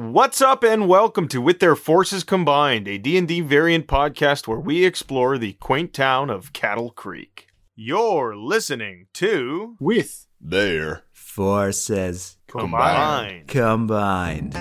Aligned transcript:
What's 0.00 0.40
up 0.40 0.64
and 0.64 0.88
welcome 0.88 1.28
to 1.28 1.42
With 1.42 1.58
Their 1.58 1.76
Forces 1.76 2.24
Combined, 2.24 2.88
a 2.88 2.96
D&D 2.96 3.42
variant 3.42 3.86
podcast 3.86 4.48
where 4.48 4.58
we 4.58 4.86
explore 4.86 5.36
the 5.36 5.52
quaint 5.52 5.92
town 5.92 6.30
of 6.30 6.54
Cattle 6.54 6.88
Creek. 6.88 7.48
You're 7.76 8.34
listening 8.34 9.08
to 9.12 9.76
with 9.78 10.26
Their 10.40 11.02
Forces 11.12 12.38
Combined. 12.46 13.46
combined. 13.48 14.54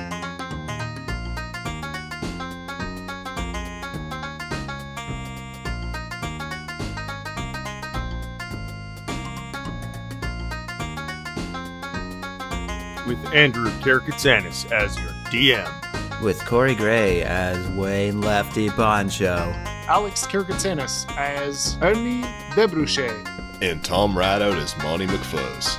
with 13.07 13.33
Andrew 13.33 13.69
Kirkitsanis 13.79 14.71
as 14.71 14.95
your 14.99 15.18
DM. 15.29 16.21
With 16.23 16.43
Corey 16.45 16.73
Gray 16.73 17.21
as 17.21 17.67
Wayne 17.77 18.19
Lefty 18.19 18.69
Poncho. 18.69 19.53
Alex 19.87 20.25
Kirkatsanis 20.25 21.09
as 21.17 21.77
Ernie 21.81 22.23
Debruchet. 22.55 23.27
And 23.61 23.83
Tom 23.85 24.17
Rideout 24.17 24.57
as 24.57 24.75
Monty 24.79 25.05
McFuzz. 25.05 25.77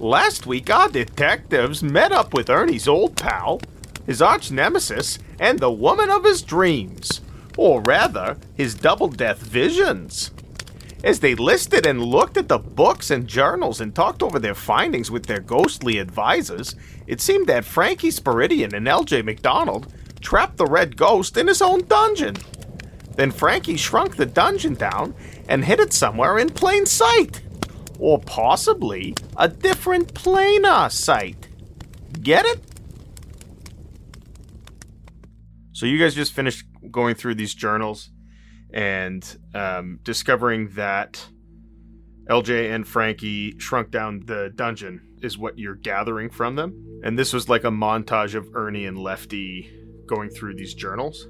Last 0.00 0.46
week, 0.46 0.70
our 0.70 0.88
detectives 0.88 1.84
met 1.84 2.10
up 2.10 2.34
with 2.34 2.50
Ernie's 2.50 2.88
old 2.88 3.16
pal, 3.16 3.60
his 4.04 4.20
arch 4.20 4.50
nemesis, 4.50 5.20
and 5.38 5.60
the 5.60 5.70
woman 5.70 6.10
of 6.10 6.24
his 6.24 6.42
dreams. 6.42 7.20
Or 7.56 7.80
rather, 7.82 8.36
his 8.54 8.74
double 8.74 9.08
death 9.08 9.38
visions. 9.38 10.32
As 11.04 11.18
they 11.18 11.34
listed 11.34 11.84
and 11.84 12.00
looked 12.00 12.36
at 12.36 12.46
the 12.46 12.58
books 12.58 13.10
and 13.10 13.26
journals 13.26 13.80
and 13.80 13.92
talked 13.92 14.22
over 14.22 14.38
their 14.38 14.54
findings 14.54 15.10
with 15.10 15.26
their 15.26 15.40
ghostly 15.40 15.98
advisors, 15.98 16.76
it 17.08 17.20
seemed 17.20 17.48
that 17.48 17.64
Frankie 17.64 18.12
Spiridion 18.12 18.72
and 18.72 18.86
LJ 18.86 19.24
McDonald 19.24 19.92
trapped 20.20 20.58
the 20.58 20.66
red 20.66 20.96
ghost 20.96 21.36
in 21.36 21.48
his 21.48 21.60
own 21.60 21.84
dungeon. 21.86 22.36
Then 23.16 23.32
Frankie 23.32 23.76
shrunk 23.76 24.14
the 24.14 24.26
dungeon 24.26 24.74
down 24.74 25.14
and 25.48 25.64
hid 25.64 25.80
it 25.80 25.92
somewhere 25.92 26.38
in 26.38 26.50
plain 26.50 26.86
sight. 26.86 27.42
Or 27.98 28.20
possibly 28.20 29.14
a 29.36 29.48
different 29.48 30.14
planar 30.14 30.90
sight. 30.90 31.48
Get 32.20 32.46
it? 32.46 32.60
So 35.72 35.86
you 35.86 35.98
guys 35.98 36.14
just 36.14 36.32
finished 36.32 36.64
going 36.92 37.16
through 37.16 37.34
these 37.34 37.54
journals 37.54 38.11
and 38.72 39.38
um, 39.54 39.98
discovering 40.02 40.68
that 40.70 41.24
LJ 42.28 42.74
and 42.74 42.86
Frankie 42.86 43.58
shrunk 43.58 43.90
down 43.90 44.22
the 44.26 44.52
dungeon 44.54 45.00
is 45.22 45.36
what 45.38 45.58
you're 45.58 45.74
gathering 45.74 46.30
from 46.30 46.56
them. 46.56 47.00
And 47.04 47.18
this 47.18 47.32
was 47.32 47.48
like 47.48 47.64
a 47.64 47.70
montage 47.70 48.34
of 48.34 48.48
Ernie 48.54 48.86
and 48.86 48.98
Lefty 48.98 49.70
going 50.06 50.30
through 50.30 50.54
these 50.56 50.74
journals. 50.74 51.26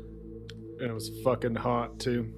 And 0.79 0.91
it 0.91 0.95
was 0.95 1.11
fucking 1.25 1.57
hot 1.57 1.99
too. 1.99 2.33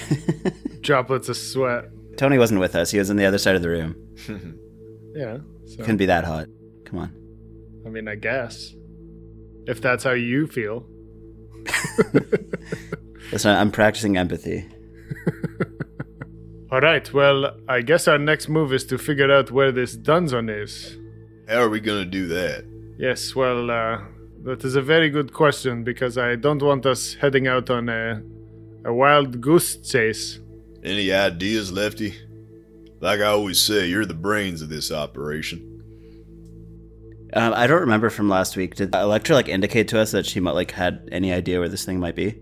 Droplets 0.80 1.28
of 1.28 1.36
sweat. 1.36 1.84
Tony 2.16 2.38
wasn't 2.38 2.60
with 2.60 2.74
us. 2.76 2.90
He 2.90 2.98
was 2.98 3.10
on 3.10 3.16
the 3.16 3.24
other 3.24 3.38
side 3.38 3.56
of 3.56 3.62
the 3.62 3.68
room. 3.68 3.96
Yeah. 5.14 5.38
So, 5.66 5.76
Couldn't 5.76 5.98
be 5.98 6.06
that 6.06 6.24
hot. 6.24 6.48
Come 6.86 6.98
on. 6.98 7.14
I 7.86 7.88
mean, 7.88 8.08
I 8.08 8.16
guess. 8.16 8.74
If 9.66 9.80
that's 9.80 10.02
how 10.02 10.10
you 10.10 10.48
feel. 10.48 10.86
Listen, 13.32 13.56
I'm 13.56 13.70
practicing 13.70 14.16
empathy. 14.16 14.68
All 16.70 16.80
right. 16.80 17.12
Well, 17.12 17.56
I 17.68 17.82
guess 17.82 18.08
our 18.08 18.18
next 18.18 18.48
move 18.48 18.72
is 18.72 18.84
to 18.86 18.98
figure 18.98 19.30
out 19.32 19.50
where 19.50 19.72
this 19.72 19.96
dungeon 19.96 20.48
is. 20.48 20.96
How 21.48 21.60
are 21.62 21.68
we 21.68 21.80
gonna 21.80 22.04
do 22.04 22.26
that? 22.28 22.64
Yes. 22.98 23.34
Well, 23.34 23.70
uh, 23.70 24.00
that 24.44 24.64
is 24.64 24.76
a 24.76 24.82
very 24.82 25.10
good 25.10 25.32
question 25.32 25.84
because 25.84 26.18
I 26.18 26.36
don't 26.36 26.62
want 26.62 26.86
us 26.86 27.14
heading 27.14 27.46
out 27.46 27.70
on 27.70 27.88
a 27.88 28.22
a 28.84 28.92
wild 28.92 29.40
goose 29.40 29.76
chase. 29.76 30.40
Any 30.82 31.12
ideas, 31.12 31.72
Lefty? 31.72 32.14
Like 33.00 33.20
I 33.20 33.26
always 33.26 33.60
say, 33.60 33.86
you're 33.86 34.06
the 34.06 34.14
brains 34.14 34.62
of 34.62 34.68
this 34.68 34.92
operation. 34.92 35.70
Um, 37.32 37.52
I 37.54 37.66
don't 37.66 37.80
remember 37.80 38.10
from 38.10 38.28
last 38.28 38.56
week. 38.56 38.76
Did 38.76 38.94
Electra 38.94 39.34
like 39.34 39.48
indicate 39.48 39.88
to 39.88 40.00
us 40.00 40.12
that 40.12 40.24
she 40.26 40.40
might 40.40 40.54
like 40.54 40.70
had 40.70 41.08
any 41.10 41.32
idea 41.32 41.58
where 41.58 41.68
this 41.68 41.84
thing 41.84 41.98
might 41.98 42.14
be? 42.14 42.38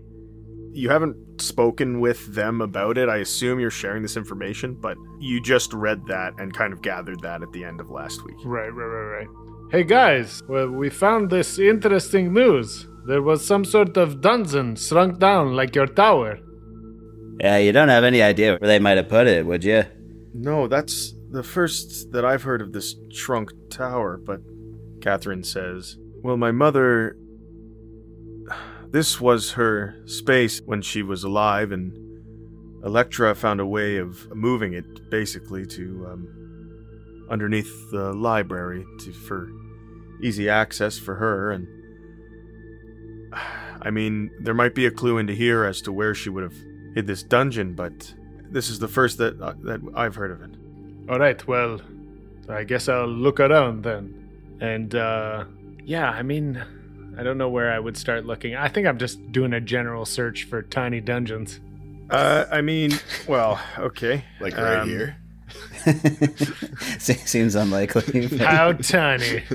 You 0.73 0.89
haven't 0.89 1.39
spoken 1.39 1.99
with 1.99 2.33
them 2.33 2.59
about 2.59 2.97
it. 2.97 3.07
I 3.07 3.17
assume 3.17 3.59
you're 3.59 3.69
sharing 3.69 4.01
this 4.01 4.17
information, 4.17 4.73
but 4.73 4.97
you 5.19 5.39
just 5.39 5.71
read 5.71 6.05
that 6.07 6.33
and 6.39 6.53
kind 6.53 6.73
of 6.73 6.81
gathered 6.81 7.21
that 7.21 7.43
at 7.43 7.51
the 7.51 7.63
end 7.63 7.79
of 7.79 7.91
last 7.91 8.25
week. 8.25 8.35
Right, 8.43 8.69
right, 8.69 8.85
right, 8.85 9.19
right. 9.19 9.27
Hey 9.71 9.83
guys, 9.83 10.41
well, 10.47 10.69
we 10.69 10.89
found 10.89 11.29
this 11.29 11.59
interesting 11.59 12.33
news. 12.33 12.87
There 13.05 13.21
was 13.21 13.45
some 13.45 13.65
sort 13.65 13.97
of 13.97 14.21
dungeon 14.21 14.75
shrunk 14.75 15.19
down 15.19 15.55
like 15.55 15.75
your 15.75 15.87
tower. 15.87 16.39
Yeah, 17.39 17.57
you 17.57 17.71
don't 17.71 17.89
have 17.89 18.03
any 18.03 18.21
idea 18.21 18.57
where 18.57 18.67
they 18.67 18.79
might 18.79 18.97
have 18.97 19.09
put 19.09 19.27
it, 19.27 19.45
would 19.45 19.63
you? 19.63 19.83
No, 20.33 20.67
that's 20.67 21.13
the 21.31 21.43
first 21.43 22.11
that 22.11 22.23
I've 22.25 22.43
heard 22.43 22.61
of 22.61 22.71
this 22.73 22.95
shrunk 23.11 23.51
tower, 23.69 24.17
but 24.17 24.41
Catherine 25.01 25.43
says, 25.43 25.97
Well, 26.23 26.37
my 26.37 26.51
mother. 26.51 27.17
This 28.93 29.19
was 29.19 29.53
her 29.53 29.95
space 30.05 30.61
when 30.63 30.83
she 30.83 31.01
was 31.01 31.23
alive, 31.23 31.71
and 31.71 31.97
Electra 32.85 33.33
found 33.33 33.59
a 33.59 33.65
way 33.65 33.97
of 33.97 34.29
moving 34.35 34.73
it 34.73 35.09
basically 35.09 35.65
to 35.65 36.07
um, 36.11 37.25
underneath 37.27 37.89
the 37.89 38.13
library 38.13 38.85
to, 38.99 39.11
for 39.11 39.49
easy 40.21 40.47
access 40.47 40.99
for 40.99 41.15
her. 41.15 41.49
And 41.49 41.67
I 43.81 43.89
mean, 43.89 44.29
there 44.39 44.53
might 44.53 44.75
be 44.75 44.85
a 44.85 44.91
clue 44.91 45.17
into 45.17 45.33
here 45.33 45.63
as 45.63 45.81
to 45.81 45.91
where 45.91 46.13
she 46.13 46.29
would 46.29 46.43
have 46.43 46.55
hid 46.93 47.07
this 47.07 47.23
dungeon, 47.23 47.73
but 47.73 48.13
this 48.51 48.69
is 48.69 48.77
the 48.77 48.87
first 48.87 49.17
that 49.17 49.41
uh, 49.41 49.55
that 49.63 49.81
I've 49.95 50.13
heard 50.13 50.29
of 50.29 50.41
it. 50.43 50.51
All 51.09 51.17
right, 51.17 51.45
well, 51.47 51.81
I 52.47 52.63
guess 52.63 52.87
I'll 52.87 53.07
look 53.07 53.39
around 53.39 53.83
then. 53.83 54.29
And 54.61 54.93
uh 54.93 55.45
yeah, 55.83 56.11
I 56.11 56.21
mean, 56.21 56.63
I 57.17 57.23
don't 57.23 57.37
know 57.37 57.49
where 57.49 57.71
I 57.71 57.79
would 57.79 57.95
start 57.97 58.25
looking. 58.25 58.55
I 58.55 58.67
think 58.67 58.87
I'm 58.87 58.97
just 58.97 59.31
doing 59.31 59.53
a 59.53 59.61
general 59.61 60.05
search 60.05 60.45
for 60.45 60.61
tiny 60.63 60.99
dungeons. 61.01 61.59
Uh, 62.09 62.45
I 62.51 62.61
mean, 62.61 62.91
well, 63.27 63.59
okay. 63.77 64.23
Like 64.39 64.57
right 64.57 64.79
Um, 64.79 64.89
here. 64.89 65.17
Seems 66.99 67.55
unlikely. 67.55 68.27
but- 68.27 68.39
How 68.39 68.71
tiny? 68.73 69.43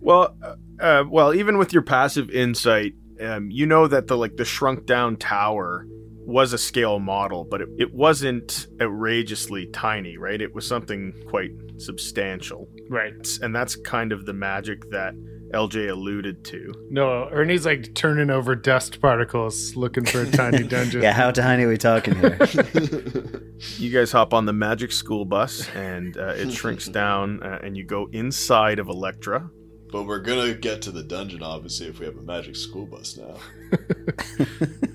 Well, 0.00 0.36
uh, 0.42 0.54
uh, 0.80 1.04
well, 1.10 1.34
even 1.34 1.58
with 1.58 1.72
your 1.72 1.82
passive 1.82 2.30
insight, 2.30 2.94
um, 3.20 3.50
you 3.50 3.66
know 3.66 3.88
that 3.88 4.06
the 4.06 4.16
like 4.16 4.36
the 4.36 4.44
shrunk 4.44 4.86
down 4.86 5.16
tower 5.16 5.86
was 6.28 6.52
a 6.52 6.58
scale 6.58 6.98
model, 6.98 7.42
but 7.42 7.62
it, 7.62 7.68
it 7.78 7.94
wasn't 7.94 8.66
outrageously 8.82 9.66
tiny, 9.68 10.18
right? 10.18 10.42
It 10.42 10.54
was 10.54 10.66
something 10.66 11.14
quite 11.26 11.52
substantial, 11.78 12.68
right. 12.90 13.26
and 13.40 13.56
that's 13.56 13.74
kind 13.76 14.12
of 14.12 14.26
the 14.26 14.34
magic 14.34 14.90
that 14.90 15.14
LJ 15.54 15.90
alluded 15.90 16.44
to. 16.44 16.74
No, 16.90 17.30
Ernie's 17.30 17.64
like 17.64 17.94
turning 17.94 18.28
over 18.28 18.54
dust 18.54 19.00
particles 19.00 19.74
looking 19.74 20.04
for 20.04 20.20
a 20.20 20.30
tiny 20.30 20.62
dungeon. 20.68 21.00
yeah, 21.00 21.14
how 21.14 21.30
tiny 21.30 21.64
are 21.64 21.68
we 21.68 21.78
talking 21.78 22.14
here? 22.16 22.38
You 23.78 23.90
guys 23.90 24.12
hop 24.12 24.34
on 24.34 24.44
the 24.44 24.52
magic 24.52 24.92
school 24.92 25.24
bus, 25.24 25.68
and 25.70 26.16
uh, 26.16 26.34
it 26.36 26.52
shrinks 26.52 26.86
down, 26.86 27.42
uh, 27.42 27.58
and 27.60 27.76
you 27.76 27.82
go 27.82 28.08
inside 28.12 28.78
of 28.78 28.88
Electra. 28.88 29.50
But 29.90 30.04
we're 30.04 30.20
gonna 30.20 30.54
get 30.54 30.80
to 30.82 30.92
the 30.92 31.02
dungeon, 31.02 31.42
obviously, 31.42 31.88
if 31.88 31.98
we 31.98 32.06
have 32.06 32.16
a 32.16 32.22
magic 32.22 32.54
school 32.54 32.86
bus 32.86 33.16
now. 33.16 33.34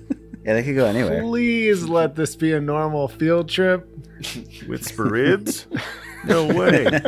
yeah, 0.44 0.54
they 0.54 0.64
could 0.64 0.76
go 0.76 0.86
anywhere. 0.86 1.22
Please 1.22 1.84
let 1.86 2.16
this 2.16 2.36
be 2.36 2.54
a 2.54 2.62
normal 2.62 3.08
field 3.08 3.50
trip. 3.50 3.88
With 4.68 4.86
Spirids? 4.86 5.68
no 6.26 6.46
way. 6.48 6.88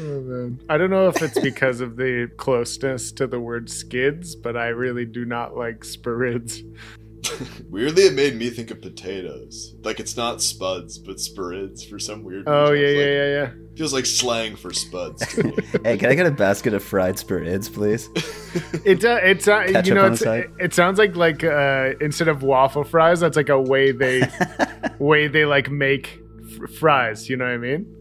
Oh, 0.00 0.20
man. 0.22 0.60
I 0.68 0.78
don't 0.78 0.88
know 0.88 1.08
if 1.08 1.20
it's 1.20 1.38
because 1.38 1.80
of 1.80 1.96
the 1.96 2.30
closeness 2.38 3.12
to 3.12 3.26
the 3.26 3.38
word 3.38 3.68
skids, 3.68 4.34
but 4.34 4.56
I 4.56 4.68
really 4.68 5.04
do 5.04 5.26
not 5.26 5.56
like 5.56 5.84
spirids. 5.84 6.62
Weirdly, 7.70 8.04
it 8.04 8.14
made 8.14 8.36
me 8.36 8.50
think 8.50 8.70
of 8.70 8.80
potatoes. 8.80 9.74
Like 9.82 10.00
it's 10.00 10.16
not 10.16 10.40
spuds, 10.42 10.98
but 10.98 11.20
spirids 11.20 11.84
for 11.84 11.98
some 11.98 12.22
weird 12.24 12.44
Oh 12.48 12.70
reason. 12.72 12.84
yeah, 12.84 12.90
yeah, 12.90 12.98
like- 12.98 13.12
yeah, 13.12 13.26
yeah. 13.26 13.50
Feels 13.76 13.92
like 13.94 14.04
slang 14.06 14.56
for 14.56 14.72
spuds 14.72 15.26
to 15.34 15.44
me. 15.44 15.54
hey, 15.84 15.96
can 15.96 16.10
I 16.10 16.14
get 16.14 16.26
a 16.26 16.30
basket 16.30 16.74
of 16.74 16.82
fried 16.82 17.18
spirids, 17.18 17.68
please? 17.68 18.08
It 18.84 19.04
uh, 19.04 19.20
it's 19.22 19.46
uh, 19.46 19.60
you 19.84 19.94
know 19.94 20.06
it's, 20.06 20.22
it, 20.22 20.50
it 20.58 20.74
sounds 20.74 20.98
like 20.98 21.14
like 21.14 21.44
uh, 21.44 21.92
instead 22.00 22.26
of 22.26 22.42
waffle 22.42 22.82
fries, 22.82 23.20
that's 23.20 23.36
like 23.36 23.48
a 23.48 23.60
way 23.60 23.92
they 23.92 24.22
way 24.98 25.28
they 25.28 25.44
like 25.44 25.70
make 25.70 26.18
f- 26.64 26.70
fries. 26.74 27.28
You 27.28 27.36
know 27.36 27.44
what 27.44 27.52
I 27.52 27.58
mean? 27.58 27.96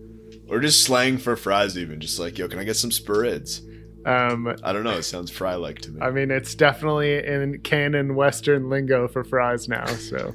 or 0.49 0.59
just 0.59 0.83
slang 0.83 1.19
for 1.19 1.35
fries, 1.35 1.77
even. 1.77 1.99
Just 1.99 2.17
like, 2.19 2.39
yo, 2.39 2.47
can 2.47 2.57
I 2.57 2.63
get 2.63 2.75
some 2.77 2.91
spirids? 2.91 3.61
Um, 4.05 4.55
I 4.63 4.71
don't 4.71 4.83
know. 4.83 4.97
It 4.97 5.03
sounds 5.03 5.29
fry 5.29 5.55
like 5.55 5.79
to 5.81 5.91
me. 5.91 6.01
I 6.01 6.09
mean, 6.09 6.31
it's 6.31 6.55
definitely 6.55 7.25
in 7.25 7.59
canon 7.61 8.15
Western 8.15 8.69
lingo 8.69 9.07
for 9.07 9.23
fries 9.23 9.67
now. 9.67 9.85
So 9.87 10.33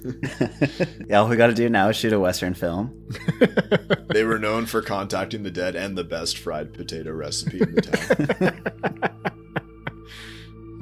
yeah, 1.08 1.18
all 1.20 1.28
we 1.28 1.36
got 1.36 1.46
to 1.46 1.54
do 1.54 1.68
now 1.68 1.88
is 1.88 1.96
shoot 1.96 2.12
a 2.12 2.20
Western 2.20 2.54
film. 2.54 3.08
they 4.08 4.24
were 4.24 4.38
known 4.38 4.66
for 4.66 4.82
contacting 4.82 5.42
the 5.42 5.50
dead 5.50 5.76
and 5.76 5.96
the 5.96 6.04
best 6.04 6.38
fried 6.38 6.74
potato 6.74 7.12
recipe 7.12 7.60
in 7.60 7.74
the 7.74 7.82
town. 9.00 9.10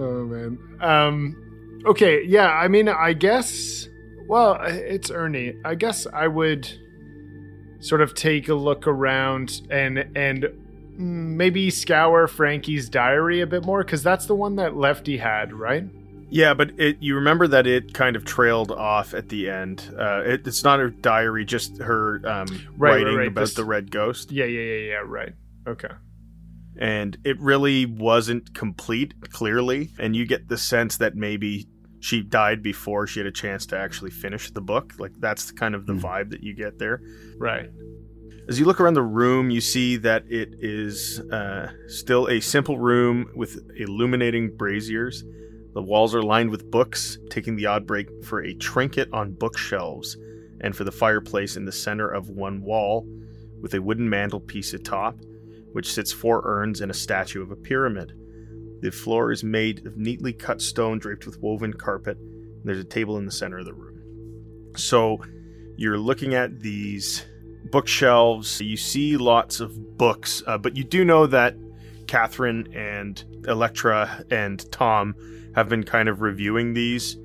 oh 0.01 0.25
man. 0.25 0.59
Um, 0.81 1.83
okay, 1.87 2.25
yeah. 2.25 2.49
I 2.49 2.69
mean, 2.69 2.89
I 2.89 3.13
guess. 3.13 3.89
Well, 4.29 4.59
it's 4.63 5.11
Ernie. 5.11 5.55
I 5.65 5.75
guess 5.75 6.07
I 6.13 6.27
would 6.27 6.69
sort 7.81 8.01
of 8.01 8.15
take 8.15 8.49
a 8.49 8.55
look 8.55 8.87
around 8.87 9.61
and 9.71 10.07
and 10.15 10.47
maybe 10.97 11.71
scour 11.71 12.27
Frankie's 12.27 12.89
diary 12.89 13.41
a 13.41 13.47
bit 13.47 13.65
more 13.65 13.83
because 13.85 14.03
that's 14.03 14.27
the 14.27 14.35
one 14.35 14.57
that 14.57 14.77
Lefty 14.77 15.17
had, 15.19 15.53
right? 15.53 15.85
Yeah, 16.31 16.55
but 16.55 16.71
it, 16.79 16.97
you 17.01 17.15
remember 17.17 17.47
that 17.49 17.67
it 17.67 17.93
kind 17.93 18.17
of 18.17 18.25
trailed 18.25 18.71
off 18.73 19.13
at 19.13 19.29
the 19.29 19.51
end. 19.51 19.95
Uh, 19.99 20.23
it, 20.25 20.47
it's 20.47 20.65
not 20.65 20.79
her 20.81 20.89
diary, 20.89 21.45
just 21.45 21.77
her 21.79 22.17
um, 22.27 22.47
Right, 22.47 22.49
right, 22.49 23.03
writing 23.05 23.17
right, 23.19 23.29
about 23.29 23.41
this- 23.43 23.55
the 23.55 23.65
red 23.65 23.91
ghost. 23.91 24.33
Yeah, 24.33 24.47
yeah, 24.47 24.61
yeah, 24.61 24.89
yeah. 24.91 25.03
Right. 25.05 25.33
Okay. 25.69 25.89
and 26.79 27.19
it 27.25 27.39
really 27.39 27.85
wasn't 27.87 28.55
complete 28.55 29.13
clearly 29.31 29.91
and 29.99 30.17
you 30.17 30.25
get 30.27 30.49
the 30.49 30.57
sense 30.57 30.97
that 30.97 31.15
maybe 31.15 31.69
she 32.01 32.23
died 32.23 32.63
before 32.63 33.07
she 33.07 33.21
had 33.21 33.27
a 33.27 33.31
chance 33.33 33.67
to 33.67 33.77
actually 33.79 34.11
finish 34.11 34.51
the 34.51 34.61
book 34.61 34.95
like 34.99 35.13
that's 35.21 35.53
kind 35.53 35.75
of 35.75 35.85
the 35.87 35.93
Hmm. 35.93 36.01
vibe 36.01 36.31
that 36.31 36.43
you 36.43 36.55
get 36.55 36.79
there 36.79 37.01
Right. 37.39 37.69
As 38.49 38.59
you 38.59 38.65
look 38.65 38.81
around 38.81 38.95
the 38.95 39.03
room 39.03 39.51
you 39.51 39.61
see 39.61 39.97
that 39.97 40.25
it 40.29 40.55
is 40.61 41.21
uh, 41.31 41.71
still 41.89 42.29
a 42.29 42.41
simple 42.41 42.79
room 42.79 43.31
with 43.35 43.59
illuminating 43.77 44.55
braziers 44.57 45.25
the 45.75 45.83
walls 45.83 46.15
are 46.15 46.23
lined 46.23 46.51
with 46.51 46.71
books 46.71 47.19
taking 47.31 47.57
the 47.57 47.67
odd 47.67 47.87
break 47.87 48.09
for 48.25 48.43
a 48.43 48.55
trinket 48.55 49.09
on 49.13 49.33
bookshelves 49.33 50.17
and 50.61 50.77
for 50.77 50.85
the 50.85 50.93
fireplace 50.93 51.57
in 51.57 51.65
the 51.65 51.73
center 51.73 52.09
of 52.09 52.29
one 52.29 52.63
wall 52.63 53.07
with 53.61 53.75
a 53.75 53.83
wooden 53.83 54.09
mantelpiece 54.09 54.75
atop 54.75 55.17
which 55.73 55.93
sits 55.93 56.13
four 56.13 56.43
urns 56.45 56.81
and 56.81 56.91
a 56.91 56.95
statue 56.95 57.43
of 57.43 57.51
a 57.51 57.57
pyramid. 57.57 58.13
The 58.81 58.91
floor 58.91 59.33
is 59.33 59.43
made 59.43 59.87
of 59.87 59.97
neatly 59.97 60.33
cut 60.33 60.61
stone 60.61 60.99
draped 60.99 61.27
with 61.27 61.41
woven 61.41 61.73
carpet, 61.73 62.19
and 62.19 62.63
there's 62.65 62.79
a 62.79 62.85
table 62.85 63.17
in 63.19 63.27
the 63.27 63.33
center 63.33 63.59
of 63.59 63.65
the 63.65 63.75
room. 63.75 64.73
So 64.77 65.23
you're 65.77 65.99
looking 65.99 66.35
at 66.35 66.61
these 66.61 67.25
bookshelves. 67.71 68.61
You 68.61 68.77
see 68.77 69.17
lots 69.17 69.61
of 69.61 69.97
books, 69.99 70.43
uh, 70.47 70.59
but 70.59 70.77
you 70.77 70.85
do 70.85 71.05
know 71.05 71.27
that 71.27 71.55
Catherine 72.07 72.73
and 72.75 73.23
Electra 73.47 74.25
and 74.31 74.71
Tom 74.73 75.15
have 75.55 75.69
been 75.69 75.83
kind 75.85 76.09
of 76.09 76.21
reviewing 76.21 76.75
these 76.75 77.17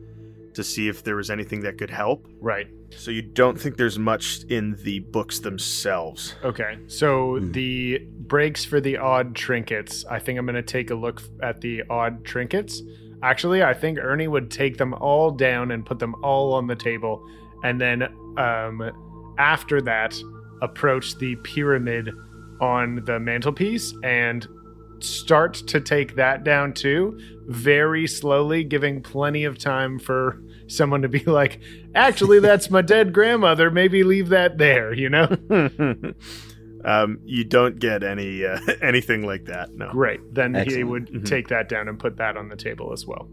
to 0.54 0.64
see 0.64 0.88
if 0.88 1.04
there 1.04 1.16
was 1.16 1.30
anything 1.30 1.62
that 1.62 1.78
could 1.78 1.90
help. 1.90 2.28
Right. 2.42 2.68
So 2.96 3.12
you 3.12 3.22
don't 3.22 3.60
think 3.60 3.78
there's 3.78 4.00
much 4.00 4.44
in 4.50 4.76
the 4.84 5.00
books 5.00 5.40
themselves. 5.40 6.36
Okay. 6.44 6.80
So 6.88 7.38
Hmm. 7.38 7.52
the 7.52 8.00
breaks 8.28 8.66
for 8.66 8.80
the 8.82 8.98
odd 8.98 9.36
trinkets. 9.36 10.06
I 10.10 10.20
think 10.20 10.40
I'm 10.40 10.46
going 10.46 10.56
to 10.56 10.62
take 10.62 10.90
a 10.90 10.96
look 10.96 11.22
at 11.44 11.62
the 11.62 11.84
odd 11.90 12.24
trinkets. 12.26 12.82
Actually, 13.24 13.64
I 13.64 13.74
think 13.74 14.00
Ernie 14.00 14.28
would 14.28 14.50
take 14.52 14.78
them 14.78 14.94
all 14.94 15.32
down 15.32 15.72
and 15.72 15.86
put 15.86 16.00
them 16.00 16.16
all 16.24 16.54
on 16.54 16.68
the 16.68 16.76
table, 16.76 17.26
and 17.64 17.80
then 17.82 18.04
um, 18.38 18.92
after 19.38 19.82
that, 19.82 20.16
approach 20.62 21.18
the 21.18 21.36
pyramid 21.38 22.12
on 22.60 23.04
the 23.06 23.20
mantelpiece 23.20 23.94
and 24.04 24.48
start 25.00 25.54
to 25.54 25.80
take 25.80 26.16
that 26.16 26.44
down 26.44 26.74
too, 26.74 27.20
very 27.48 28.08
slowly, 28.08 28.64
giving 28.64 29.02
plenty 29.02 29.44
of 29.44 29.58
time 29.60 30.00
for 30.00 30.42
someone 30.68 31.02
to 31.04 31.08
be 31.10 31.20
like, 31.26 31.60
actually, 31.94 32.40
that's 32.40 32.70
my 32.72 32.82
dead 32.82 33.14
grandmother. 33.14 33.70
Maybe 33.70 34.04
leave 34.04 34.30
that 34.30 34.58
there, 34.58 34.92
you 34.94 35.10
know? 35.10 35.28
um, 36.86 37.20
you 37.26 37.44
don't 37.44 37.80
get 37.80 38.04
any 38.04 38.46
uh, 38.46 38.60
anything 38.82 39.26
like 39.26 39.46
that. 39.46 39.74
No. 39.76 39.92
Great. 39.92 40.20
Then 40.34 40.54
he 40.56 40.60
Excellent. 40.62 40.90
would 40.90 41.08
Mhm. 41.10 41.26
take 41.26 41.48
that 41.50 41.70
down 41.70 41.88
and 41.88 42.00
put 42.00 42.18
that 42.18 42.38
on 42.38 42.50
the 42.50 42.56
table 42.56 42.92
as 42.94 43.06
well. 43.06 43.30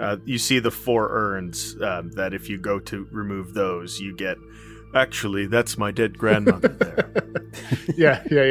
Uh, 0.00 0.16
you 0.24 0.38
see 0.38 0.58
the 0.58 0.70
four 0.72 1.08
urns. 1.12 1.76
Um, 1.80 2.10
that 2.12 2.34
if 2.34 2.48
you 2.48 2.58
go 2.58 2.80
to 2.80 3.06
remove 3.12 3.54
those, 3.54 4.00
you 4.00 4.14
get. 4.16 4.36
Actually, 4.94 5.46
that's 5.46 5.76
my 5.76 5.90
dead 5.90 6.16
grandmother 6.18 6.68
there. 6.68 7.10
yeah, 7.96 8.22
yeah, 8.30 8.44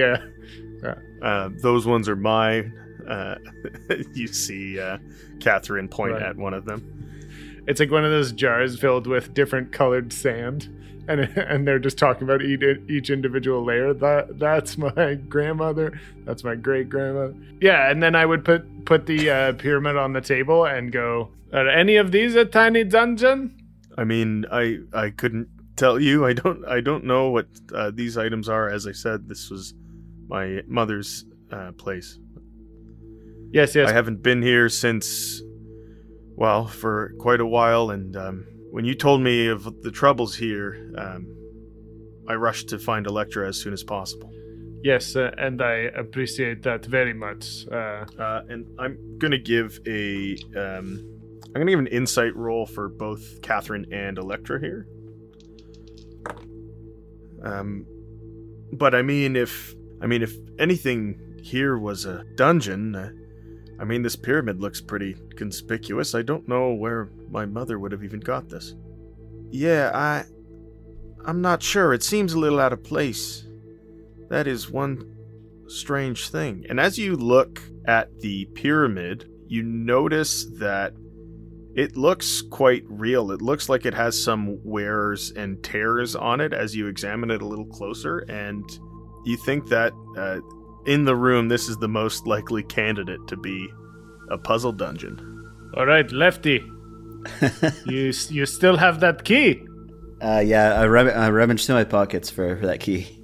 yeah. 0.84 0.96
Uh, 1.22 1.50
those 1.62 1.86
ones 1.88 2.10
are 2.10 2.16
mine. 2.18 2.74
Uh, 3.08 3.36
you 4.14 4.28
see 4.28 4.80
uh, 4.80 4.98
Catherine 5.40 5.88
point 5.88 6.14
Right. 6.14 6.22
at 6.24 6.36
one 6.36 6.54
of 6.54 6.66
them. 6.66 6.90
It's 7.66 7.80
like 7.80 7.92
one 7.92 8.04
of 8.04 8.12
those 8.12 8.34
jars 8.34 8.78
filled 8.78 9.08
with 9.08 9.34
different 9.34 9.72
colored 9.72 10.12
sand, 10.12 10.68
and 11.08 11.22
and 11.38 11.66
they're 11.66 11.80
just 11.80 11.98
talking 11.98 12.24
about 12.24 12.42
each, 12.42 12.62
each 12.90 13.10
individual 13.10 13.64
layer. 13.64 13.94
That 13.94 14.38
that's 14.38 14.78
my 14.78 15.16
grandmother. 15.30 15.98
That's 16.26 16.44
my 16.44 16.56
great 16.56 16.90
grandmother. 16.90 17.36
Yeah, 17.62 17.90
and 17.90 18.04
then 18.04 18.16
I 18.16 18.26
would 18.26 18.44
put 18.44 18.86
put 18.86 19.06
the 19.06 19.30
uh, 19.30 19.54
pyramid 19.54 19.96
on 19.96 20.12
the 20.12 20.22
table 20.22 20.66
and 20.66 20.92
go. 20.92 21.30
Are 21.54 21.70
any 21.70 21.96
of 21.98 22.12
these 22.12 22.36
a 22.36 22.44
tiny 22.46 22.84
dungeon? 22.84 23.56
I 23.98 24.04
mean, 24.04 24.46
I 24.52 24.80
I 24.92 25.12
couldn't 25.12 25.48
tell 25.76 26.00
you. 26.00 26.26
I 26.26 26.34
don't 26.34 26.66
I 26.66 26.82
don't 26.82 27.04
know 27.04 27.30
what 27.30 27.48
uh, 27.74 27.92
these 27.94 28.18
items 28.18 28.50
are. 28.50 28.70
As 28.70 28.88
I 28.88 28.92
said, 28.92 29.28
this 29.28 29.50
was 29.50 29.74
my 30.28 30.62
mother's 30.68 31.26
uh, 31.52 31.72
place. 31.74 32.20
Yes, 33.52 33.76
yes. 33.76 33.90
I 33.90 33.94
haven't 33.94 34.24
been 34.24 34.42
here 34.42 34.68
since, 34.68 35.42
well, 36.36 36.66
for 36.66 37.14
quite 37.20 37.40
a 37.40 37.46
while. 37.46 37.92
And 37.92 38.16
um, 38.16 38.48
when 38.72 38.86
you 38.86 38.96
told 38.96 39.22
me 39.22 39.48
of 39.48 39.82
the 39.84 39.92
troubles 39.92 40.36
here, 40.36 40.92
um, 40.98 41.28
I 42.28 42.34
rushed 42.34 42.70
to 42.70 42.80
find 42.80 43.06
Electra 43.06 43.48
as 43.48 43.62
soon 43.62 43.74
as 43.74 43.84
possible. 43.84 44.32
Yes, 44.82 45.16
uh, 45.16 45.32
and 45.38 45.62
I 45.62 45.92
appreciate 45.96 46.64
that 46.64 46.86
very 46.86 47.14
much. 47.14 47.68
Uh, 47.72 48.06
Uh, 48.18 48.42
and 48.50 48.66
I'm 48.80 48.98
gonna 49.18 49.38
give 49.38 49.80
a, 49.86 50.36
um, 50.58 51.06
I'm 51.46 51.54
gonna 51.54 51.72
give 51.72 51.80
an 51.80 51.88
insight 51.88 52.36
roll 52.36 52.66
for 52.66 52.90
both 52.90 53.42
Catherine 53.42 53.86
and 53.94 54.18
Electra 54.18 54.60
here. 54.60 54.88
Um, 57.44 57.86
but 58.72 58.96
I 58.96 59.02
mean, 59.02 59.36
if 59.36 59.76
I 60.02 60.08
mean, 60.08 60.22
if 60.22 60.34
anything 60.60 61.40
here 61.42 61.78
was 61.78 62.06
a 62.06 62.24
dungeon, 62.36 62.96
uh, 62.96 63.10
I 63.80 63.86
mean, 63.86 64.02
this 64.02 64.16
pyramid 64.16 64.62
looks 64.62 64.82
pretty 64.82 65.16
conspicuous. 65.36 66.16
I 66.16 66.22
don't 66.22 66.48
know 66.48 66.74
where 66.74 67.10
my 67.30 67.46
mother 67.46 67.80
would 67.80 67.92
have 67.92 68.04
even 68.04 68.20
got 68.20 68.50
this. 68.50 68.76
Yeah, 69.50 69.92
I, 69.94 70.24
I'm 71.26 71.42
not 71.42 71.62
sure. 71.62 71.94
It 71.94 72.04
seems 72.04 72.34
a 72.34 72.40
little 72.40 72.60
out 72.60 72.74
of 72.74 72.84
place. 72.84 73.46
That 74.30 74.48
is 74.48 74.70
one 74.70 75.16
strange 75.68 76.30
thing. 76.30 76.66
And 76.70 76.80
as 76.80 76.98
you 76.98 77.16
look 77.16 77.62
at 77.86 78.20
the 78.20 78.46
pyramid, 78.56 79.30
you 79.48 79.64
notice 79.64 80.46
that 80.60 80.94
it 81.76 81.98
looks 81.98 82.42
quite 82.42 82.84
real. 82.88 83.32
It 83.32 83.42
looks 83.42 83.68
like 83.70 83.86
it 83.86 83.94
has 83.94 84.22
some 84.22 84.60
wears 84.64 85.32
and 85.32 85.62
tears 85.64 86.16
on 86.16 86.40
it 86.42 86.54
as 86.54 86.76
you 86.76 86.88
examine 86.88 87.32
it 87.32 87.42
a 87.42 87.46
little 87.48 87.66
closer, 87.66 88.20
and 88.30 88.64
you 89.26 89.38
think 89.38 89.68
that 89.70 89.94
uh, 90.18 90.40
in 90.86 91.06
the 91.06 91.16
room, 91.16 91.48
this 91.48 91.70
is 91.70 91.78
the 91.78 91.88
most 91.88 92.28
likely 92.28 92.64
candidate 92.64 93.26
to 93.28 93.38
be 93.38 93.68
a 94.30 94.38
puzzle 94.38 94.72
dungeon. 94.72 95.18
all 95.76 95.86
right, 95.86 96.12
Lefty, 96.12 96.62
you 97.86 98.12
you 98.30 98.46
still 98.46 98.78
have 98.78 99.00
that 99.00 99.24
key? 99.24 99.62
uh, 100.22 100.40
yeah, 100.46 100.74
I, 100.80 100.88
rub- 100.88 101.08
I 101.16 101.30
rummaged 101.30 101.66
through 101.66 101.76
my 101.76 101.84
pockets 101.84 102.30
for, 102.30 102.56
for 102.58 102.68
that 102.68 102.80
key. 102.80 103.20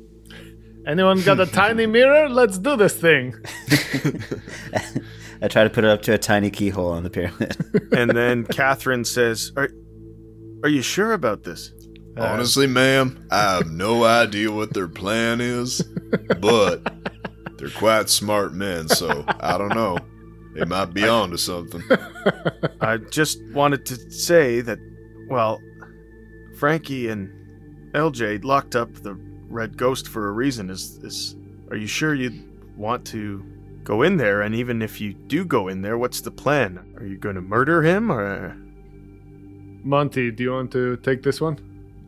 Anyone 0.87 1.21
got 1.21 1.39
a 1.39 1.45
tiny 1.45 1.85
mirror? 1.97 2.27
Let's 2.29 2.57
do 2.57 2.75
this 2.75 2.93
thing. 2.95 3.35
I 5.41 5.47
try 5.47 5.63
to 5.63 5.69
put 5.69 5.83
it 5.83 5.89
up 5.89 6.01
to 6.03 6.13
a 6.13 6.17
tiny 6.17 6.49
keyhole 6.49 6.91
on 6.91 7.03
the 7.03 7.09
pyramid. 7.09 7.55
And 7.91 8.11
then 8.11 8.45
Catherine 8.45 9.03
says, 9.03 9.51
"Are 9.55 9.69
are 10.63 10.69
you 10.69 10.81
sure 10.81 11.13
about 11.13 11.43
this?" 11.43 11.73
Uh, 12.17 12.23
Honestly, 12.23 12.67
ma'am, 12.67 13.27
I 13.31 13.55
have 13.55 13.71
no 13.71 14.03
idea 14.23 14.51
what 14.51 14.73
their 14.73 14.87
plan 14.87 15.41
is, 15.41 15.81
but 16.39 16.81
they're 17.57 17.69
quite 17.69 18.09
smart 18.09 18.53
men, 18.53 18.87
so 18.89 19.25
I 19.39 19.57
don't 19.57 19.73
know. 19.75 19.97
They 20.55 20.65
might 20.65 20.93
be 20.93 21.07
on 21.07 21.31
to 21.31 21.37
something. 21.37 21.83
I 22.81 22.97
just 22.97 23.39
wanted 23.53 23.85
to 23.87 24.11
say 24.11 24.61
that, 24.61 24.79
well, 25.29 25.61
Frankie 26.57 27.07
and 27.07 27.31
LJ 27.93 28.43
locked 28.43 28.75
up 28.75 28.93
the 28.95 29.13
Red 29.47 29.77
Ghost 29.77 30.07
for 30.07 30.27
a 30.27 30.31
reason. 30.31 30.69
Is 30.69 30.99
is 31.03 31.35
are 31.71 31.77
you 31.77 31.87
sure 31.87 32.13
you'd 32.13 32.77
want 32.77 33.05
to 33.07 33.43
go 33.89 34.03
in 34.03 34.17
there? 34.17 34.43
And 34.43 34.53
even 34.53 34.83
if 34.83 35.01
you 35.01 35.13
do 35.13 35.43
go 35.43 35.67
in 35.67 35.81
there, 35.81 35.97
what's 35.97 36.21
the 36.21 36.29
plan? 36.29 36.93
Are 36.97 37.05
you 37.05 37.17
going 37.17 37.33
to 37.33 37.41
murder 37.41 37.81
him 37.81 38.11
or? 38.11 38.55
Monty, 39.83 40.29
do 40.29 40.43
you 40.43 40.51
want 40.51 40.71
to 40.73 40.97
take 40.97 41.23
this 41.23 41.41
one? 41.41 41.57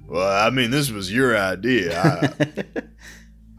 Well, 0.07 0.45
I 0.45 0.51
mean, 0.51 0.69
this 0.69 0.91
was 0.91 1.11
your 1.11 1.35
idea. 1.35 1.99
I, 1.99 2.81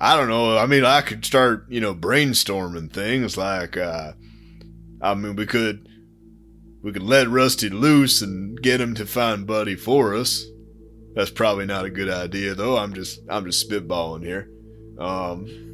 I 0.12 0.16
don't 0.16 0.28
know. 0.28 0.56
I 0.56 0.66
mean, 0.66 0.84
I 0.84 1.00
could 1.00 1.24
start, 1.24 1.66
you 1.68 1.80
know, 1.80 1.96
brainstorming 1.96 2.92
things 2.92 3.36
like, 3.36 3.76
uh, 3.76 4.12
I 5.00 5.14
mean, 5.14 5.34
we 5.34 5.46
could, 5.46 5.88
we 6.80 6.92
could 6.92 7.02
let 7.02 7.28
Rusty 7.28 7.70
loose 7.70 8.22
and 8.22 8.60
get 8.62 8.80
him 8.80 8.94
to 8.94 9.06
find 9.06 9.48
Buddy 9.48 9.74
for 9.74 10.14
us. 10.14 10.44
That's 11.14 11.30
probably 11.30 11.66
not 11.66 11.86
a 11.86 11.90
good 11.90 12.08
idea, 12.08 12.54
though. 12.54 12.76
I'm 12.76 12.94
just, 12.94 13.18
I'm 13.28 13.44
just 13.46 13.68
spitballing 13.68 14.24
here. 14.24 14.48
Um, 14.96 15.71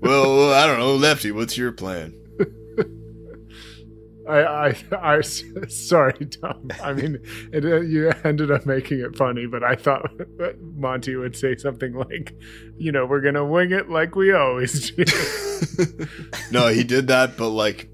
well, 0.00 0.52
I 0.52 0.66
don't 0.66 0.78
know, 0.78 0.94
Lefty. 0.94 1.30
What's 1.32 1.56
your 1.56 1.72
plan? 1.72 2.14
I, 4.28 4.42
I, 4.42 4.76
I, 5.00 5.20
sorry, 5.68 6.26
Tom. 6.26 6.68
I 6.82 6.92
mean, 6.92 7.18
it, 7.52 7.64
uh, 7.64 7.80
you 7.80 8.12
ended 8.24 8.50
up 8.50 8.66
making 8.66 8.98
it 9.00 9.16
funny, 9.16 9.46
but 9.46 9.62
I 9.62 9.76
thought 9.76 10.10
Monty 10.76 11.14
would 11.14 11.36
say 11.36 11.54
something 11.56 11.94
like, 11.94 12.34
you 12.76 12.90
know, 12.90 13.06
we're 13.06 13.20
gonna 13.20 13.44
wing 13.44 13.70
it 13.70 13.88
like 13.88 14.16
we 14.16 14.32
always 14.32 14.90
do. 14.90 15.04
no, 16.50 16.66
he 16.68 16.82
did 16.82 17.06
that, 17.06 17.36
but 17.36 17.50
like 17.50 17.88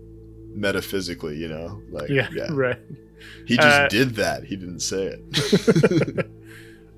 metaphysically, 0.54 1.37
you 1.37 1.49
know, 1.49 1.82
like 1.90 2.09
yeah, 2.09 2.28
yeah. 2.32 2.49
right. 2.50 2.78
He 3.47 3.56
just 3.56 3.68
Uh, 3.68 3.88
did 3.88 4.14
that. 4.16 4.44
He 4.44 4.56
didn't 4.56 4.80
say 4.80 5.14
it. 5.18 6.26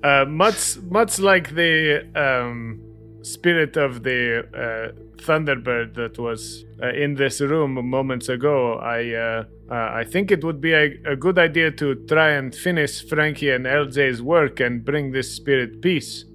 uh, 0.03 0.25
much, 0.25 0.77
much 0.77 1.19
like 1.19 1.53
the 1.55 2.07
um, 2.15 2.79
spirit 3.25 3.75
of 3.77 4.03
the 4.03 4.21
uh, 4.53 4.91
Thunderbird 5.25 5.95
that 5.95 6.17
was 6.19 6.63
uh, 6.81 6.89
in 6.89 7.15
this 7.15 7.41
room 7.41 7.73
moments 7.89 8.29
ago, 8.29 8.75
I, 8.75 9.13
uh, 9.13 9.43
uh, 9.69 9.73
I 10.01 10.03
think 10.03 10.29
it 10.31 10.43
would 10.43 10.61
be 10.61 10.73
a, 10.73 10.85
a 11.05 11.15
good 11.15 11.37
idea 11.39 11.71
to 11.71 11.95
try 12.07 12.31
and 12.31 12.53
finish 12.53 13.03
Frankie 13.07 13.49
and 13.49 13.65
LJ's 13.65 14.21
work 14.21 14.59
and 14.59 14.85
bring 14.85 15.11
this 15.11 15.33
spirit 15.35 15.81
peace. 15.81 16.25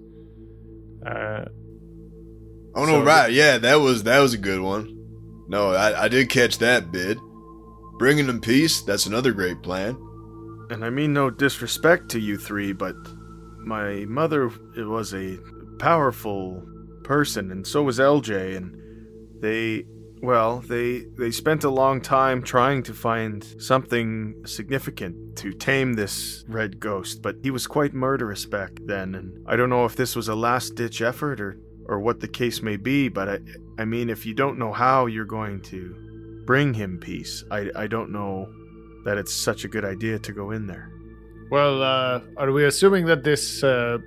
Uh, 1.06 1.44
Oh 2.76 2.84
no, 2.84 3.00
So- 3.00 3.02
right? 3.04 3.32
Yeah, 3.32 3.58
that 3.58 3.76
was 3.80 4.04
that 4.04 4.20
was 4.20 4.32
a 4.34 4.38
good 4.38 4.60
one. 4.60 4.96
No, 5.48 5.72
I, 5.72 6.04
I 6.04 6.08
did 6.08 6.28
catch 6.28 6.58
that 6.58 6.92
bid. 6.92 7.18
Bringing 7.98 8.28
them 8.28 8.40
peace. 8.40 8.80
That's 8.82 9.06
another 9.06 9.32
great 9.32 9.60
plan. 9.62 9.96
And 10.70 10.84
I 10.84 10.90
mean 10.90 11.12
no 11.12 11.30
disrespect 11.30 12.08
to 12.10 12.20
you 12.20 12.38
three, 12.38 12.72
but 12.72 12.94
my 13.64 14.04
mother 14.06 14.50
was 14.76 15.12
a 15.14 15.38
powerful 15.80 16.62
person, 17.10 17.50
and 17.50 17.66
so 17.66 17.82
was 17.82 17.98
LJ, 17.98 18.56
and 18.56 18.66
they, 19.42 19.84
well, 20.22 20.60
they 20.60 21.06
they 21.18 21.32
spent 21.32 21.64
a 21.64 21.76
long 21.82 22.00
time 22.00 22.40
trying 22.40 22.84
to 22.84 22.94
find 22.94 23.42
something 23.58 24.34
significant 24.46 25.36
to 25.38 25.52
tame 25.52 25.94
this 25.94 26.44
red 26.46 26.78
ghost, 26.78 27.20
but 27.20 27.34
he 27.42 27.50
was 27.50 27.66
quite 27.66 27.92
murderous 27.92 28.46
back 28.46 28.70
then, 28.92 29.16
and 29.16 29.28
I 29.48 29.56
don't 29.56 29.70
know 29.70 29.84
if 29.86 29.96
this 29.96 30.14
was 30.14 30.28
a 30.28 30.36
last 30.36 30.76
ditch 30.76 31.02
effort 31.02 31.40
or 31.40 31.58
or 31.88 31.98
what 31.98 32.20
the 32.20 32.28
case 32.28 32.62
may 32.62 32.76
be, 32.76 33.08
but 33.08 33.28
I 33.28 33.38
I 33.82 33.84
mean 33.84 34.08
if 34.08 34.24
you 34.24 34.32
don't 34.42 34.56
know 34.56 34.72
how 34.72 35.06
you're 35.06 35.32
going 35.40 35.62
to 35.72 35.80
bring 36.46 36.74
him 36.74 37.00
peace, 37.00 37.42
I 37.50 37.60
I 37.74 37.86
don't 37.88 38.12
know 38.12 38.46
that 39.04 39.18
it's 39.18 39.34
such 39.34 39.64
a 39.64 39.68
good 39.74 39.84
idea 39.84 40.20
to 40.20 40.32
go 40.32 40.52
in 40.52 40.68
there. 40.72 40.86
well, 41.50 41.82
uh, 41.82 42.20
are 42.36 42.52
we 42.52 42.62
assuming 42.72 43.06
that 43.06 43.24
this 43.24 43.64
uh, 43.64 43.98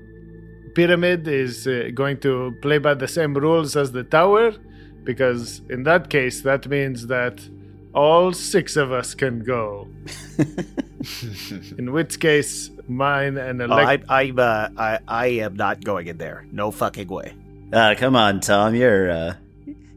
pyramid 0.76 1.28
is 1.28 1.68
uh, 1.68 1.90
going 1.94 2.20
to 2.22 2.56
play 2.62 2.78
by 2.78 2.94
the 2.94 3.08
same 3.08 3.34
rules 3.34 3.76
as 3.76 3.92
the 3.92 4.04
tower? 4.04 4.54
Because 5.04 5.62
in 5.70 5.84
that 5.84 6.10
case, 6.10 6.42
that 6.42 6.68
means 6.68 7.08
that 7.08 7.48
all 7.94 8.34
six 8.34 8.76
of 8.76 8.92
us 8.92 9.14
can 9.14 9.44
go. 9.44 9.88
in 11.78 11.92
which 11.92 12.20
case, 12.20 12.70
mine 12.88 13.38
and 13.38 13.62
Oh, 13.62 13.72
I, 13.72 14.00
I'm, 14.10 14.40
uh, 14.40 14.70
I, 14.78 15.00
I 15.08 15.28
am 15.28 15.56
not 15.56 15.84
going 15.84 16.08
in 16.08 16.18
there. 16.18 16.46
No 16.52 16.72
fucking 16.72 17.08
way. 17.08 17.34
Ah, 17.74 17.96
come 17.98 18.16
on, 18.16 18.40
Tom. 18.40 18.76
You're 18.76 19.10
uh, 19.12 19.36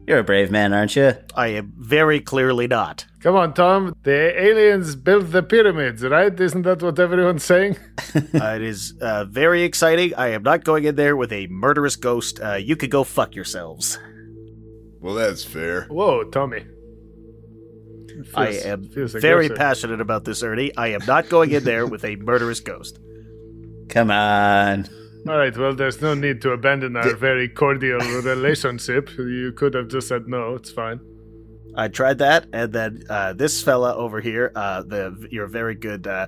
you're 0.07 0.19
a 0.19 0.23
brave 0.23 0.49
man, 0.49 0.73
aren't 0.73 0.95
you? 0.95 1.13
I 1.35 1.47
am 1.47 1.73
very 1.77 2.21
clearly 2.21 2.65
not. 2.65 3.05
Come 3.19 3.35
on, 3.35 3.53
Tom. 3.53 3.93
The 4.03 4.41
aliens 4.41 4.95
built 4.95 5.31
the 5.31 5.43
pyramids, 5.43 6.01
right? 6.01 6.37
Isn't 6.39 6.61
that 6.61 6.81
what 6.81 6.97
everyone's 6.97 7.43
saying? 7.43 7.77
Uh, 8.33 8.55
it 8.55 8.61
is 8.63 8.93
uh, 9.01 9.25
very 9.25 9.63
exciting. 9.63 10.13
I 10.15 10.29
am 10.29 10.41
not 10.41 10.63
going 10.63 10.85
in 10.85 10.95
there 10.95 11.15
with 11.15 11.31
a 11.31 11.45
murderous 11.47 11.95
ghost. 11.95 12.39
Uh, 12.39 12.53
you 12.53 12.75
could 12.75 12.89
go 12.89 13.03
fuck 13.03 13.35
yourselves. 13.35 13.99
Well, 15.01 15.13
that's 15.13 15.43
fair. 15.43 15.83
Whoa, 15.85 16.23
Tommy. 16.23 16.65
I 18.33 18.47
am 18.49 18.89
very 18.89 19.45
aggressive. 19.45 19.57
passionate 19.57 20.01
about 20.01 20.25
this, 20.25 20.41
Ernie. 20.41 20.75
I 20.75 20.87
am 20.89 21.01
not 21.05 21.29
going 21.29 21.51
in 21.51 21.63
there 21.63 21.85
with 21.93 22.03
a 22.05 22.15
murderous 22.15 22.59
ghost. 22.59 22.97
Come 23.89 24.09
on. 24.09 24.87
All 25.29 25.37
right, 25.37 25.55
well, 25.57 25.75
there's 25.75 26.01
no 26.01 26.13
need 26.13 26.41
to 26.43 26.51
abandon 26.51 26.95
our 26.95 27.13
very 27.15 27.49
cordial 27.49 27.99
relationship. 27.99 29.09
You 29.17 29.51
could 29.51 29.73
have 29.73 29.89
just 29.89 30.07
said 30.07 30.27
no, 30.27 30.55
it's 30.55 30.71
fine. 30.71 31.01
I 31.75 31.89
tried 31.89 32.19
that, 32.19 32.47
and 32.53 32.71
then 32.71 33.03
uh, 33.09 33.33
this 33.33 33.61
fella 33.61 33.93
over 33.95 34.21
here, 34.21 34.51
uh, 34.55 34.83
the 34.83 35.27
your 35.29 35.47
very 35.47 35.75
good 35.75 36.07
uh, 36.07 36.27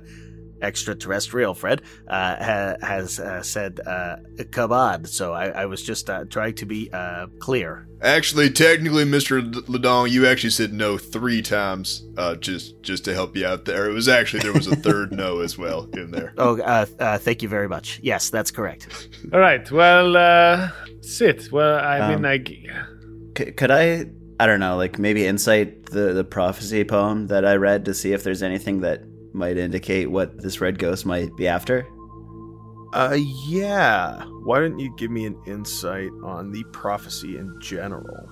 extraterrestrial 0.62 1.54
Fred 1.54 1.82
uh, 2.08 2.36
ha- 2.36 2.76
has 2.86 3.18
uh, 3.20 3.42
said, 3.42 3.80
uh, 3.86 4.16
"Come 4.50 4.72
on." 4.72 5.04
So 5.04 5.32
I, 5.32 5.46
I 5.48 5.66
was 5.66 5.82
just 5.82 6.08
uh, 6.10 6.24
trying 6.26 6.54
to 6.56 6.66
be 6.66 6.90
uh, 6.92 7.26
clear. 7.38 7.86
Actually, 8.02 8.50
technically, 8.50 9.04
Mister 9.04 9.42
Ladong, 9.42 10.10
you 10.10 10.26
actually 10.26 10.50
said 10.50 10.72
no 10.72 10.96
three 10.96 11.42
times, 11.42 12.02
uh, 12.16 12.34
just 12.36 12.80
just 12.82 13.04
to 13.04 13.14
help 13.14 13.36
you 13.36 13.46
out 13.46 13.64
there. 13.66 13.88
It 13.88 13.92
was 13.92 14.08
actually 14.08 14.40
there 14.40 14.52
was 14.54 14.66
a 14.66 14.76
third 14.76 15.12
no 15.24 15.40
as 15.40 15.58
well 15.58 15.88
in 15.92 16.10
there. 16.10 16.32
Oh, 16.38 16.58
uh, 16.60 16.86
uh, 16.98 17.18
thank 17.18 17.42
you 17.42 17.48
very 17.48 17.68
much. 17.68 18.00
Yes, 18.02 18.30
that's 18.30 18.50
correct. 18.50 19.08
All 19.32 19.40
right, 19.40 19.70
well, 19.70 20.16
uh, 20.16 20.70
sit. 21.02 21.50
Well, 21.52 21.78
I 21.78 21.98
Um, 22.00 22.22
mean, 22.22 22.24
I. 22.24 22.38
g- 22.38 22.68
C- 23.36 23.52
could 23.52 23.70
I? 23.70 24.06
I 24.40 24.46
don't 24.46 24.60
know. 24.60 24.76
Like 24.76 24.98
maybe 24.98 25.26
insight 25.26 25.86
the 25.86 26.12
the 26.14 26.24
prophecy 26.24 26.82
poem 26.84 27.26
that 27.28 27.44
I 27.44 27.54
read 27.56 27.84
to 27.84 27.94
see 27.94 28.12
if 28.12 28.24
there's 28.24 28.42
anything 28.42 28.80
that 28.80 29.02
might 29.32 29.56
indicate 29.56 30.10
what 30.10 30.40
this 30.40 30.60
red 30.60 30.78
ghost 30.78 31.06
might 31.06 31.34
be 31.36 31.46
after. 31.48 31.86
Uh, 32.92 33.16
yeah. 33.46 34.24
Why 34.44 34.58
don't 34.58 34.78
you 34.78 34.94
give 34.96 35.10
me 35.10 35.24
an 35.24 35.40
insight 35.46 36.10
on 36.24 36.50
the 36.50 36.64
prophecy 36.72 37.36
in 37.36 37.54
general? 37.60 38.28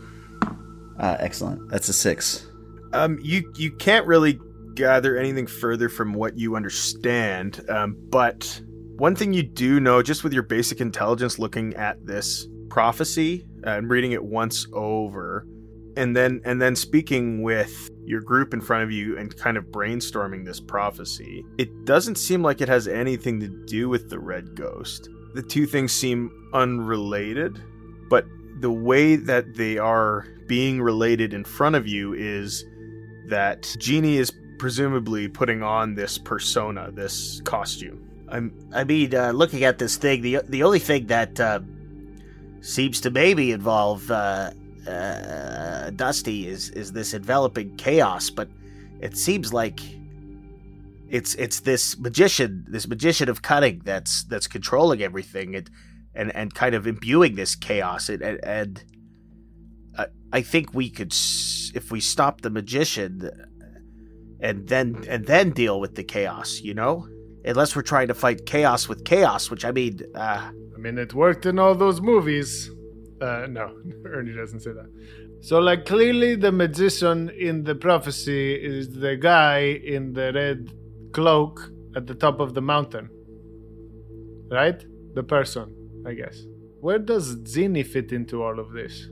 Ah, 0.98 1.16
excellent. 1.20 1.70
That's 1.70 1.88
a 1.88 1.92
six. 1.92 2.46
Um, 2.92 3.18
you 3.22 3.52
you 3.56 3.70
can't 3.70 4.06
really 4.06 4.40
gather 4.74 5.16
anything 5.16 5.46
further 5.46 5.88
from 5.88 6.12
what 6.12 6.38
you 6.38 6.56
understand. 6.56 7.64
Um, 7.68 7.96
but 8.10 8.60
one 8.96 9.14
thing 9.14 9.32
you 9.32 9.42
do 9.42 9.78
know, 9.78 10.02
just 10.02 10.24
with 10.24 10.32
your 10.32 10.42
basic 10.42 10.80
intelligence, 10.80 11.38
looking 11.38 11.74
at 11.74 12.04
this 12.04 12.48
prophecy 12.68 13.46
and 13.64 13.88
reading 13.90 14.12
it 14.12 14.24
once 14.24 14.66
over, 14.72 15.46
and 15.98 16.16
then 16.16 16.40
and 16.44 16.62
then 16.62 16.76
speaking 16.76 17.42
with 17.42 17.90
your 18.04 18.20
group 18.20 18.54
in 18.54 18.60
front 18.60 18.84
of 18.84 18.90
you 18.90 19.18
and 19.18 19.36
kind 19.36 19.56
of 19.56 19.64
brainstorming 19.66 20.44
this 20.44 20.60
prophecy, 20.60 21.44
it 21.58 21.84
doesn't 21.84 22.16
seem 22.16 22.42
like 22.42 22.60
it 22.60 22.68
has 22.68 22.88
anything 22.88 23.40
to 23.40 23.48
do 23.66 23.88
with 23.88 24.08
the 24.08 24.18
red 24.18 24.54
ghost. 24.54 25.08
The 25.34 25.42
two 25.42 25.66
things 25.66 25.92
seem 25.92 26.30
unrelated, 26.54 27.60
but 28.08 28.24
the 28.60 28.70
way 28.70 29.16
that 29.16 29.54
they 29.54 29.76
are 29.76 30.26
being 30.46 30.80
related 30.80 31.34
in 31.34 31.44
front 31.44 31.76
of 31.76 31.86
you 31.86 32.14
is 32.14 32.64
that 33.26 33.76
Genie 33.78 34.16
is 34.16 34.32
presumably 34.58 35.28
putting 35.28 35.62
on 35.62 35.94
this 35.94 36.16
persona, 36.16 36.90
this 36.90 37.42
costume. 37.42 38.08
I'm, 38.28 38.52
I 38.74 38.84
mean, 38.84 39.14
uh, 39.14 39.32
looking 39.32 39.64
at 39.64 39.78
this 39.78 39.96
thing, 39.96 40.22
the 40.22 40.40
the 40.48 40.62
only 40.62 40.78
thing 40.78 41.06
that 41.08 41.40
uh, 41.40 41.60
seems 42.60 43.00
to 43.02 43.10
maybe 43.10 43.52
involve 43.52 44.10
uh, 44.10 44.50
uh, 44.88 45.90
Dusty 45.90 46.48
is 46.48 46.70
is 46.70 46.92
this 46.92 47.14
enveloping 47.14 47.76
chaos, 47.76 48.30
but 48.30 48.48
it 49.00 49.16
seems 49.16 49.52
like 49.52 49.80
it's 51.08 51.34
it's 51.36 51.60
this 51.60 51.98
magician, 51.98 52.64
this 52.68 52.88
magician 52.88 53.28
of 53.28 53.42
cunning 53.42 53.82
that's 53.84 54.24
that's 54.24 54.46
controlling 54.46 55.02
everything 55.02 55.54
and 55.54 55.70
and, 56.14 56.34
and 56.34 56.54
kind 56.54 56.74
of 56.74 56.86
imbuing 56.86 57.36
this 57.36 57.54
chaos. 57.54 58.08
And, 58.08 58.22
and, 58.22 58.44
and 58.44 58.84
I, 59.96 60.06
I 60.32 60.42
think 60.42 60.74
we 60.74 60.90
could, 60.90 61.14
if 61.74 61.92
we 61.92 62.00
stop 62.00 62.40
the 62.40 62.50
magician, 62.50 63.30
and 64.40 64.68
then 64.68 65.04
and 65.08 65.26
then 65.26 65.50
deal 65.50 65.80
with 65.80 65.94
the 65.94 66.04
chaos, 66.04 66.60
you 66.60 66.74
know 66.74 67.06
unless 67.44 67.74
we're 67.74 67.82
trying 67.82 68.08
to 68.08 68.14
fight 68.14 68.46
chaos 68.46 68.88
with 68.88 69.04
chaos, 69.04 69.50
which 69.50 69.64
I 69.64 69.70
mean, 69.72 70.00
uh, 70.14 70.50
I 70.50 70.78
mean, 70.78 70.98
it 70.98 71.14
worked 71.14 71.46
in 71.46 71.58
all 71.58 71.74
those 71.74 72.00
movies. 72.00 72.70
Uh, 73.20 73.46
no, 73.48 73.76
Ernie 74.04 74.34
doesn't 74.34 74.60
say 74.60 74.72
that. 74.72 74.90
So, 75.40 75.58
like, 75.58 75.84
clearly 75.86 76.34
the 76.34 76.52
magician 76.52 77.30
in 77.30 77.64
the 77.64 77.74
prophecy 77.74 78.54
is 78.54 78.98
the 78.98 79.16
guy 79.16 79.58
in 79.58 80.12
the 80.12 80.32
red 80.32 80.72
cloak 81.12 81.70
at 81.96 82.06
the 82.06 82.14
top 82.14 82.40
of 82.40 82.54
the 82.54 82.60
mountain. 82.62 83.10
Right? 84.50 84.84
The 85.14 85.22
person, 85.22 85.74
I 86.06 86.14
guess. 86.14 86.42
Where 86.80 86.98
does 86.98 87.36
Zini 87.46 87.82
fit 87.82 88.12
into 88.12 88.42
all 88.42 88.58
of 88.58 88.72
this? 88.72 89.08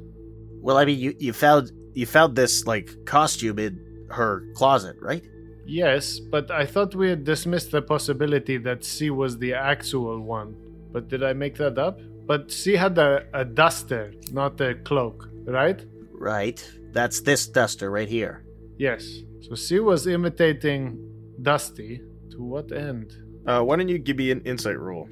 well, 0.66 0.78
I 0.78 0.84
mean, 0.84 0.98
you, 0.98 1.14
you 1.20 1.32
found 1.32 1.70
you 1.94 2.06
found 2.06 2.34
this 2.34 2.66
like 2.66 2.90
costume 3.04 3.60
in 3.60 4.06
her 4.10 4.42
closet, 4.56 4.96
right? 5.00 5.24
Yes, 5.64 6.18
but 6.18 6.50
I 6.50 6.66
thought 6.66 6.96
we 6.96 7.08
had 7.08 7.22
dismissed 7.22 7.70
the 7.70 7.82
possibility 7.82 8.56
that 8.58 8.84
C 8.84 9.10
was 9.10 9.38
the 9.38 9.54
actual 9.54 10.20
one. 10.20 10.56
But 10.92 11.06
did 11.08 11.22
I 11.22 11.34
make 11.34 11.54
that 11.58 11.78
up? 11.78 12.00
But 12.26 12.50
she 12.50 12.76
had 12.76 12.98
a, 12.98 13.26
a 13.32 13.44
duster, 13.44 14.12
not 14.32 14.60
a 14.60 14.74
cloak, 14.74 15.28
right? 15.44 15.84
Right. 16.12 16.68
That's 16.92 17.20
this 17.20 17.46
duster 17.46 17.90
right 17.90 18.08
here. 18.08 18.44
Yes. 18.78 19.20
So 19.42 19.54
she 19.54 19.78
was 19.78 20.06
imitating 20.06 20.98
Dusty. 21.40 22.00
To 22.32 22.42
what 22.42 22.72
end? 22.72 23.12
Uh, 23.46 23.62
why 23.62 23.76
don't 23.76 23.88
you 23.88 23.98
give 23.98 24.16
me 24.16 24.30
an 24.30 24.40
insight 24.42 24.78
roll? 24.78 25.08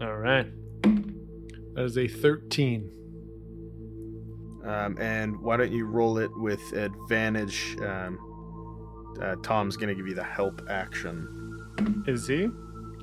All 0.00 0.16
right. 0.16 0.46
That 1.74 1.84
is 1.84 1.96
a 1.96 2.06
13. 2.06 2.90
Um, 4.64 4.96
and 5.00 5.40
why 5.40 5.56
don't 5.56 5.72
you 5.72 5.86
roll 5.86 6.18
it 6.18 6.30
with 6.36 6.60
advantage? 6.72 7.76
Um, 7.80 8.18
uh, 9.20 9.36
Tom's 9.42 9.76
going 9.76 9.88
to 9.88 9.94
give 9.94 10.06
you 10.06 10.14
the 10.14 10.22
help 10.22 10.62
action. 10.68 12.04
Is 12.06 12.26
he? 12.26 12.48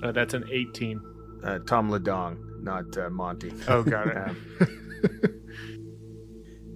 Uh, 0.03 0.11
that's 0.11 0.33
an 0.33 0.45
18. 0.51 1.01
Uh, 1.43 1.59
Tom 1.59 1.89
Ledong, 1.89 2.37
not 2.63 2.97
uh, 2.97 3.09
Monty. 3.09 3.51
Oh, 3.67 3.83
got 3.83 4.07
it. 4.07 4.17
Um, 4.17 4.37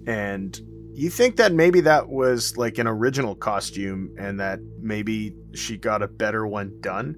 and 0.06 0.60
you 0.92 1.10
think 1.10 1.36
that 1.36 1.52
maybe 1.52 1.80
that 1.82 2.08
was 2.08 2.56
like 2.56 2.78
an 2.78 2.86
original 2.86 3.34
costume 3.34 4.14
and 4.18 4.38
that 4.40 4.60
maybe 4.80 5.34
she 5.54 5.76
got 5.76 6.02
a 6.02 6.08
better 6.08 6.46
one 6.46 6.78
done. 6.80 7.16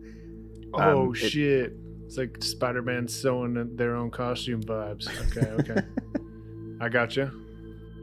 oh, 0.75 1.09
Um, 1.09 1.15
it- 1.15 1.17
shit. 1.17 1.73
It's 2.07 2.17
like 2.17 2.37
Spider 2.41 2.83
Man 2.83 3.09
sewing 3.09 3.75
their 3.75 3.97
own 3.97 4.13
costume 4.13 4.63
vibes. 4.63 5.09
Okay, 5.37 5.51
okay. 5.73 5.85
I 6.81 6.89
got 6.89 7.17
you. 7.17 7.33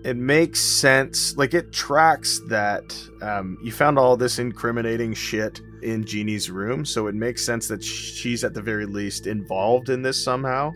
It 0.04 0.18
makes 0.18 0.60
sense. 0.60 1.38
Like 1.38 1.54
it 1.54 1.72
tracks 1.72 2.42
that 2.50 2.94
um, 3.22 3.58
you 3.64 3.72
found 3.72 3.98
all 3.98 4.18
this 4.18 4.40
incriminating 4.40 5.14
shit 5.14 5.62
in 5.84 6.06
Jeannie's 6.06 6.50
room, 6.50 6.86
so 6.86 7.08
it 7.08 7.16
makes 7.16 7.46
sense 7.46 7.68
that 7.68 7.84
she's 7.84 8.44
at 8.44 8.54
the 8.54 8.62
very 8.62 8.86
least 8.86 9.28
involved 9.28 9.90
in 9.90 10.02
this 10.02 10.24
somehow. 10.24 10.72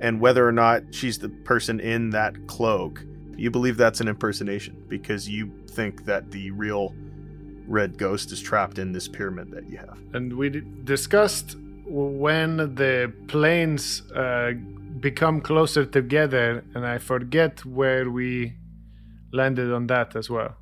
And 0.00 0.20
whether 0.20 0.46
or 0.46 0.52
not 0.52 0.82
she's 0.94 1.18
the 1.18 1.28
person 1.28 1.80
in 1.80 2.10
that 2.10 2.46
cloak, 2.46 3.04
you 3.36 3.50
believe 3.50 3.76
that's 3.76 4.00
an 4.00 4.08
impersonation 4.08 4.84
because 4.88 5.28
you 5.28 5.52
think 5.68 6.04
that 6.04 6.30
the 6.30 6.50
real 6.52 6.94
red 7.66 7.96
ghost 7.96 8.32
is 8.32 8.40
trapped 8.40 8.78
in 8.78 8.92
this 8.92 9.08
pyramid 9.08 9.50
that 9.50 9.68
you 9.68 9.78
have. 9.78 9.98
And 10.12 10.36
we 10.36 10.50
d- 10.50 10.62
discussed 10.84 11.56
when 11.86 12.56
the 12.56 13.12
planes 13.28 14.02
uh, 14.12 14.52
become 15.00 15.40
closer 15.40 15.84
together, 15.84 16.64
and 16.74 16.86
I 16.86 16.98
forget 16.98 17.64
where 17.64 18.10
we 18.10 18.54
landed 19.32 19.72
on 19.72 19.86
that 19.88 20.16
as 20.16 20.30
well. 20.30 20.56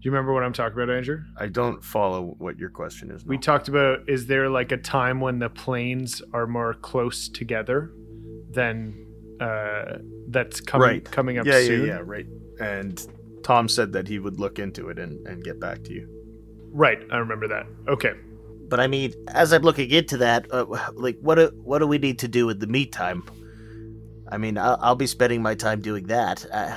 Do 0.00 0.08
you 0.08 0.12
remember 0.12 0.32
what 0.32 0.44
I'm 0.44 0.52
talking 0.52 0.74
about, 0.80 0.94
Andrew? 0.94 1.22
I 1.36 1.46
don't 1.48 1.82
follow 1.82 2.36
what 2.38 2.56
your 2.56 2.70
question 2.70 3.10
is. 3.10 3.26
We 3.26 3.36
talked 3.36 3.66
about 3.66 4.08
is 4.08 4.26
there 4.26 4.48
like 4.48 4.70
a 4.70 4.76
time 4.76 5.20
when 5.20 5.40
the 5.40 5.50
planes 5.50 6.22
are 6.32 6.46
more 6.46 6.74
close 6.74 7.28
together 7.28 7.90
than 8.50 9.06
uh, 9.40 9.98
that's 10.28 10.60
coming 10.60 10.88
Right. 10.88 11.04
coming 11.04 11.38
up 11.38 11.46
yeah, 11.46 11.60
soon? 11.60 11.80
yeah, 11.80 11.94
yeah, 11.94 12.00
right. 12.04 12.26
And 12.60 13.04
Tom 13.42 13.68
said 13.68 13.92
that 13.92 14.06
he 14.06 14.20
would 14.20 14.38
look 14.38 14.60
into 14.60 14.88
it 14.88 15.00
and, 15.00 15.26
and 15.26 15.42
get 15.42 15.58
back 15.58 15.82
to 15.84 15.92
you. 15.92 16.08
Right, 16.70 16.98
I 17.10 17.16
remember 17.16 17.48
that. 17.48 17.66
Okay. 17.88 18.12
But 18.68 18.78
I 18.78 18.86
mean, 18.86 19.14
as 19.28 19.52
I'm 19.52 19.62
looking 19.62 19.90
into 19.90 20.18
that, 20.18 20.46
uh, 20.52 20.66
like, 20.94 21.18
what 21.20 21.36
do, 21.36 21.50
what 21.64 21.78
do 21.80 21.86
we 21.88 21.98
need 21.98 22.18
to 22.20 22.28
do 22.28 22.50
in 22.50 22.58
the 22.58 22.66
meantime? 22.66 23.24
I 24.30 24.36
mean, 24.38 24.58
I'll, 24.58 24.78
I'll 24.80 24.94
be 24.94 25.06
spending 25.06 25.42
my 25.42 25.54
time 25.54 25.80
doing 25.80 26.06
that. 26.08 26.44
Uh, 26.52 26.76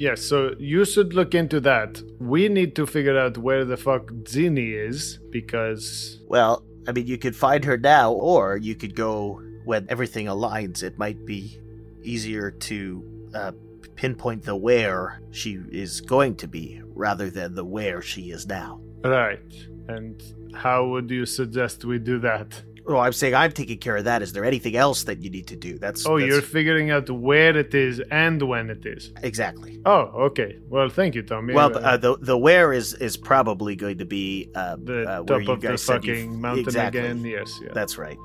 Yes, 0.00 0.22
so 0.22 0.54
you 0.58 0.86
should 0.86 1.12
look 1.12 1.34
into 1.34 1.60
that. 1.60 2.02
We 2.18 2.48
need 2.48 2.74
to 2.76 2.86
figure 2.86 3.18
out 3.18 3.36
where 3.36 3.66
the 3.66 3.76
fuck 3.76 4.06
Zinni 4.24 4.72
is 4.72 5.18
because 5.30 6.20
well, 6.26 6.64
I 6.88 6.92
mean, 6.92 7.06
you 7.06 7.18
could 7.18 7.36
find 7.36 7.62
her 7.66 7.76
now, 7.76 8.12
or 8.12 8.56
you 8.56 8.74
could 8.74 8.96
go 8.96 9.42
when 9.66 9.86
everything 9.90 10.24
aligns. 10.24 10.82
It 10.82 10.98
might 10.98 11.26
be 11.26 11.60
easier 12.02 12.50
to 12.50 13.28
uh, 13.34 13.52
pinpoint 13.94 14.44
the 14.44 14.56
where 14.56 15.20
she 15.32 15.60
is 15.70 16.00
going 16.00 16.36
to 16.36 16.48
be 16.48 16.80
rather 16.94 17.28
than 17.28 17.54
the 17.54 17.64
where 17.66 18.00
she 18.00 18.30
is 18.30 18.46
now. 18.46 18.80
right. 19.04 19.52
And 19.88 20.22
how 20.54 20.86
would 20.86 21.10
you 21.10 21.26
suggest 21.26 21.84
we 21.84 21.98
do 21.98 22.18
that? 22.20 22.62
Well, 22.90 23.00
I'm 23.00 23.12
saying 23.12 23.34
I'm 23.34 23.52
taking 23.52 23.78
care 23.78 23.96
of 23.96 24.04
that. 24.04 24.20
Is 24.22 24.32
there 24.32 24.44
anything 24.44 24.74
else 24.76 25.04
that 25.04 25.22
you 25.22 25.30
need 25.30 25.46
to 25.46 25.56
do? 25.56 25.78
That's 25.78 26.04
Oh, 26.06 26.18
that's- 26.18 26.28
you're 26.28 26.42
figuring 26.42 26.90
out 26.90 27.08
where 27.08 27.56
it 27.56 27.74
is 27.74 28.00
and 28.10 28.42
when 28.42 28.68
it 28.70 28.84
is. 28.84 29.12
exactly. 29.22 29.80
Oh, 29.86 30.02
okay. 30.28 30.58
Well, 30.68 30.88
thank 30.88 31.14
you, 31.14 31.22
Tommy. 31.22 31.54
Well, 31.54 31.70
uh, 31.78 31.96
the 31.96 32.16
the 32.20 32.36
where 32.36 32.72
is 32.72 32.94
is 32.94 33.16
probably 33.16 33.76
going 33.76 33.98
to 33.98 34.04
be 34.04 34.50
uh, 34.54 34.76
the 34.82 34.98
uh, 35.08 35.22
where 35.22 35.38
top 35.38 35.46
you 35.46 35.52
of 35.52 35.60
the 35.60 35.68
guys 35.68 35.88
you- 35.88 35.94
fucking 35.94 36.40
mountain 36.40 36.64
exactly. 36.64 37.00
again. 37.00 37.24
Yes, 37.24 37.58
yeah. 37.62 37.70
That's 37.72 37.96
right. 37.96 38.18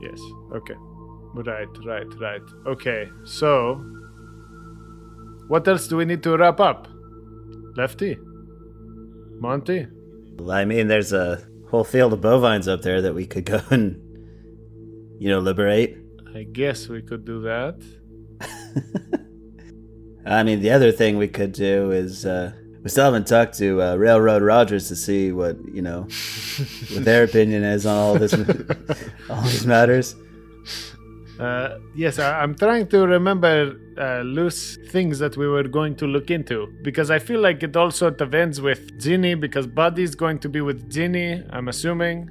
Yes. 0.00 0.20
Okay. 0.54 0.74
Right, 1.34 1.66
right, 1.84 2.06
right. 2.20 2.42
Okay. 2.66 3.08
So, 3.24 3.82
what 5.48 5.66
else 5.68 5.88
do 5.88 5.96
we 5.96 6.04
need 6.04 6.22
to 6.22 6.36
wrap 6.36 6.60
up? 6.60 6.86
Lefty? 7.76 8.16
Monty? 9.40 9.86
Well, 10.38 10.52
I 10.52 10.64
mean, 10.64 10.86
there's 10.88 11.12
a 11.12 11.42
whole 11.70 11.84
field 11.84 12.12
of 12.12 12.20
bovines 12.20 12.68
up 12.68 12.82
there 12.82 13.02
that 13.02 13.14
we 13.14 13.26
could 13.26 13.44
go 13.44 13.60
and, 13.70 14.00
you 15.18 15.28
know, 15.28 15.38
liberate. 15.38 15.98
I 16.34 16.42
guess 16.42 16.88
we 16.88 17.02
could 17.02 17.24
do 17.24 17.42
that. 17.42 17.80
I 20.26 20.42
mean, 20.42 20.60
the 20.60 20.70
other 20.70 20.90
thing 20.90 21.18
we 21.18 21.28
could 21.28 21.52
do 21.52 21.90
is 21.90 22.24
uh, 22.24 22.52
we 22.82 22.90
still 22.90 23.04
haven't 23.04 23.26
talked 23.26 23.56
to 23.58 23.82
uh, 23.82 23.96
Railroad 23.96 24.42
Rogers 24.42 24.88
to 24.88 24.96
see 24.96 25.32
what 25.32 25.56
you 25.72 25.82
know 25.82 26.08
what 26.92 27.04
their 27.04 27.24
opinion 27.28 27.62
is 27.62 27.86
on 27.86 27.96
all 27.96 28.14
this, 28.18 28.32
all 29.30 29.42
these 29.42 29.66
matters. 29.66 30.16
Uh, 31.38 31.78
yes, 31.94 32.18
I, 32.18 32.42
I'm 32.42 32.54
trying 32.54 32.86
to 32.88 33.06
remember 33.06 33.76
uh, 33.98 34.20
loose 34.20 34.78
things 34.90 35.18
that 35.18 35.36
we 35.36 35.48
were 35.48 35.64
going 35.64 35.96
to 35.96 36.06
look 36.06 36.30
into 36.30 36.68
because 36.82 37.10
I 37.10 37.18
feel 37.18 37.40
like 37.40 37.62
it 37.62 37.76
all 37.76 37.90
sort 37.90 38.20
of 38.20 38.34
ends 38.34 38.60
with 38.60 39.00
Ginny 39.00 39.34
because 39.34 39.66
Buddy's 39.66 40.14
going 40.14 40.38
to 40.40 40.48
be 40.48 40.60
with 40.60 40.90
Ginny. 40.90 41.42
I'm 41.50 41.68
assuming. 41.68 42.30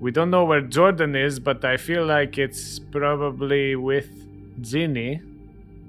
We 0.00 0.10
don't 0.12 0.30
know 0.30 0.44
where 0.44 0.60
Jordan 0.60 1.16
is, 1.16 1.40
but 1.40 1.64
I 1.64 1.76
feel 1.76 2.06
like 2.06 2.38
it's 2.38 2.78
probably 2.78 3.74
with 3.74 4.08
Ginny, 4.60 5.20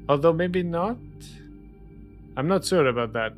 although 0.07 0.33
maybe 0.33 0.63
not. 0.63 0.97
I'm 2.35 2.47
not 2.47 2.65
sure 2.65 2.87
about 2.87 3.13
that. 3.13 3.33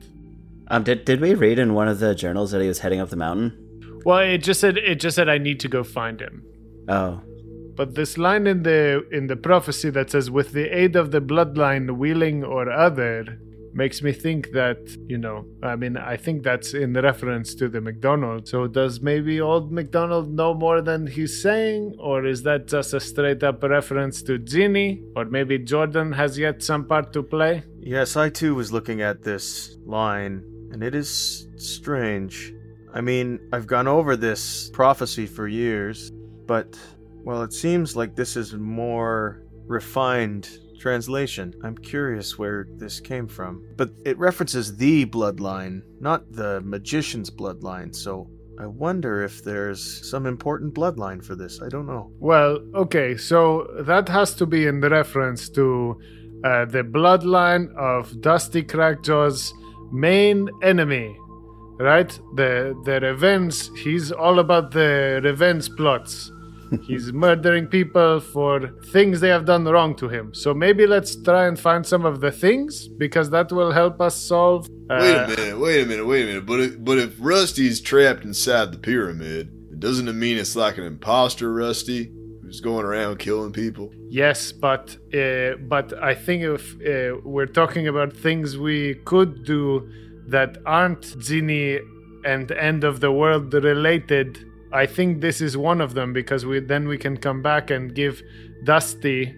Um, 0.67 0.83
did 0.83 1.03
did 1.05 1.19
we 1.19 1.33
read 1.33 1.59
in 1.59 1.73
one 1.73 1.87
of 1.89 1.99
the 1.99 2.15
journals 2.15 2.51
that 2.51 2.61
he 2.61 2.67
was 2.67 2.79
heading 2.79 2.99
up 3.01 3.09
the 3.09 3.17
mountain? 3.17 4.01
Well, 4.05 4.19
it 4.19 4.39
just 4.39 4.61
said 4.61 4.77
it 4.77 4.95
just 4.95 5.15
said 5.15 5.27
I 5.27 5.37
need 5.37 5.59
to 5.61 5.67
go 5.67 5.83
find 5.83 6.21
him. 6.21 6.43
Oh, 6.87 7.21
But 7.75 7.95
this 7.95 8.17
line 8.17 8.47
in 8.47 8.63
the 8.63 9.05
in 9.11 9.27
the 9.27 9.35
prophecy 9.35 9.89
that 9.89 10.09
says, 10.11 10.29
"With 10.31 10.51
the 10.53 10.67
aid 10.75 10.95
of 10.95 11.11
the 11.11 11.21
bloodline, 11.21 11.97
willing 11.97 12.43
or 12.43 12.69
other," 12.71 13.39
makes 13.73 14.01
me 14.01 14.11
think 14.11 14.51
that 14.51 14.77
you 15.07 15.17
know. 15.17 15.45
I 15.63 15.75
mean, 15.75 15.97
I 15.97 16.17
think 16.17 16.43
that's 16.43 16.73
in 16.73 16.93
reference 16.93 17.55
to 17.55 17.69
the 17.69 17.81
McDonald. 17.81 18.47
So 18.47 18.67
does 18.67 19.01
maybe 19.01 19.39
old 19.41 19.71
McDonald 19.71 20.33
know 20.33 20.53
more 20.53 20.81
than 20.81 21.07
he's 21.07 21.41
saying, 21.41 21.95
or 21.99 22.25
is 22.25 22.43
that 22.43 22.67
just 22.67 22.93
a 22.93 22.99
straight 22.99 23.43
up 23.43 23.63
reference 23.63 24.21
to 24.23 24.37
Ginny, 24.37 25.01
or 25.15 25.25
maybe 25.25 25.57
Jordan 25.59 26.11
has 26.13 26.37
yet 26.37 26.61
some 26.63 26.85
part 26.85 27.13
to 27.13 27.23
play? 27.23 27.63
Yes, 27.79 28.15
I 28.15 28.29
too 28.29 28.55
was 28.55 28.71
looking 28.71 29.01
at 29.01 29.23
this 29.23 29.77
line, 29.85 30.43
and 30.71 30.83
it 30.83 30.95
is 30.95 31.47
strange. 31.55 32.53
I 32.93 33.01
mean, 33.01 33.39
I've 33.53 33.67
gone 33.67 33.87
over 33.87 34.15
this 34.17 34.69
prophecy 34.71 35.25
for 35.25 35.47
years, 35.47 36.11
but, 36.45 36.77
well, 37.23 37.41
it 37.41 37.53
seems 37.53 37.95
like 37.95 38.15
this 38.15 38.35
is 38.35 38.53
more 38.53 39.43
refined 39.65 40.49
translation. 40.81 41.53
I'm 41.63 41.77
curious 41.77 42.37
where 42.37 42.67
this 42.75 42.99
came 42.99 43.27
from. 43.27 43.63
But 43.77 43.91
it 44.05 44.17
references 44.17 44.75
the 44.75 45.05
bloodline, 45.05 45.83
not 45.99 46.31
the 46.31 46.61
magician's 46.61 47.29
bloodline, 47.29 47.95
so 47.95 48.27
I 48.59 48.65
wonder 48.65 49.23
if 49.23 49.43
there's 49.43 50.09
some 50.09 50.25
important 50.25 50.73
bloodline 50.73 51.23
for 51.23 51.35
this. 51.35 51.61
I 51.61 51.69
don't 51.69 51.87
know. 51.87 52.11
Well, 52.19 52.59
okay, 52.75 53.17
so 53.17 53.67
that 53.79 54.09
has 54.09 54.35
to 54.35 54.45
be 54.45 54.67
in 54.67 54.81
reference 54.81 55.49
to 55.49 55.99
uh, 56.43 56.65
the 56.65 56.83
bloodline 56.83 57.73
of 57.75 58.21
Dusty 58.21 58.63
Crackjaw's 58.63 59.53
main 59.91 60.49
enemy, 60.61 61.17
right? 61.79 62.11
The 62.35 62.75
the 62.85 62.99
revenge. 62.99 63.69
He's 63.77 64.11
all 64.11 64.39
about 64.39 64.71
the 64.71 65.21
revenge 65.23 65.69
plots. 65.75 66.31
He's 66.87 67.11
murdering 67.11 67.67
people 67.67 68.19
for 68.19 68.69
things 68.91 69.19
they 69.19 69.29
have 69.29 69.45
done 69.45 69.65
wrong 69.65 69.95
to 69.95 70.07
him. 70.07 70.33
So 70.33 70.53
maybe 70.53 70.87
let's 70.87 71.21
try 71.21 71.47
and 71.47 71.59
find 71.59 71.85
some 71.85 72.05
of 72.05 72.21
the 72.21 72.31
things 72.31 72.87
because 72.87 73.29
that 73.31 73.51
will 73.51 73.71
help 73.71 73.99
us 74.01 74.15
solve. 74.15 74.67
Uh, 74.89 74.97
Wait 74.99 75.15
a 75.15 75.27
minute, 75.27 75.59
wait 75.59 75.83
a 75.83 75.85
minute, 75.85 76.05
wait 76.05 76.23
a 76.23 76.25
minute. 76.27 76.45
But 76.45 76.59
if, 76.61 76.83
but 76.83 76.97
if 76.97 77.15
Rusty's 77.19 77.81
trapped 77.81 78.23
inside 78.23 78.71
the 78.71 78.77
pyramid, 78.77 79.79
doesn't 79.79 80.07
it 80.07 80.13
mean 80.13 80.37
it's 80.37 80.55
like 80.55 80.77
an 80.77 80.85
imposter, 80.85 81.53
Rusty, 81.53 82.11
who's 82.41 82.61
going 82.61 82.85
around 82.85 83.17
killing 83.19 83.51
people? 83.51 83.91
Yes, 84.09 84.51
but 84.51 84.97
uh, 85.13 85.55
but 85.67 85.93
I 86.01 86.13
think 86.13 86.43
if 86.43 86.75
uh, 86.75 87.19
we're 87.23 87.47
talking 87.47 87.87
about 87.87 88.13
things 88.13 88.57
we 88.57 88.95
could 89.05 89.43
do 89.45 89.89
that 90.27 90.57
aren't 90.65 91.17
genie 91.19 91.79
and 92.23 92.51
end 92.51 92.83
of 92.83 92.99
the 92.99 93.11
world 93.11 93.53
related, 93.53 94.45
I 94.73 94.85
think 94.85 95.21
this 95.21 95.41
is 95.41 95.57
one 95.57 95.81
of 95.81 95.93
them 95.93 96.13
because 96.13 96.45
we 96.45 96.59
then 96.59 96.87
we 96.87 96.97
can 96.97 97.17
come 97.17 97.41
back 97.41 97.71
and 97.71 97.93
give 97.93 98.21
Dusty 98.63 99.35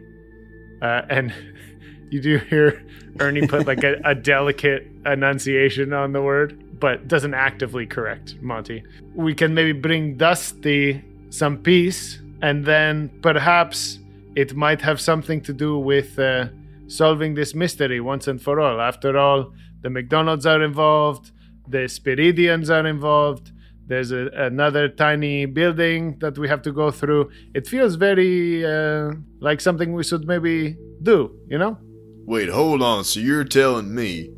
Uh, 0.81 1.01
and 1.09 1.33
you 2.11 2.21
do 2.21 2.37
hear 2.37 2.83
Ernie 3.19 3.47
put 3.47 3.65
like 3.71 3.83
a, 3.83 3.95
a 4.03 4.13
delicate 4.13 4.85
enunciation 5.05 5.93
on 5.93 6.11
the 6.11 6.21
word, 6.21 6.79
but 6.79 7.07
doesn't 7.07 7.33
actively 7.33 7.87
correct 7.87 8.35
Monty. 8.41 8.83
We 9.15 9.33
can 9.33 9.53
maybe 9.53 9.71
bring 9.71 10.17
Dusty 10.17 11.01
some 11.29 11.57
peace, 11.57 12.19
and 12.41 12.65
then 12.65 13.09
perhaps 13.21 13.99
it 14.35 14.55
might 14.55 14.81
have 14.81 14.99
something 14.99 15.41
to 15.41 15.53
do 15.53 15.79
with 15.79 16.19
uh, 16.19 16.47
solving 16.87 17.33
this 17.33 17.55
mystery 17.55 18.01
once 18.01 18.27
and 18.27 18.41
for 18.41 18.59
all. 18.59 18.81
After 18.81 19.17
all, 19.17 19.53
the 19.81 19.89
McDonald's 19.89 20.45
are 20.45 20.61
involved, 20.61 21.31
the 21.67 21.87
Spiridians 21.87 22.69
are 22.69 22.85
involved. 22.85 23.52
There's 23.87 24.11
a, 24.11 24.27
another 24.35 24.87
tiny 24.89 25.45
building 25.45 26.17
that 26.21 26.37
we 26.37 26.47
have 26.47 26.61
to 26.63 26.71
go 26.71 26.91
through. 26.91 27.29
It 27.53 27.67
feels 27.67 27.95
very 27.95 28.65
uh, 28.65 29.11
like 29.39 29.61
something 29.61 29.93
we 29.93 30.03
should 30.03 30.25
maybe 30.25 30.77
do, 31.01 31.37
you 31.49 31.57
know? 31.57 31.77
Wait, 32.25 32.49
hold 32.49 32.81
on. 32.81 33.03
So 33.03 33.19
you're 33.19 33.43
telling 33.43 33.93
me 33.93 34.31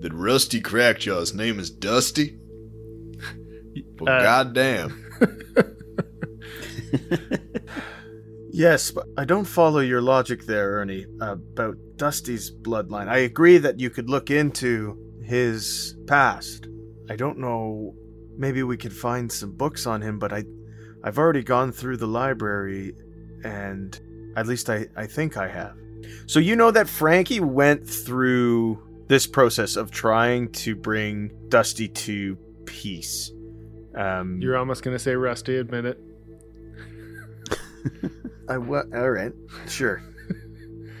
that 0.00 0.12
Rusty 0.14 0.60
Crackjaw's 0.60 1.34
name 1.34 1.58
is 1.58 1.70
Dusty? 1.70 2.38
Well, 4.00 4.14
Uh, 4.14 4.22
goddamn. 4.22 5.04
Yes, 8.52 8.90
but 8.90 9.04
I 9.18 9.26
don't 9.26 9.44
follow 9.44 9.80
your 9.80 10.00
logic 10.00 10.46
there, 10.46 10.76
Ernie, 10.78 11.04
about 11.20 11.76
Dusty's 11.96 12.50
bloodline. 12.50 13.06
I 13.06 13.18
agree 13.18 13.58
that 13.58 13.78
you 13.78 13.90
could 13.90 14.08
look 14.08 14.30
into 14.30 14.96
his 15.22 15.94
past. 16.06 16.66
I 17.10 17.16
don't 17.16 17.36
know. 17.38 17.94
Maybe 18.36 18.62
we 18.62 18.76
could 18.76 18.92
find 18.92 19.30
some 19.30 19.52
books 19.52 19.86
on 19.86 20.02
him, 20.02 20.18
but 20.18 20.32
I, 20.32 20.44
I've 21.04 21.18
already 21.18 21.42
gone 21.42 21.72
through 21.72 21.96
the 21.96 22.06
library, 22.06 22.94
and 23.44 23.98
at 24.36 24.46
least 24.46 24.68
I, 24.70 24.86
I 24.96 25.06
think 25.06 25.36
I 25.36 25.48
have. 25.48 25.74
So 26.26 26.38
you 26.40 26.56
know 26.56 26.70
that 26.70 26.88
Frankie 26.88 27.40
went 27.40 27.88
through 27.88 28.82
this 29.08 29.26
process 29.26 29.76
of 29.76 29.90
trying 29.90 30.50
to 30.52 30.74
bring 30.76 31.30
Dusty 31.48 31.88
to 31.88 32.36
peace. 32.66 33.30
Um, 33.96 34.40
You're 34.42 34.56
almost 34.58 34.82
going 34.82 34.94
to 34.94 35.02
say 35.02 35.14
Rusty, 35.14 35.56
admit 35.56 35.86
it. 35.86 36.00
I 38.48 38.58
wa- 38.58 38.84
all 38.94 39.10
right, 39.10 39.32
sure. 39.68 40.02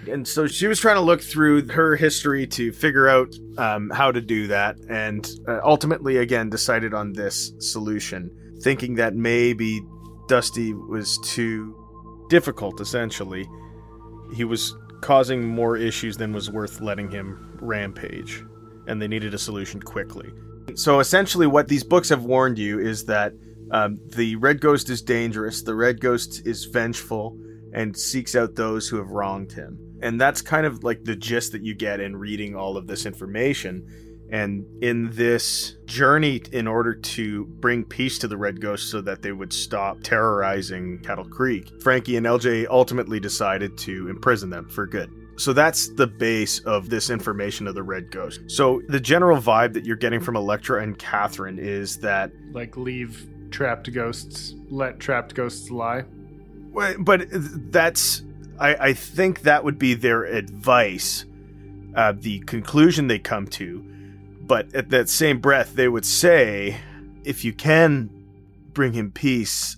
And 0.08 0.26
so 0.26 0.46
she 0.46 0.66
was 0.66 0.78
trying 0.78 0.96
to 0.96 1.02
look 1.02 1.20
through 1.20 1.68
her 1.68 1.96
history 1.96 2.46
to 2.48 2.72
figure 2.72 3.08
out 3.08 3.34
um, 3.58 3.90
how 3.90 4.12
to 4.12 4.20
do 4.20 4.46
that, 4.48 4.76
and 4.88 5.28
uh, 5.48 5.60
ultimately, 5.64 6.18
again, 6.18 6.50
decided 6.50 6.94
on 6.94 7.12
this 7.12 7.52
solution, 7.58 8.30
thinking 8.62 8.94
that 8.96 9.14
maybe 9.14 9.80
Dusty 10.28 10.72
was 10.72 11.18
too 11.18 11.76
difficult. 12.28 12.80
Essentially, 12.80 13.48
he 14.34 14.44
was 14.44 14.74
causing 15.00 15.46
more 15.46 15.76
issues 15.76 16.16
than 16.16 16.32
was 16.32 16.50
worth 16.50 16.80
letting 16.80 17.10
him 17.10 17.58
rampage, 17.60 18.44
and 18.86 19.00
they 19.00 19.08
needed 19.08 19.34
a 19.34 19.38
solution 19.38 19.80
quickly. 19.80 20.30
So 20.74 21.00
essentially, 21.00 21.46
what 21.46 21.68
these 21.68 21.84
books 21.84 22.08
have 22.08 22.24
warned 22.24 22.58
you 22.58 22.78
is 22.80 23.04
that 23.06 23.32
um, 23.70 23.98
the 24.14 24.36
Red 24.36 24.60
Ghost 24.60 24.90
is 24.90 25.02
dangerous. 25.02 25.62
The 25.62 25.74
Red 25.74 26.00
Ghost 26.00 26.46
is 26.46 26.64
vengeful 26.64 27.38
and 27.76 27.96
seeks 27.96 28.34
out 28.34 28.56
those 28.56 28.88
who 28.88 28.96
have 28.96 29.10
wronged 29.10 29.52
him. 29.52 29.78
And 30.02 30.20
that's 30.20 30.40
kind 30.40 30.66
of 30.66 30.82
like 30.82 31.04
the 31.04 31.14
gist 31.14 31.52
that 31.52 31.62
you 31.62 31.74
get 31.74 32.00
in 32.00 32.16
reading 32.16 32.56
all 32.56 32.76
of 32.76 32.86
this 32.86 33.04
information. 33.04 33.86
And 34.32 34.64
in 34.82 35.10
this 35.12 35.76
journey, 35.84 36.42
in 36.50 36.66
order 36.66 36.94
to 36.94 37.44
bring 37.44 37.84
peace 37.84 38.18
to 38.18 38.28
the 38.28 38.36
Red 38.36 38.60
Ghost 38.60 38.90
so 38.90 39.00
that 39.02 39.22
they 39.22 39.30
would 39.30 39.52
stop 39.52 40.00
terrorizing 40.02 41.00
Cattle 41.04 41.26
Creek, 41.28 41.70
Frankie 41.82 42.16
and 42.16 42.26
LJ 42.26 42.66
ultimately 42.68 43.20
decided 43.20 43.76
to 43.78 44.08
imprison 44.08 44.50
them 44.50 44.68
for 44.68 44.86
good. 44.86 45.10
So 45.36 45.52
that's 45.52 45.90
the 45.90 46.06
base 46.06 46.60
of 46.60 46.88
this 46.88 47.10
information 47.10 47.66
of 47.66 47.74
the 47.74 47.82
Red 47.82 48.10
Ghost. 48.10 48.40
So 48.46 48.80
the 48.88 48.98
general 48.98 49.36
vibe 49.36 49.74
that 49.74 49.84
you're 49.84 49.96
getting 49.96 50.20
from 50.20 50.34
Electra 50.34 50.82
and 50.82 50.98
Catherine 50.98 51.58
is 51.58 51.98
that 51.98 52.32
Like, 52.52 52.78
leave 52.78 53.28
trapped 53.50 53.92
ghosts, 53.92 54.54
let 54.70 54.98
trapped 54.98 55.34
ghosts 55.34 55.70
lie. 55.70 56.04
But 56.98 57.26
that's 57.30 58.22
I, 58.58 58.74
I 58.74 58.92
think 58.92 59.42
that 59.42 59.64
would 59.64 59.78
be 59.78 59.94
their 59.94 60.24
advice 60.24 61.24
uh, 61.94 62.12
the 62.16 62.40
conclusion 62.40 63.06
they 63.06 63.18
come 63.18 63.46
to 63.46 63.84
but 64.40 64.74
at 64.74 64.90
that 64.90 65.08
same 65.08 65.40
breath 65.40 65.74
they 65.74 65.88
would 65.88 66.04
say 66.06 66.78
if 67.24 67.44
you 67.44 67.52
can 67.52 68.10
bring 68.72 68.92
him 68.92 69.10
peace 69.10 69.76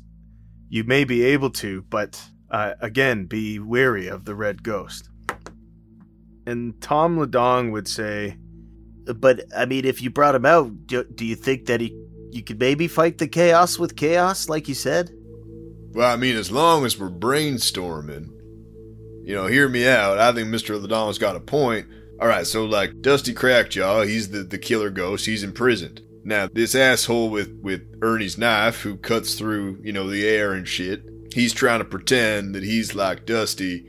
you 0.68 0.84
may 0.84 1.04
be 1.04 1.22
able 1.24 1.50
to 1.50 1.82
but 1.82 2.22
uh, 2.50 2.74
again 2.80 3.26
be 3.26 3.58
wary 3.58 4.08
of 4.08 4.24
the 4.24 4.34
red 4.34 4.62
ghost 4.62 5.08
and 6.46 6.80
tom 6.80 7.16
ledong 7.18 7.72
would 7.72 7.88
say 7.88 8.36
But 9.16 9.44
I 9.56 9.64
mean, 9.64 9.84
if 9.84 10.02
you 10.02 10.10
brought 10.10 10.34
him 10.34 10.44
out, 10.44 10.86
do, 10.86 11.04
do 11.04 11.24
you 11.24 11.34
think 11.34 11.66
that 11.66 11.80
he 11.80 11.96
you 12.30 12.42
could 12.42 12.60
maybe 12.60 12.88
fight 12.88 13.16
the 13.16 13.26
chaos 13.26 13.78
with 13.78 13.96
chaos, 13.96 14.48
like 14.48 14.68
you 14.68 14.74
said? 14.74 15.10
Well, 15.92 16.12
I 16.12 16.16
mean, 16.16 16.36
as 16.36 16.50
long 16.50 16.84
as 16.84 16.98
we're 16.98 17.10
brainstorming, 17.10 18.30
you 19.24 19.34
know, 19.34 19.46
hear 19.46 19.68
me 19.68 19.86
out. 19.86 20.18
I 20.18 20.32
think 20.32 20.48
Mr. 20.48 20.80
Ladon's 20.80 21.18
got 21.18 21.36
a 21.36 21.40
point. 21.40 21.86
All 22.20 22.28
right, 22.28 22.46
so 22.46 22.64
like 22.64 23.02
Dusty 23.02 23.34
Crackjaw, 23.34 24.06
he's 24.06 24.30
the, 24.30 24.42
the 24.42 24.58
killer 24.58 24.90
ghost. 24.90 25.26
He's 25.26 25.42
imprisoned. 25.42 26.00
Now, 26.24 26.48
this 26.52 26.74
asshole 26.74 27.30
with, 27.30 27.58
with 27.62 27.82
Ernie's 28.02 28.38
knife 28.38 28.80
who 28.80 28.96
cuts 28.96 29.34
through, 29.34 29.80
you 29.82 29.92
know, 29.92 30.08
the 30.08 30.26
air 30.26 30.52
and 30.52 30.66
shit, 30.66 31.02
he's 31.32 31.52
trying 31.52 31.78
to 31.80 31.84
pretend 31.84 32.54
that 32.54 32.62
he's 32.62 32.94
like 32.94 33.26
Dusty, 33.26 33.86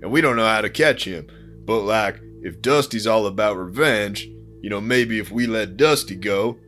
and 0.00 0.10
we 0.10 0.20
don't 0.20 0.36
know 0.36 0.46
how 0.46 0.60
to 0.60 0.70
catch 0.70 1.04
him. 1.04 1.26
But 1.64 1.80
like, 1.80 2.20
if 2.42 2.60
Dusty's 2.60 3.06
all 3.06 3.26
about 3.26 3.56
revenge, 3.56 4.28
you 4.60 4.70
know, 4.70 4.80
maybe 4.80 5.18
if 5.18 5.30
we 5.30 5.46
let 5.46 5.76
Dusty 5.76 6.16
go, 6.16 6.58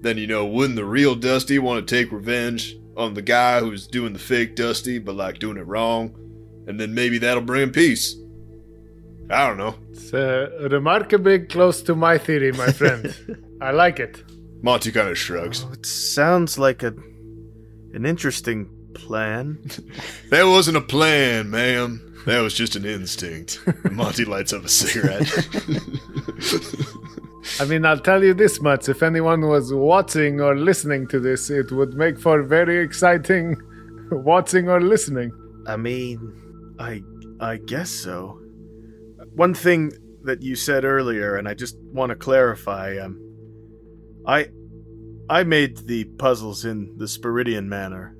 then, 0.00 0.18
you 0.18 0.26
know, 0.26 0.44
wouldn't 0.44 0.76
the 0.76 0.84
real 0.84 1.14
Dusty 1.14 1.58
want 1.58 1.86
to 1.86 1.94
take 1.94 2.12
revenge 2.12 2.76
on 2.98 3.14
the 3.14 3.22
guy 3.22 3.60
who's 3.60 3.86
doing 3.86 4.12
the 4.12 4.18
fake 4.18 4.56
Dusty, 4.56 4.98
but 4.98 5.14
like 5.14 5.38
doing 5.38 5.56
it 5.56 5.66
wrong? 5.66 6.14
And 6.66 6.78
then 6.78 6.94
maybe 6.94 7.16
that'll 7.18 7.42
bring 7.42 7.62
him 7.62 7.72
peace. 7.72 8.14
I 9.30 9.46
don't 9.46 9.56
know. 9.56 9.74
It's 9.90 10.12
uh, 10.12 10.68
remarkably 10.70 11.40
close 11.40 11.80
to 11.82 11.94
my 11.94 12.18
theory, 12.18 12.52
my 12.52 12.72
friend. 12.72 13.14
I 13.60 13.70
like 13.70 14.00
it. 14.00 14.22
Monty 14.62 14.90
kind 14.90 15.08
of 15.08 15.16
shrugs. 15.16 15.64
oh, 15.66 15.72
it 15.72 15.86
sounds 15.86 16.58
like 16.58 16.82
a 16.82 16.94
an 17.94 18.04
interesting 18.04 18.68
plan 18.94 19.58
That 20.30 20.44
wasn't 20.44 20.76
a 20.76 20.80
plan, 20.82 21.50
ma'am. 21.50 22.04
That 22.26 22.40
was 22.40 22.52
just 22.52 22.76
an 22.76 22.84
instinct. 22.84 23.60
Monty 23.90 24.24
lights 24.24 24.52
up 24.52 24.64
a 24.64 24.68
cigarette. 24.68 25.28
I 27.60 27.64
mean, 27.64 27.84
I'll 27.84 27.98
tell 27.98 28.22
you 28.22 28.34
this 28.34 28.60
much. 28.60 28.88
If 28.88 29.02
anyone 29.02 29.42
was 29.42 29.72
watching 29.72 30.40
or 30.40 30.56
listening 30.56 31.06
to 31.08 31.20
this, 31.20 31.50
it 31.50 31.70
would 31.72 31.94
make 31.94 32.18
for 32.18 32.42
very 32.42 32.78
exciting 32.78 33.56
watching 34.10 34.68
or 34.68 34.80
listening. 34.80 35.30
I 35.66 35.76
mean, 35.76 36.74
I 36.78 37.02
I 37.40 37.56
guess 37.58 37.90
so. 37.90 38.40
One 39.34 39.54
thing 39.54 39.92
that 40.24 40.42
you 40.42 40.56
said 40.56 40.84
earlier, 40.84 41.36
and 41.36 41.48
I 41.48 41.54
just 41.54 41.76
want 41.92 42.10
to 42.10 42.16
clarify. 42.16 42.96
Um, 42.98 43.20
I 44.26 44.48
I 45.30 45.44
made 45.44 45.86
the 45.86 46.04
puzzles 46.04 46.64
in 46.64 46.96
the 46.96 47.06
Spiridian 47.06 47.66
manner. 47.66 48.16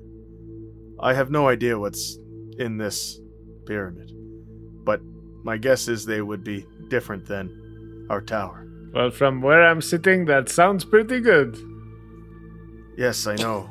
I 0.99 1.13
have 1.13 1.31
no 1.31 1.47
idea 1.47 1.79
what's 1.79 2.17
in 2.57 2.77
this 2.77 3.19
pyramid, 3.65 4.11
but 4.83 5.01
my 5.43 5.57
guess 5.57 5.87
is 5.87 6.05
they 6.05 6.21
would 6.21 6.43
be 6.43 6.65
different 6.89 7.25
than 7.25 8.07
our 8.09 8.21
tower. 8.21 8.68
Well, 8.93 9.11
from 9.11 9.41
where 9.41 9.65
I'm 9.65 9.81
sitting, 9.81 10.25
that 10.25 10.49
sounds 10.49 10.83
pretty 10.85 11.19
good. 11.19 11.57
Yes, 12.97 13.27
I 13.27 13.35
know. 13.35 13.69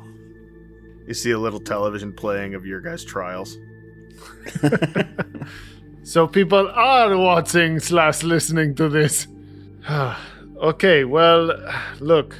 You 1.07 1.13
see 1.13 1.31
a 1.31 1.39
little 1.39 1.59
television 1.59 2.13
playing 2.13 2.55
of 2.55 2.65
your 2.65 2.81
guys' 2.81 3.03
trials. 3.03 3.57
So 6.09 6.25
people 6.25 6.67
are 6.73 7.15
watching 7.15 7.79
slash 7.79 8.23
listening 8.23 8.73
to 8.77 8.89
this. 8.89 9.27
okay, 10.57 11.03
well, 11.03 11.53
look, 11.99 12.35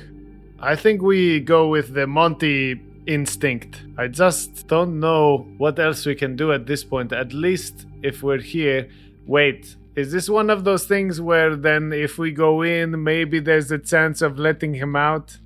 I 0.59 0.75
think 0.75 1.03
we 1.03 1.39
go 1.39 1.67
with 1.67 1.93
the 1.93 2.07
Monty 2.07 2.81
instinct. 3.05 3.83
I 3.95 4.07
just 4.07 4.67
don't 4.67 4.99
know 4.99 5.47
what 5.59 5.77
else 5.77 6.07
we 6.07 6.15
can 6.15 6.35
do 6.35 6.51
at 6.51 6.65
this 6.65 6.83
point. 6.83 7.13
At 7.13 7.31
least 7.31 7.85
if 8.01 8.23
we're 8.23 8.41
here. 8.41 8.89
Wait, 9.27 9.75
is 9.95 10.11
this 10.11 10.29
one 10.29 10.49
of 10.49 10.63
those 10.63 10.85
things 10.85 11.19
where 11.19 11.55
then 11.55 11.91
if 11.93 12.17
we 12.17 12.31
go 12.31 12.61
in, 12.61 13.03
maybe 13.03 13.39
there's 13.39 13.71
a 13.71 13.79
chance 13.79 14.21
of 14.21 14.39
letting 14.39 14.75
him 14.75 14.95
out 14.95 15.37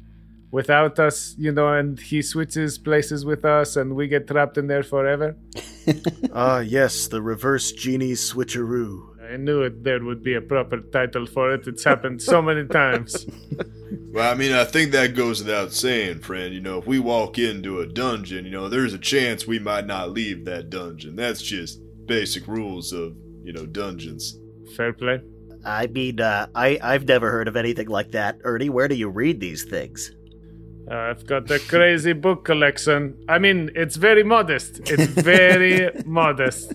without 0.52 1.00
us, 1.00 1.34
you 1.40 1.52
know, 1.52 1.74
and 1.74 2.00
he 2.00 2.22
switches 2.22 2.78
places 2.78 3.26
with 3.26 3.44
us 3.44 3.76
and 3.76 3.96
we 3.96 4.08
get 4.08 4.28
trapped 4.28 4.58
in 4.58 4.68
there 4.68 4.84
forever? 4.84 5.36
Ah, 6.36 6.60
yes, 6.60 7.08
the 7.10 7.22
reverse 7.22 7.74
genie 7.74 8.14
switcheroo. 8.14 9.10
I 9.32 9.36
knew 9.36 9.62
it 9.64 9.84
there 9.84 10.02
would 10.02 10.24
be 10.24 10.34
a 10.34 10.42
proper 10.42 10.80
title 10.80 11.26
for 11.26 11.54
it. 11.54 11.68
It's 11.68 11.84
happened 11.84 12.22
so 12.22 12.42
many 12.42 12.66
times. 12.82 13.26
well, 14.14 14.32
I 14.32 14.36
mean, 14.36 14.54
I 14.54 14.64
think 14.64 14.92
that 14.92 15.14
goes 15.16 15.44
without 15.44 15.74
saying, 15.74 16.20
friend. 16.20 16.54
You 16.54 16.62
know, 16.62 16.78
if 16.78 16.88
we 16.88 17.00
walk 17.00 17.38
into 17.38 17.82
a 17.82 17.86
dungeon, 17.86 18.46
you 18.46 18.52
know, 18.52 18.70
there's 18.70 18.94
a 18.94 18.98
chance 18.98 19.46
we 19.46 19.60
might 19.60 19.86
not 19.86 20.12
leave 20.12 20.46
that 20.46 20.70
dungeon. 20.70 21.18
That's 21.18 21.42
just 21.42 21.80
basic 22.06 22.48
rules 22.48 22.94
of 22.94 23.16
you 23.44 23.54
know, 23.54 23.66
dungeons. 23.66 24.38
Fair 24.76 24.94
play. 24.94 25.22
I 25.66 25.88
mean, 25.88 26.20
uh, 26.20 26.48
I 26.56 26.80
I've 26.82 27.08
never 27.08 27.32
heard 27.32 27.48
of 27.48 27.56
anything 27.56 27.88
like 27.88 28.12
that. 28.12 28.40
Ernie, 28.44 28.70
where 28.70 28.88
do 28.88 28.96
you 28.96 29.10
read 29.10 29.40
these 29.40 29.64
things? 29.64 30.12
Uh, 30.90 30.96
I've 30.96 31.26
got 31.26 31.50
a 31.50 31.60
crazy 31.60 32.14
book 32.14 32.44
collection. 32.44 33.18
I 33.30 33.40
mean, 33.40 33.72
it's 33.74 33.96
very 33.96 34.24
modest. 34.24 34.82
It's 34.86 35.06
very 35.24 35.90
modest. 36.06 36.74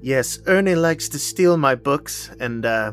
Yes, 0.00 0.38
Ernie 0.46 0.76
likes 0.76 1.08
to 1.08 1.18
steal 1.18 1.56
my 1.56 1.74
books, 1.74 2.30
and 2.38 2.64
uh, 2.64 2.92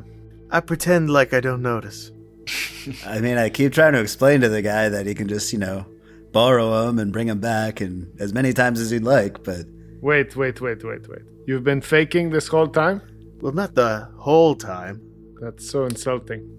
I 0.50 0.62
pretend 0.62 1.12
like 1.12 1.34
I 1.34 1.42
don't 1.42 1.62
notice. 1.62 2.12
I 3.06 3.20
mean, 3.20 3.38
I 3.38 3.50
keep 3.50 3.74
trying 3.74 3.94
to 3.94 4.02
explain 4.02 4.42
to 4.42 4.50
the 4.50 4.64
guy 4.64 4.90
that 4.90 5.06
he 5.06 5.14
can 5.14 5.28
just, 5.28 5.54
you 5.54 5.60
know, 5.60 5.86
borrow 6.32 6.88
them 6.88 6.98
and 6.98 7.14
bring 7.14 7.28
them 7.28 7.40
back 7.40 7.80
and 7.80 8.20
as 8.20 8.34
many 8.34 8.52
times 8.52 8.80
as 8.80 8.90
he'd 8.90 9.04
like, 9.04 9.44
but 9.44 9.66
Wait, 10.02 10.36
wait, 10.36 10.60
wait, 10.60 10.84
wait, 10.84 11.08
wait. 11.08 11.22
You've 11.46 11.64
been 11.64 11.82
faking 11.82 12.30
this 12.30 12.48
whole 12.48 12.68
time? 12.68 13.02
Well, 13.42 13.52
not 13.54 13.76
the 13.76 14.10
whole 14.18 14.56
time. 14.56 15.02
That's 15.42 15.70
so 15.70 15.84
insulting. 15.86 16.50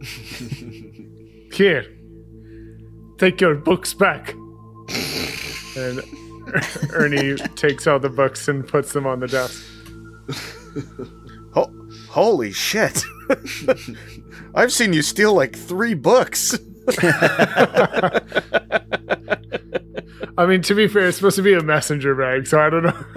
Here, 1.52 1.84
take 3.18 3.40
your 3.40 3.56
books 3.56 3.92
back. 3.92 4.32
and 5.76 6.00
Ernie 6.92 7.34
takes 7.56 7.86
all 7.86 7.98
the 7.98 8.08
books 8.08 8.46
and 8.48 8.66
puts 8.66 8.92
them 8.92 9.06
on 9.06 9.20
the 9.20 9.26
desk. 9.26 9.64
Ho- 11.54 11.74
holy 12.08 12.52
shit! 12.52 13.02
I've 14.54 14.72
seen 14.72 14.92
you 14.92 15.02
steal 15.02 15.34
like 15.34 15.56
three 15.56 15.94
books. 15.94 16.56
I 20.38 20.46
mean, 20.46 20.62
to 20.62 20.74
be 20.74 20.88
fair, 20.88 21.08
it's 21.08 21.16
supposed 21.18 21.36
to 21.36 21.42
be 21.42 21.54
a 21.54 21.62
messenger 21.62 22.14
bag, 22.14 22.46
so 22.46 22.60
I 22.60 22.70
don't 22.70 22.82
know. 22.84 23.04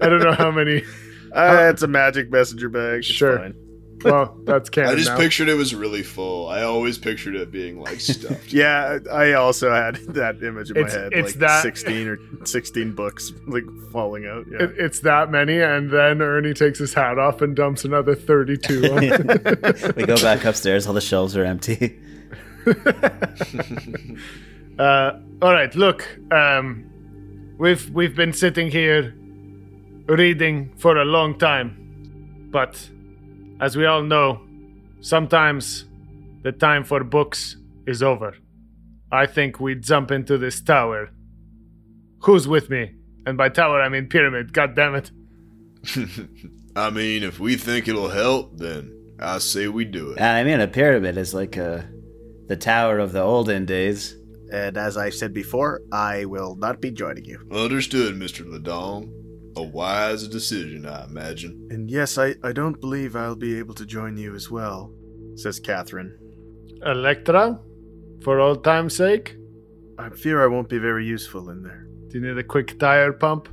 I 0.00 0.08
don't 0.08 0.20
know 0.22 0.32
how 0.34 0.50
many. 0.50 0.82
Uh, 1.34 1.68
it's 1.72 1.82
a 1.82 1.88
magic 1.88 2.30
messenger 2.30 2.68
bag. 2.68 2.98
It's 2.98 3.08
Sure. 3.08 3.36
fine. 3.38 3.56
Well, 4.04 4.38
that's 4.44 4.70
canon 4.70 4.90
I 4.90 4.94
just 4.94 5.08
now. 5.10 5.16
pictured 5.16 5.48
it 5.48 5.54
was 5.54 5.74
really 5.74 6.04
full. 6.04 6.48
I 6.48 6.62
always 6.62 6.96
pictured 6.96 7.34
it 7.34 7.50
being 7.50 7.80
like 7.80 7.98
stuffed. 7.98 8.52
Yeah, 8.52 9.00
I 9.12 9.32
also 9.32 9.72
had 9.72 9.96
that 10.14 10.40
image 10.44 10.70
in 10.70 10.80
my 10.80 10.88
head. 10.88 11.12
it's 11.12 11.30
like 11.32 11.40
that- 11.40 11.62
sixteen 11.62 12.06
or 12.06 12.18
sixteen 12.44 12.92
books 12.94 13.32
like 13.48 13.64
falling 13.90 14.26
out. 14.26 14.46
Yeah. 14.48 14.62
It, 14.62 14.74
it's 14.78 15.00
that 15.00 15.32
many, 15.32 15.60
and 15.60 15.90
then 15.90 16.22
Ernie 16.22 16.54
takes 16.54 16.78
his 16.78 16.94
hat 16.94 17.18
off 17.18 17.42
and 17.42 17.56
dumps 17.56 17.84
another 17.84 18.14
thirty-two. 18.14 18.84
on 18.92 19.94
we 19.96 20.04
go 20.06 20.14
back 20.22 20.44
upstairs. 20.44 20.86
All 20.86 20.94
the 20.94 21.00
shelves 21.00 21.36
are 21.36 21.44
empty. 21.44 21.98
Uh, 24.78 25.18
all 25.44 25.52
right, 25.52 25.74
look, 25.74 26.08
um, 26.32 26.90
we've 27.58 27.90
we've 27.90 28.16
been 28.16 28.32
sitting 28.32 28.70
here 28.70 29.14
reading 30.06 30.72
for 30.78 30.96
a 30.96 31.04
long 31.04 31.38
time, 31.38 32.48
but 32.50 32.88
as 33.60 33.76
we 33.76 33.84
all 33.84 34.02
know, 34.02 34.40
sometimes 35.02 35.84
the 36.44 36.52
time 36.52 36.82
for 36.82 37.04
books 37.04 37.58
is 37.86 38.02
over. 38.02 38.34
I 39.12 39.26
think 39.26 39.60
we 39.60 39.74
jump 39.74 40.10
into 40.10 40.38
this 40.38 40.62
tower. 40.62 41.10
Who's 42.20 42.48
with 42.48 42.70
me? 42.70 42.94
And 43.26 43.36
by 43.36 43.50
tower, 43.50 43.82
I 43.82 43.90
mean 43.90 44.08
pyramid. 44.08 44.54
God 44.54 44.74
damn 44.74 44.94
it! 44.94 45.10
I 46.74 46.88
mean, 46.88 47.22
if 47.22 47.38
we 47.38 47.56
think 47.56 47.86
it'll 47.86 48.08
help, 48.08 48.56
then 48.56 49.14
I 49.20 49.40
say 49.40 49.68
we 49.68 49.84
do 49.84 50.12
it. 50.12 50.22
I 50.22 50.42
mean, 50.42 50.60
a 50.60 50.68
pyramid 50.68 51.18
is 51.18 51.34
like 51.34 51.58
a, 51.58 51.86
the 52.48 52.56
tower 52.56 52.98
of 52.98 53.12
the 53.12 53.20
olden 53.20 53.66
days. 53.66 54.16
And 54.52 54.76
as 54.76 54.96
I 54.96 55.10
said 55.10 55.32
before, 55.32 55.80
I 55.92 56.24
will 56.26 56.54
not 56.56 56.80
be 56.80 56.90
joining 56.90 57.24
you. 57.24 57.40
Understood, 57.50 58.14
Mr. 58.14 58.44
Ladong. 58.46 59.10
A 59.56 59.62
wise 59.62 60.26
decision, 60.26 60.84
I 60.86 61.04
imagine. 61.04 61.68
and 61.70 61.88
yes, 61.88 62.18
I, 62.18 62.34
I 62.42 62.52
don't 62.52 62.80
believe 62.80 63.14
I'll 63.14 63.36
be 63.36 63.56
able 63.58 63.74
to 63.74 63.86
join 63.86 64.16
you 64.16 64.34
as 64.34 64.50
well, 64.50 64.92
says 65.36 65.60
Catherine. 65.60 66.18
Electra, 66.84 67.60
for 68.22 68.40
old 68.40 68.64
time's 68.64 68.96
sake, 68.96 69.36
I 69.96 70.08
fear 70.10 70.42
I 70.42 70.48
won't 70.48 70.68
be 70.68 70.78
very 70.78 71.06
useful 71.06 71.50
in 71.50 71.62
there. 71.62 71.86
do 72.08 72.18
you 72.18 72.26
need 72.26 72.36
a 72.36 72.42
quick 72.42 72.78
tire 72.80 73.12
pump? 73.12 73.48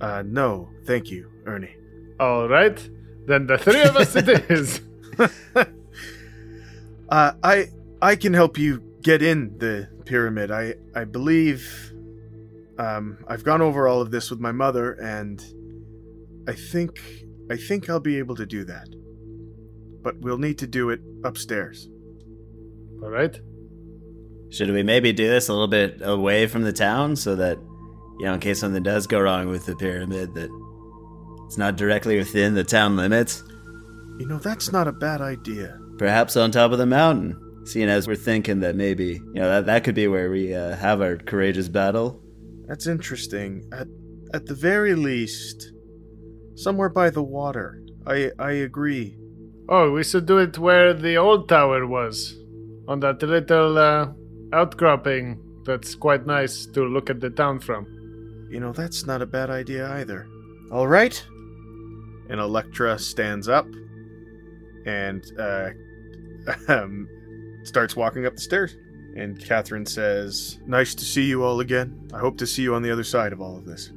Uh, 0.00 0.22
no, 0.26 0.70
thank 0.86 1.10
you, 1.10 1.30
Ernie. 1.46 1.76
All 2.18 2.48
right, 2.48 2.78
then 3.26 3.46
the 3.46 3.58
three 3.58 3.82
of 3.82 3.94
us 3.96 4.16
it 4.16 4.28
is. 4.50 4.80
Uh, 7.10 7.32
I 7.42 7.68
I 8.02 8.16
can 8.16 8.34
help 8.34 8.58
you 8.58 8.82
get 9.08 9.22
in 9.22 9.56
the 9.56 9.88
pyramid. 10.04 10.50
I 10.50 10.74
I 10.94 11.04
believe. 11.04 11.92
Um, 12.78 13.24
I've 13.26 13.42
gone 13.42 13.62
over 13.62 13.88
all 13.88 14.00
of 14.00 14.10
this 14.10 14.30
with 14.30 14.38
my 14.38 14.52
mother, 14.52 14.92
and 14.92 15.42
I 16.46 16.52
think 16.52 17.00
I 17.50 17.56
think 17.56 17.88
I'll 17.88 18.00
be 18.00 18.18
able 18.18 18.36
to 18.36 18.44
do 18.44 18.64
that. 18.64 18.88
But 20.02 20.20
we'll 20.20 20.38
need 20.38 20.58
to 20.58 20.66
do 20.66 20.90
it 20.90 21.00
upstairs. 21.24 21.88
All 23.02 23.10
right. 23.10 23.34
Should 24.50 24.70
we 24.70 24.82
maybe 24.82 25.12
do 25.12 25.26
this 25.26 25.48
a 25.48 25.52
little 25.52 25.68
bit 25.68 26.00
away 26.02 26.46
from 26.46 26.62
the 26.62 26.72
town 26.72 27.16
so 27.16 27.34
that, 27.36 27.58
you 28.18 28.26
know, 28.26 28.34
in 28.34 28.40
case 28.40 28.60
something 28.60 28.82
does 28.82 29.06
go 29.06 29.20
wrong 29.20 29.48
with 29.48 29.66
the 29.66 29.76
pyramid, 29.76 30.34
that 30.34 30.50
it's 31.46 31.58
not 31.58 31.76
directly 31.76 32.16
within 32.16 32.54
the 32.54 32.64
town 32.64 32.96
limits? 32.96 33.42
You 34.18 34.26
know, 34.26 34.38
that's 34.38 34.70
not 34.70 34.86
a 34.86 34.92
bad 34.92 35.20
idea. 35.20 35.78
Perhaps 35.98 36.36
on 36.36 36.50
top 36.50 36.72
of 36.72 36.78
the 36.78 36.86
mountain, 36.86 37.36
seeing 37.68 37.88
as 37.88 38.08
we're 38.08 38.16
thinking 38.16 38.60
that 38.60 38.76
maybe, 38.76 39.14
you 39.14 39.40
know, 39.40 39.48
that, 39.48 39.66
that 39.66 39.84
could 39.84 39.94
be 39.94 40.08
where 40.08 40.30
we 40.30 40.54
uh, 40.54 40.76
have 40.76 41.00
our 41.00 41.16
courageous 41.16 41.68
battle. 41.68 42.20
That's 42.66 42.86
interesting. 42.86 43.68
At 43.72 43.88
at 44.34 44.46
the 44.46 44.54
very 44.54 44.94
least, 44.94 45.72
somewhere 46.54 46.90
by 46.90 47.10
the 47.10 47.22
water. 47.22 47.80
I 48.06 48.30
I 48.38 48.52
agree. 48.52 49.16
Oh, 49.68 49.92
we 49.92 50.04
should 50.04 50.26
do 50.26 50.38
it 50.38 50.58
where 50.58 50.94
the 50.94 51.16
old 51.16 51.48
tower 51.48 51.86
was, 51.86 52.36
on 52.86 53.00
that 53.00 53.22
little 53.22 53.78
uh, 53.78 54.08
outcropping 54.52 55.40
that's 55.64 55.94
quite 55.94 56.26
nice 56.26 56.66
to 56.66 56.84
look 56.84 57.10
at 57.10 57.20
the 57.20 57.30
town 57.30 57.60
from. 57.60 57.86
You 58.50 58.60
know, 58.60 58.72
that's 58.72 59.06
not 59.06 59.20
a 59.20 59.26
bad 59.26 59.50
idea 59.50 59.90
either. 59.92 60.26
All 60.72 60.88
right. 60.88 61.22
And 62.30 62.40
Electra 62.40 62.98
stands 62.98 63.48
up 63.48 63.66
and 64.86 65.22
uh, 65.38 65.70
um, 66.68 67.08
starts 67.68 67.94
walking 67.94 68.26
up 68.26 68.34
the 68.34 68.40
stairs. 68.40 68.76
And 69.16 69.42
Catherine 69.44 69.86
says, 69.86 70.58
Nice 70.66 70.94
to 70.94 71.04
see 71.04 71.24
you 71.24 71.42
all 71.44 71.60
again. 71.60 72.08
I 72.14 72.18
hope 72.18 72.38
to 72.38 72.46
see 72.46 72.62
you 72.62 72.74
on 72.74 72.82
the 72.82 72.90
other 72.90 73.04
side 73.04 73.32
of 73.32 73.40
all 73.40 73.56
of 73.56 73.64
this. 73.64 73.90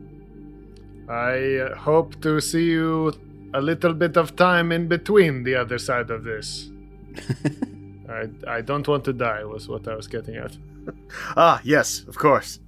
I 1.09 1.57
uh, 1.57 1.75
hope 1.75 2.21
to 2.21 2.39
see 2.39 2.65
you 2.65 3.13
a 3.53 3.61
little 3.61 3.93
bit 3.93 4.17
of 4.17 4.35
time 4.35 4.71
in 4.71 4.87
between 4.87 5.43
the 5.43 5.55
other 5.55 5.77
side 5.77 6.09
of 6.09 6.23
this. 6.23 6.69
I, 8.09 8.29
I 8.47 8.61
don't 8.61 8.87
want 8.87 9.05
to 9.05 9.13
die, 9.13 9.43
was 9.43 9.67
what 9.67 9.87
I 9.87 9.95
was 9.95 10.07
getting 10.07 10.35
at. 10.35 10.57
Ah, 11.37 11.61
yes, 11.63 12.03
of 12.07 12.17
course. 12.17 12.59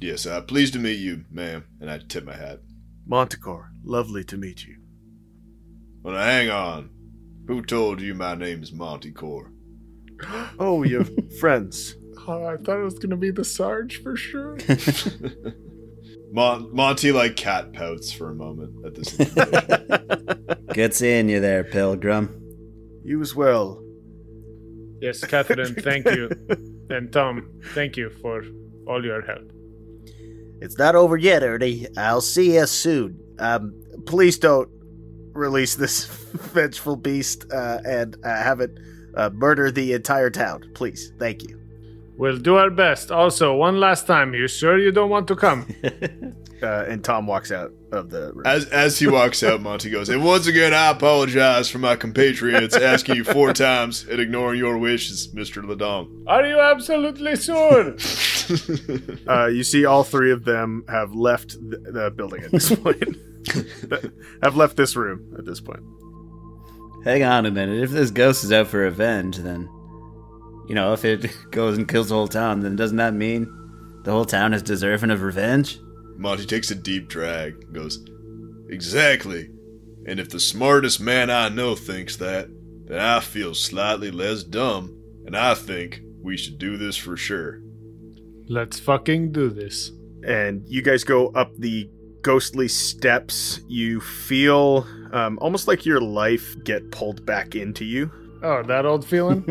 Yes, 0.00 0.26
uh, 0.26 0.42
pleased 0.42 0.74
to 0.74 0.78
meet 0.78 0.98
you, 0.98 1.24
ma'am. 1.30 1.64
And 1.80 1.90
I 1.90 1.98
tip 1.98 2.24
my 2.24 2.34
hat. 2.34 2.60
Montecore, 3.08 3.68
lovely 3.82 4.24
to 4.24 4.36
meet 4.36 4.66
you. 4.66 4.76
Well, 6.02 6.16
hang 6.16 6.50
on. 6.50 6.90
Who 7.46 7.62
told 7.62 8.00
you 8.00 8.14
my 8.14 8.34
name's 8.34 8.72
Monty 8.72 9.12
Core? 10.22 10.50
Oh, 10.58 10.82
you're 10.82 11.04
friends. 11.40 11.96
Oh, 12.28 12.44
I 12.44 12.58
thought 12.58 12.78
it 12.78 12.84
was 12.84 12.98
going 12.98 13.10
to 13.10 13.16
be 13.16 13.30
the 13.30 13.44
Sarge 13.44 14.02
for 14.02 14.14
sure. 14.14 14.56
Mon- 16.32 16.72
Monty 16.72 17.10
like 17.10 17.34
cat 17.34 17.72
pouts 17.72 18.12
for 18.12 18.30
a 18.30 18.34
moment 18.34 18.84
at 18.86 18.94
this. 18.94 19.14
Good 20.74 20.94
seeing 20.94 21.28
you 21.28 21.40
there, 21.40 21.64
Pilgrim. 21.64 22.28
You 23.04 23.20
as 23.20 23.34
well. 23.34 23.82
yes, 25.00 25.24
Catherine, 25.24 25.74
thank 25.76 26.06
you. 26.10 26.30
And 26.90 27.12
Tom, 27.12 27.50
thank 27.74 27.96
you 27.96 28.10
for 28.10 28.44
all 28.86 29.04
your 29.04 29.22
help. 29.22 29.50
It's 30.60 30.78
not 30.78 30.94
over 30.94 31.16
yet, 31.16 31.42
Ernie. 31.42 31.86
I'll 31.96 32.20
see 32.20 32.54
you 32.56 32.66
soon. 32.66 33.18
Um, 33.40 33.72
Please 34.06 34.38
don't 34.38 34.68
release 35.32 35.74
this 35.74 36.04
vengeful 36.52 36.96
beast 36.96 37.46
uh, 37.52 37.78
and 37.84 38.16
uh, 38.24 38.28
have 38.42 38.60
it 38.60 38.70
uh, 39.14 39.30
murder 39.32 39.70
the 39.70 39.92
entire 39.92 40.30
town. 40.30 40.70
Please. 40.74 41.12
Thank 41.18 41.42
you. 41.48 41.60
We'll 42.16 42.36
do 42.38 42.56
our 42.56 42.70
best. 42.70 43.10
Also, 43.10 43.54
one 43.54 43.80
last 43.80 44.06
time, 44.06 44.34
you 44.34 44.46
sure 44.46 44.78
you 44.78 44.92
don't 44.92 45.10
want 45.10 45.28
to 45.28 45.36
come? 45.36 45.66
Uh, 46.62 46.84
and 46.88 47.02
Tom 47.02 47.26
walks 47.26 47.50
out 47.50 47.72
of 47.90 48.10
the 48.10 48.34
room. 48.34 48.42
as 48.44 48.66
as 48.66 48.98
he 48.98 49.06
walks 49.06 49.42
out, 49.42 49.62
Monty 49.62 49.88
goes, 49.88 50.10
"And 50.10 50.22
once 50.22 50.46
again, 50.46 50.74
I 50.74 50.90
apologize 50.90 51.70
for 51.70 51.78
my 51.78 51.96
compatriots 51.96 52.76
asking 52.76 53.16
you 53.16 53.24
four 53.24 53.54
times 53.54 54.06
and 54.06 54.20
ignoring 54.20 54.58
your 54.58 54.76
wishes, 54.76 55.32
Mister 55.32 55.62
Ladong." 55.62 56.22
Are 56.26 56.44
you 56.46 56.60
absolutely 56.60 57.36
sure? 57.36 57.96
Uh, 59.26 59.46
you 59.46 59.62
see, 59.64 59.86
all 59.86 60.04
three 60.04 60.32
of 60.32 60.44
them 60.44 60.84
have 60.88 61.14
left 61.14 61.52
the, 61.52 61.78
the 61.78 62.10
building 62.10 62.42
at 62.44 62.50
this 62.50 62.74
point. 62.84 63.16
have 64.42 64.54
left 64.56 64.76
this 64.76 64.96
room 64.96 65.34
at 65.38 65.46
this 65.46 65.60
point. 65.62 65.80
Hang 67.04 67.22
on 67.22 67.46
a 67.46 67.50
minute. 67.50 67.82
If 67.82 67.90
this 67.90 68.10
ghost 68.10 68.44
is 68.44 68.52
out 68.52 68.66
for 68.68 68.80
revenge, 68.80 69.38
then, 69.38 69.68
you 70.68 70.74
know, 70.74 70.92
if 70.92 71.04
it 71.04 71.30
goes 71.50 71.78
and 71.78 71.88
kills 71.88 72.08
the 72.10 72.14
whole 72.14 72.28
town, 72.28 72.60
then 72.60 72.76
doesn't 72.76 72.98
that 72.98 73.14
mean 73.14 73.48
the 74.04 74.12
whole 74.12 74.24
town 74.24 74.52
is 74.54 74.62
deserving 74.62 75.10
of 75.10 75.22
revenge? 75.22 75.78
Monty 76.16 76.44
takes 76.44 76.70
a 76.70 76.74
deep 76.74 77.08
drag 77.08 77.54
and 77.64 77.74
goes, 77.74 78.04
Exactly. 78.68 79.48
And 80.06 80.20
if 80.20 80.28
the 80.30 80.40
smartest 80.40 81.00
man 81.00 81.30
I 81.30 81.48
know 81.48 81.74
thinks 81.74 82.16
that, 82.16 82.48
then 82.86 83.00
I 83.00 83.20
feel 83.20 83.54
slightly 83.54 84.10
less 84.10 84.42
dumb, 84.42 84.96
and 85.26 85.36
I 85.36 85.54
think 85.54 86.02
we 86.22 86.36
should 86.36 86.58
do 86.58 86.76
this 86.76 86.96
for 86.96 87.16
sure. 87.16 87.60
Let's 88.48 88.78
fucking 88.80 89.32
do 89.32 89.48
this. 89.50 89.90
and 90.22 90.62
you 90.68 90.82
guys 90.82 91.02
go 91.04 91.28
up 91.28 91.56
the 91.56 91.88
ghostly 92.22 92.68
steps. 92.68 93.60
You 93.68 94.00
feel 94.00 94.86
um, 95.12 95.38
almost 95.40 95.68
like 95.68 95.84
your 95.86 96.00
life 96.00 96.56
get 96.64 96.90
pulled 96.90 97.24
back 97.26 97.54
into 97.54 97.84
you, 97.84 98.10
Oh, 98.42 98.62
that 98.62 98.86
old 98.86 99.04
feeling? 99.04 99.44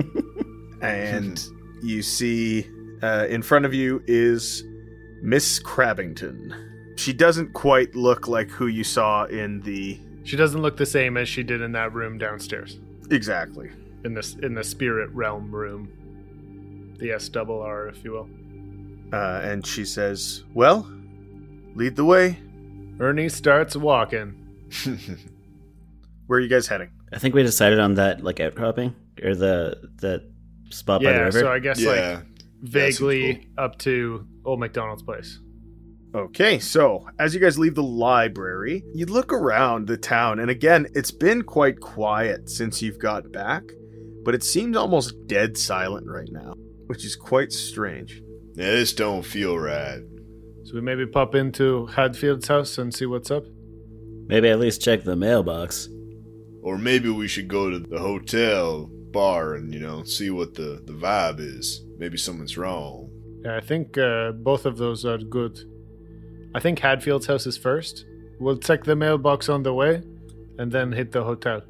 and 0.82 1.44
you 1.84 2.02
see 2.02 2.68
uh, 3.04 3.28
in 3.30 3.42
front 3.42 3.66
of 3.66 3.74
you 3.74 4.02
is 4.08 4.64
Miss 5.22 5.60
Crabbington. 5.60 6.98
She 6.98 7.14
doesn't 7.14 7.54
quite 7.54 7.96
look 7.96 8.28
like 8.28 8.50
who 8.50 8.68
you 8.68 8.84
saw 8.84 9.26
in 9.26 9.62
the 9.62 10.00
she 10.24 10.36
doesn't 10.36 10.62
look 10.62 10.78
the 10.78 10.86
same 10.86 11.18
as 11.18 11.28
she 11.30 11.44
did 11.44 11.62
in 11.62 11.72
that 11.74 11.94
room 11.94 12.18
downstairs. 12.18 12.80
exactly. 13.10 13.72
In 14.04 14.14
this 14.14 14.36
in 14.36 14.54
the 14.54 14.64
spirit 14.64 15.10
realm 15.12 15.52
room. 15.54 16.96
The 17.00 17.12
S 17.12 17.30
double 17.30 17.62
R, 17.62 17.88
if 17.88 18.04
you 18.04 18.12
will. 18.12 18.30
Uh, 19.14 19.40
and 19.44 19.66
she 19.66 19.86
says, 19.86 20.44
"Well, 20.54 20.92
lead 21.76 21.96
the 21.96 22.06
way. 22.06 22.38
Ernie 23.00 23.30
starts 23.30 23.76
walking. 23.76 24.36
Where 26.30 26.38
are 26.38 26.42
you 26.42 26.48
guys 26.48 26.68
heading?" 26.68 26.92
I 27.12 27.18
think 27.18 27.34
we 27.34 27.42
decided 27.42 27.80
on 27.80 27.96
that 27.96 28.24
like 28.24 28.40
outcropping 28.40 28.94
or 29.24 29.34
the 29.34 29.90
that 30.02 30.22
spot 30.70 31.02
by 31.02 31.12
the 31.12 31.18
Yeah, 31.18 31.24
river. 31.26 31.40
so 31.40 31.52
I 31.52 31.58
guess 31.58 31.84
like 31.84 31.96
yeah. 31.98 32.22
vaguely 32.62 33.34
seems 33.34 33.46
up 33.58 33.80
to 33.80 34.28
Old 34.46 34.60
McDonald's 34.60 35.02
place. 35.02 35.40
Okay, 36.14 36.60
so 36.60 37.08
as 37.20 37.34
you 37.34 37.40
guys 37.40 37.58
leave 37.58 37.74
the 37.76 37.84
library, 37.84 38.84
you 38.94 39.06
look 39.08 39.34
around 39.34 39.88
the 39.88 39.98
town, 39.98 40.40
and 40.40 40.50
again, 40.52 40.86
it's 40.94 41.12
been 41.12 41.42
quite 41.44 41.80
quiet 41.80 42.48
since 42.50 42.80
you've 42.82 43.00
got 43.00 43.32
back, 43.32 43.64
but 44.24 44.36
it 44.36 44.44
seems 44.44 44.78
almost 44.78 45.14
dead 45.28 45.58
silent 45.58 46.08
right 46.08 46.30
now, 46.32 46.54
which 46.88 47.06
is 47.06 47.16
quite 47.16 47.52
strange. 47.52 48.22
Yeah, 48.56 48.72
this 48.72 48.94
don't 48.94 49.24
feel 49.24 49.58
right. 49.58 50.02
So 50.66 50.76
we 50.76 50.82
maybe 50.82 51.06
pop 51.08 51.34
into 51.34 51.88
Hatfield's 51.88 52.48
house 52.48 52.78
and 52.78 52.94
see 52.94 53.06
what's 53.08 53.32
up. 53.32 53.46
Maybe 54.28 54.50
at 54.50 54.60
least 54.60 54.82
check 54.84 55.04
the 55.04 55.16
mailbox. 55.16 55.90
Or 56.70 56.78
maybe 56.78 57.10
we 57.10 57.28
should 57.28 57.48
go 57.48 57.72
to 57.72 57.80
the 57.80 57.98
hotel 57.98 58.88
bar 59.12 59.56
and, 59.56 59.74
you 59.74 59.80
know, 59.80 60.04
see 60.04 60.30
what 60.30 60.54
the, 60.54 60.84
the 60.86 60.94
vibe 60.94 61.40
is. 61.40 61.84
Maybe 61.98 62.16
someone's 62.16 62.60
wrong. 62.60 63.10
Yeah, 63.44 63.58
I 63.58 63.60
think 63.62 63.98
uh, 63.98 64.34
both 64.34 64.68
of 64.68 64.78
those 64.78 65.04
are 65.04 65.18
good. 65.18 65.60
I 66.54 66.60
think 66.60 66.78
Hatfield's 66.78 67.26
house 67.26 67.48
is 67.48 67.58
first. 67.58 68.06
We'll 68.40 68.58
check 68.58 68.84
the 68.84 68.96
mailbox 68.96 69.50
on 69.50 69.64
the 69.64 69.74
way, 69.74 70.04
and 70.60 70.72
then 70.72 70.92
hit 70.92 71.12
the 71.12 71.24
hotel. 71.24 71.64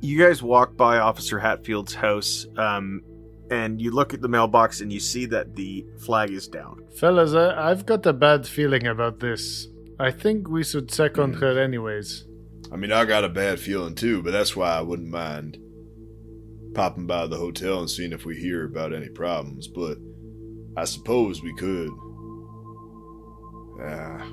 You 0.00 0.18
guys 0.18 0.42
walk 0.42 0.74
by 0.74 0.96
Officer 1.00 1.38
Hatfield's 1.38 1.92
house, 1.92 2.46
um, 2.56 3.02
and 3.50 3.78
you 3.78 3.90
look 3.90 4.14
at 4.14 4.22
the 4.22 4.28
mailbox 4.28 4.80
and 4.80 4.90
you 4.90 5.00
see 5.00 5.26
that 5.26 5.54
the 5.54 5.84
flag 5.98 6.30
is 6.30 6.48
down. 6.48 6.82
Fellas, 6.96 7.34
I- 7.34 7.70
I've 7.70 7.84
got 7.84 8.06
a 8.06 8.14
bad 8.14 8.46
feeling 8.46 8.86
about 8.86 9.20
this. 9.20 9.68
I 10.00 10.10
think 10.10 10.48
we 10.48 10.64
should 10.64 10.88
check 10.88 11.18
on 11.18 11.34
her 11.34 11.58
anyways. 11.62 12.24
I 12.74 12.76
mean, 12.76 12.90
I 12.90 13.04
got 13.04 13.22
a 13.22 13.28
bad 13.28 13.60
feeling 13.60 13.94
too, 13.94 14.20
but 14.20 14.32
that's 14.32 14.56
why 14.56 14.70
I 14.76 14.80
wouldn't 14.80 15.08
mind 15.08 15.58
popping 16.74 17.06
by 17.06 17.28
the 17.28 17.36
hotel 17.36 17.78
and 17.78 17.88
seeing 17.88 18.12
if 18.12 18.24
we 18.24 18.34
hear 18.34 18.64
about 18.64 18.92
any 18.92 19.08
problems. 19.08 19.68
But 19.68 19.96
I 20.76 20.84
suppose 20.84 21.40
we 21.40 21.54
could. 21.54 21.90
Ah, 23.80 24.28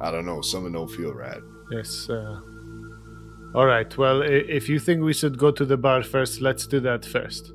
I 0.00 0.10
don't 0.10 0.26
know. 0.26 0.40
Something 0.42 0.72
don't 0.72 0.90
feel 0.90 1.14
right. 1.14 1.40
Yes. 1.70 2.10
Uh... 2.10 2.40
All 3.54 3.66
right. 3.66 3.96
Well, 3.96 4.22
if 4.22 4.68
you 4.68 4.80
think 4.80 5.02
we 5.02 5.12
should 5.12 5.38
go 5.38 5.52
to 5.52 5.64
the 5.64 5.76
bar 5.76 6.02
first, 6.02 6.40
let's 6.40 6.66
do 6.66 6.80
that 6.80 7.04
first. 7.04 7.52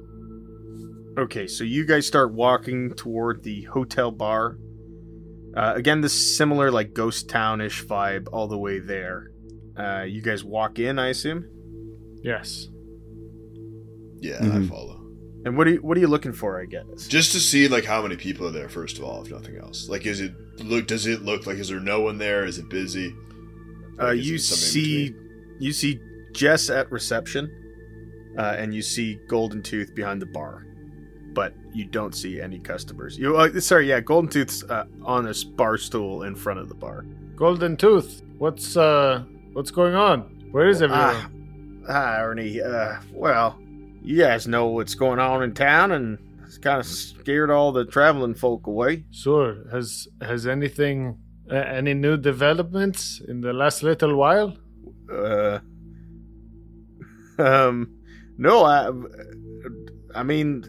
Okay, 1.18 1.48
so 1.48 1.66
you 1.66 1.86
guys 1.86 2.08
start 2.08 2.32
walking 2.32 2.94
toward 2.94 3.44
the 3.44 3.64
hotel 3.64 4.12
bar. 4.12 4.58
Uh, 5.56 5.74
again, 5.76 6.00
this 6.00 6.38
similar 6.38 6.72
like 6.72 6.94
ghost 6.94 7.28
townish 7.28 7.84
vibe 7.84 8.28
all 8.32 8.48
the 8.48 8.58
way 8.58 8.80
there. 8.80 9.32
Uh, 9.78 10.04
you 10.04 10.22
guys 10.22 10.44
walk 10.44 10.80
in, 10.80 10.98
I 11.00 11.10
assume. 11.10 11.46
Yes. 12.24 12.68
Yeah, 14.20 14.40
Mhm. 14.42 14.66
I 14.66 14.68
follow. 14.68 15.04
And 15.46 15.56
what 15.56 15.68
are 15.68 15.72
you, 15.72 15.78
what 15.78 15.96
are 15.98 16.00
you 16.02 16.08
looking 16.08 16.34
for? 16.34 16.60
I 16.60 16.66
guess. 16.66 17.08
Just 17.08 17.32
to 17.34 17.40
see 17.40 17.68
like 17.68 17.86
how 17.86 18.02
many 18.02 18.16
people 18.18 18.48
are 18.48 18.52
there. 18.52 18.68
First 18.70 18.98
of 18.98 19.04
all, 19.04 19.22
if 19.24 19.32
nothing 19.32 19.58
else. 19.58 19.88
Like, 19.88 20.06
is 20.06 20.20
it 20.20 20.34
look? 20.60 20.88
Does 20.88 21.06
it 21.06 21.22
look 21.22 21.46
like? 21.46 21.58
Is 21.58 21.70
there 21.70 21.80
no 21.80 22.02
one 22.02 22.18
there? 22.18 22.44
Is 22.46 22.58
it 22.58 22.70
busy? 22.70 23.14
Uh, 24.00 24.08
Like, 24.08 24.18
is 24.20 24.28
you 24.30 24.36
it 24.36 24.40
see, 24.42 25.14
you 25.60 25.72
see 25.72 26.00
Jess 26.34 26.70
at 26.70 26.92
reception, 26.92 27.50
uh, 28.38 28.56
and 28.58 28.74
you 28.74 28.82
see 28.82 29.20
Golden 29.28 29.62
Tooth 29.62 29.94
behind 29.96 30.22
the 30.22 30.26
bar, 30.26 30.66
but 31.34 31.54
you 31.74 31.86
don't 31.86 32.14
see 32.16 32.42
any 32.42 32.60
customers. 32.60 33.18
You, 33.18 33.38
uh, 33.38 33.60
sorry, 33.60 33.88
yeah, 33.90 34.00
Golden 34.02 34.30
Tooth's 34.30 34.64
uh, 34.64 34.86
on 35.04 35.28
a 35.28 35.30
s- 35.30 35.44
bar 35.44 35.78
stool 35.78 36.24
in 36.24 36.36
front 36.36 36.60
of 36.60 36.68
the 36.68 36.76
bar. 36.76 37.06
Golden 37.36 37.78
Tooth. 37.78 38.22
What's 38.40 38.76
uh 38.76 39.24
what's 39.58 39.72
going 39.72 39.96
on? 39.96 40.22
Where 40.52 40.70
is 40.70 40.84
everyone? 40.84 41.16
Ah, 41.88 41.92
hi, 41.92 42.22
Ernie. 42.22 42.62
Uh, 42.62 42.98
well, 43.12 43.60
you 44.04 44.16
guys 44.16 44.48
know 44.48 44.68
what's 44.68 44.94
going 44.94 45.18
on 45.18 45.42
in 45.42 45.56
town, 45.56 45.94
and 45.94 46.20
it's 46.46 46.60
kind 46.60 46.80
of 46.80 46.86
scared 46.86 47.50
all 47.50 47.72
the 47.72 47.84
traveling 47.84 48.36
folk 48.36 48.68
away. 48.68 49.06
Sure. 49.10 49.68
Has 49.72 50.08
has 50.22 50.46
anything 50.46 51.18
uh, 51.52 51.56
any 51.56 51.96
new 51.96 52.18
developments 52.18 53.20
in 53.28 53.42
the 53.42 53.52
last 53.52 53.82
little 53.82 54.16
while? 54.16 54.56
Uh, 55.12 55.58
um, 57.40 57.98
no, 58.38 58.64
I, 58.64 58.92
I 60.14 60.22
mean, 60.22 60.66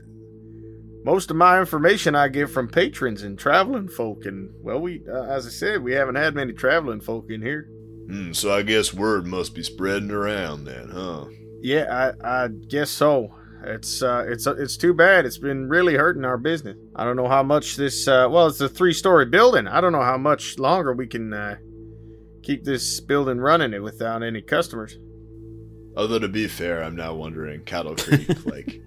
most 1.05 1.31
of 1.31 1.37
my 1.37 1.61
information 1.61 2.15
I 2.15 2.29
get 2.29 2.49
from 2.49 2.69
patrons 2.69 3.23
and 3.23 3.39
traveling 3.39 3.89
folk, 3.89 4.25
and 4.25 4.51
well, 4.63 4.81
we, 4.81 5.03
uh, 5.07 5.25
as 5.25 5.47
I 5.47 5.51
said, 5.51 5.83
we 5.83 5.93
haven't 5.93 6.15
had 6.15 6.35
many 6.35 6.55
traveling 6.55 7.03
folk 7.03 7.27
in 7.29 7.43
here. 7.43 7.69
Hmm, 8.09 8.33
so 8.33 8.53
I 8.53 8.63
guess 8.63 8.95
word 8.95 9.27
must 9.27 9.55
be 9.55 9.63
spreading 9.63 10.11
around 10.11 10.65
then, 10.65 10.89
huh? 10.89 11.27
Yeah, 11.61 12.15
I, 12.23 12.45
I 12.45 12.49
guess 12.49 12.91
so. 12.91 13.35
It's 13.63 14.03
uh, 14.03 14.25
it's 14.27 14.47
uh, 14.47 14.55
it's 14.57 14.77
too 14.77 14.95
bad. 14.95 15.27
It's 15.27 15.37
been 15.37 15.69
really 15.69 15.95
hurting 15.95 16.25
our 16.25 16.39
business. 16.39 16.79
I 16.95 17.05
don't 17.05 17.17
know 17.17 17.29
how 17.29 17.43
much 17.43 17.77
this. 17.77 18.09
Uh, 18.09 18.29
well, 18.31 18.47
it's 18.47 18.61
a 18.61 18.69
three-story 18.69 19.27
building. 19.27 19.67
I 19.67 19.81
don't 19.81 19.93
know 19.93 20.03
how 20.03 20.17
much 20.17 20.59
longer 20.59 20.95
we 20.95 21.07
can 21.07 21.35
uh, 21.35 21.57
keep 22.43 22.65
this 22.65 23.01
building 23.01 23.39
running 23.39 23.75
it 23.75 23.83
without 23.83 24.23
any 24.23 24.41
customers. 24.41 24.97
Although 25.97 26.21
to 26.21 26.29
be 26.29 26.47
fair, 26.47 26.83
I'm 26.83 26.97
now 26.97 27.15
wondering 27.15 27.65
Cattle 27.65 27.97
Creek, 27.97 28.29
like 28.47 28.81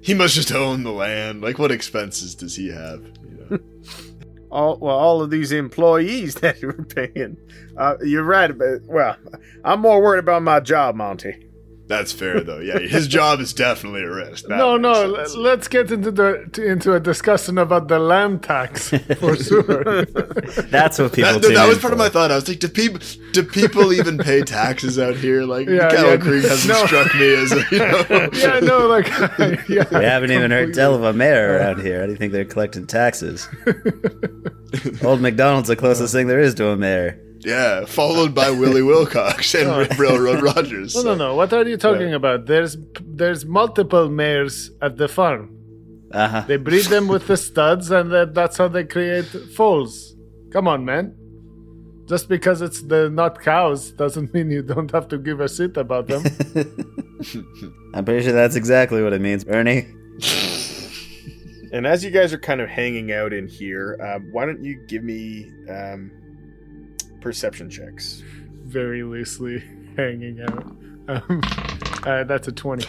he 0.00 0.14
must 0.14 0.34
just 0.34 0.52
own 0.52 0.82
the 0.82 0.92
land. 0.92 1.40
Like, 1.42 1.58
what 1.58 1.72
expenses 1.72 2.34
does 2.34 2.54
he 2.54 2.68
have? 2.68 3.02
You 3.24 3.46
know? 3.50 3.58
all 4.52 4.78
well 4.78 4.96
all 4.96 5.22
of 5.22 5.30
these 5.30 5.50
employees 5.50 6.34
that 6.42 6.60
you 6.60 6.68
were 6.68 6.84
paying. 6.84 7.36
Uh, 7.76 7.96
you're 8.02 8.22
right 8.24 8.50
about 8.50 8.82
well, 8.84 9.16
I'm 9.64 9.80
more 9.80 10.00
worried 10.00 10.20
about 10.20 10.42
my 10.42 10.60
job, 10.60 10.94
Monty. 10.94 11.48
That's 11.92 12.10
fair 12.10 12.40
though. 12.40 12.58
Yeah, 12.58 12.78
his 12.78 13.06
job 13.06 13.38
is 13.40 13.52
definitely 13.52 14.02
a 14.02 14.10
risk. 14.10 14.46
That 14.46 14.56
no, 14.56 14.78
no. 14.78 15.14
sense. 15.14 15.34
Let's 15.36 15.68
get 15.68 15.90
into 15.90 16.10
the 16.10 16.48
to, 16.52 16.64
into 16.64 16.94
a 16.94 17.00
discussion 17.00 17.58
about 17.58 17.88
the 17.88 17.98
land 17.98 18.42
tax 18.42 18.88
for 19.20 19.36
sure. 19.36 20.06
That's 20.06 20.98
what 20.98 21.12
people. 21.12 21.34
That, 21.34 21.42
tune 21.42 21.52
that 21.52 21.68
was 21.68 21.76
in 21.76 21.82
part 21.82 21.92
of 21.92 21.98
my 21.98 22.08
thought. 22.08 22.30
I 22.30 22.36
was 22.36 22.48
like, 22.48 22.60
do 22.60 22.68
people 22.68 23.00
do 23.32 23.42
people 23.42 23.92
even 23.92 24.16
pay 24.16 24.40
taxes 24.40 24.98
out 24.98 25.16
here? 25.16 25.42
Like 25.42 25.68
Yeah, 25.68 25.90
Cattle 25.90 26.12
yeah, 26.12 26.16
Creek 26.16 26.44
hasn't 26.44 26.72
no. 26.72 26.86
struck 26.86 27.14
me 27.14 27.34
as 27.34 27.52
a 27.52 27.62
you 27.70 27.78
know. 27.78 28.28
yeah, 28.32 28.60
no, 28.60 28.86
like 28.86 29.08
yeah. 29.68 29.84
We 29.98 30.04
haven't 30.06 30.30
even 30.30 30.50
heard 30.50 30.72
tell 30.72 30.94
of 30.94 31.02
a 31.04 31.12
mayor 31.12 31.58
around 31.58 31.82
here. 31.82 32.00
How 32.00 32.06
do 32.06 32.12
you 32.12 32.16
think 32.18 32.32
they're 32.32 32.46
collecting 32.46 32.86
taxes? 32.86 33.46
Old 35.04 35.20
McDonald's 35.20 35.68
the 35.68 35.76
closest 35.76 36.14
thing 36.14 36.26
there 36.26 36.40
is 36.40 36.54
to 36.54 36.68
a 36.68 36.76
mayor. 36.76 37.20
Yeah, 37.44 37.84
followed 37.86 38.34
by 38.34 38.50
Willie 38.50 38.82
Wilcox 38.82 39.54
and 39.54 39.68
Railroad 39.98 40.42
Rogers. 40.42 40.94
No, 41.02 41.02
no, 41.02 41.14
no. 41.14 41.34
What 41.34 41.52
are 41.52 41.66
you 41.68 41.76
talking 41.76 42.14
about? 42.14 42.46
There's 42.46 42.76
there's 43.00 43.44
multiple 43.44 44.08
mares 44.08 44.70
at 44.80 44.96
the 44.96 45.08
farm. 45.08 45.50
Uh 46.12 46.28
huh. 46.28 46.44
They 46.46 46.56
breed 46.56 46.86
them 46.86 47.08
with 47.08 47.26
the 47.26 47.36
studs, 47.36 47.90
and 47.90 48.12
that, 48.12 48.34
that's 48.34 48.58
how 48.58 48.68
they 48.68 48.84
create 48.84 49.24
foals. 49.56 50.14
Come 50.52 50.68
on, 50.68 50.84
man. 50.84 51.16
Just 52.08 52.28
because 52.28 52.60
it's 52.60 52.82
the 52.82 53.08
not 53.10 53.40
cows 53.40 53.90
doesn't 53.92 54.32
mean 54.34 54.50
you 54.50 54.62
don't 54.62 54.90
have 54.90 55.08
to 55.08 55.18
give 55.18 55.40
a 55.40 55.48
shit 55.48 55.76
about 55.76 56.08
them. 56.08 56.22
I'm 57.94 58.04
pretty 58.04 58.24
sure 58.24 58.32
that's 58.32 58.56
exactly 58.56 59.02
what 59.02 59.12
it 59.12 59.20
means, 59.20 59.44
Ernie. 59.48 59.86
And 61.72 61.86
as 61.86 62.04
you 62.04 62.10
guys 62.10 62.34
are 62.34 62.38
kind 62.38 62.60
of 62.60 62.68
hanging 62.68 63.12
out 63.12 63.32
in 63.32 63.48
here, 63.48 63.98
uh, 64.02 64.18
why 64.30 64.44
don't 64.44 64.62
you 64.62 64.84
give 64.86 65.02
me 65.02 65.50
um, 65.70 66.10
perception 67.22 67.70
checks? 67.70 68.22
Very 68.64 69.02
loosely 69.02 69.58
hanging 69.96 70.40
out. 70.42 70.66
Um, 71.08 71.40
uh, 72.04 72.24
that's 72.24 72.48
a 72.48 72.52
twenty. 72.52 72.84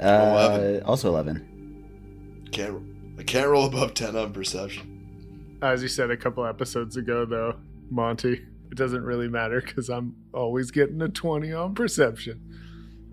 Uh, 0.00 0.06
Eleven. 0.06 0.82
Also 0.84 1.08
eleven. 1.08 2.48
Can't 2.50 2.82
I 3.18 3.22
can't 3.22 3.48
roll 3.48 3.66
above 3.66 3.94
ten 3.94 4.16
on 4.16 4.32
perception. 4.32 5.58
As 5.62 5.82
you 5.82 5.88
said 5.88 6.10
a 6.10 6.16
couple 6.16 6.44
episodes 6.44 6.96
ago, 6.96 7.24
though, 7.24 7.54
Monty, 7.88 8.32
it 8.32 8.74
doesn't 8.76 9.04
really 9.04 9.28
matter 9.28 9.60
because 9.60 9.88
I'm 9.88 10.16
always 10.34 10.70
getting 10.72 11.00
a 11.02 11.08
20 11.08 11.52
on 11.52 11.74
perception. 11.76 12.40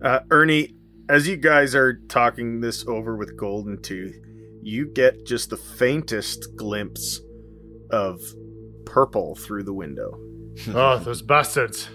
Uh, 0.02 0.22
Ernie, 0.32 0.74
as 1.10 1.28
you 1.28 1.38
guys 1.38 1.76
are 1.76 1.94
talking 2.08 2.60
this 2.60 2.88
over 2.88 3.16
with 3.16 3.38
Golden 3.38 3.80
Tooth, 3.82 4.18
you 4.64 4.88
get 4.88 5.28
just 5.28 5.52
the 5.52 5.58
faintest 5.58 6.56
glimpse 6.56 7.20
of 7.92 8.20
purple 8.86 9.36
through 9.36 9.64
the 9.64 9.74
window. 9.74 10.18
oh, 10.74 11.00
those 11.00 11.22
bastards. 11.22 11.90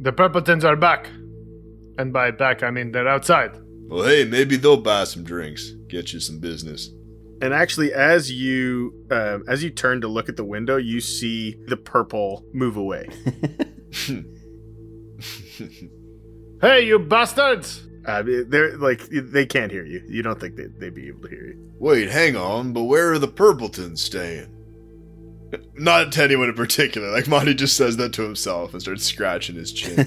The 0.00 0.12
Purpletons 0.12 0.64
are 0.64 0.76
back. 0.76 1.08
And 1.98 2.12
by 2.12 2.30
back, 2.30 2.62
I 2.62 2.70
mean 2.70 2.92
they're 2.92 3.08
outside. 3.08 3.58
Well, 3.88 4.04
hey, 4.04 4.24
maybe 4.24 4.56
they'll 4.56 4.78
buy 4.78 5.04
some 5.04 5.24
drinks, 5.24 5.70
get 5.88 6.12
you 6.12 6.20
some 6.20 6.38
business. 6.38 6.90
And 7.42 7.52
actually, 7.52 7.92
as 7.92 8.30
you 8.30 9.06
um, 9.10 9.44
as 9.48 9.62
you 9.62 9.70
turn 9.70 10.00
to 10.00 10.08
look 10.08 10.28
at 10.28 10.36
the 10.36 10.44
window, 10.44 10.76
you 10.76 11.00
see 11.00 11.56
the 11.66 11.76
purple 11.76 12.44
move 12.52 12.76
away. 12.76 13.08
Hey, 16.62 16.86
you 16.86 17.00
bastards! 17.00 17.88
Uh, 18.06 18.22
they're 18.46 18.76
like 18.76 19.02
they 19.10 19.44
can't 19.44 19.72
hear 19.72 19.84
you. 19.84 20.00
You 20.06 20.22
don't 20.22 20.38
think 20.38 20.54
they, 20.54 20.66
they'd 20.78 20.94
be 20.94 21.08
able 21.08 21.22
to 21.22 21.28
hear 21.28 21.44
you. 21.44 21.72
Wait, 21.80 22.08
hang 22.08 22.36
on, 22.36 22.72
but 22.72 22.84
where 22.84 23.10
are 23.10 23.18
the 23.18 23.26
Purpletons 23.26 24.00
staying? 24.00 24.46
Not 25.74 26.12
to 26.12 26.22
anyone 26.22 26.48
in 26.48 26.54
particular. 26.54 27.10
Like 27.10 27.28
Monty 27.28 27.54
just 27.54 27.76
says 27.76 27.96
that 27.98 28.12
to 28.14 28.22
himself 28.22 28.72
and 28.72 28.80
starts 28.82 29.04
scratching 29.04 29.56
his 29.56 29.72
chin. 29.72 29.98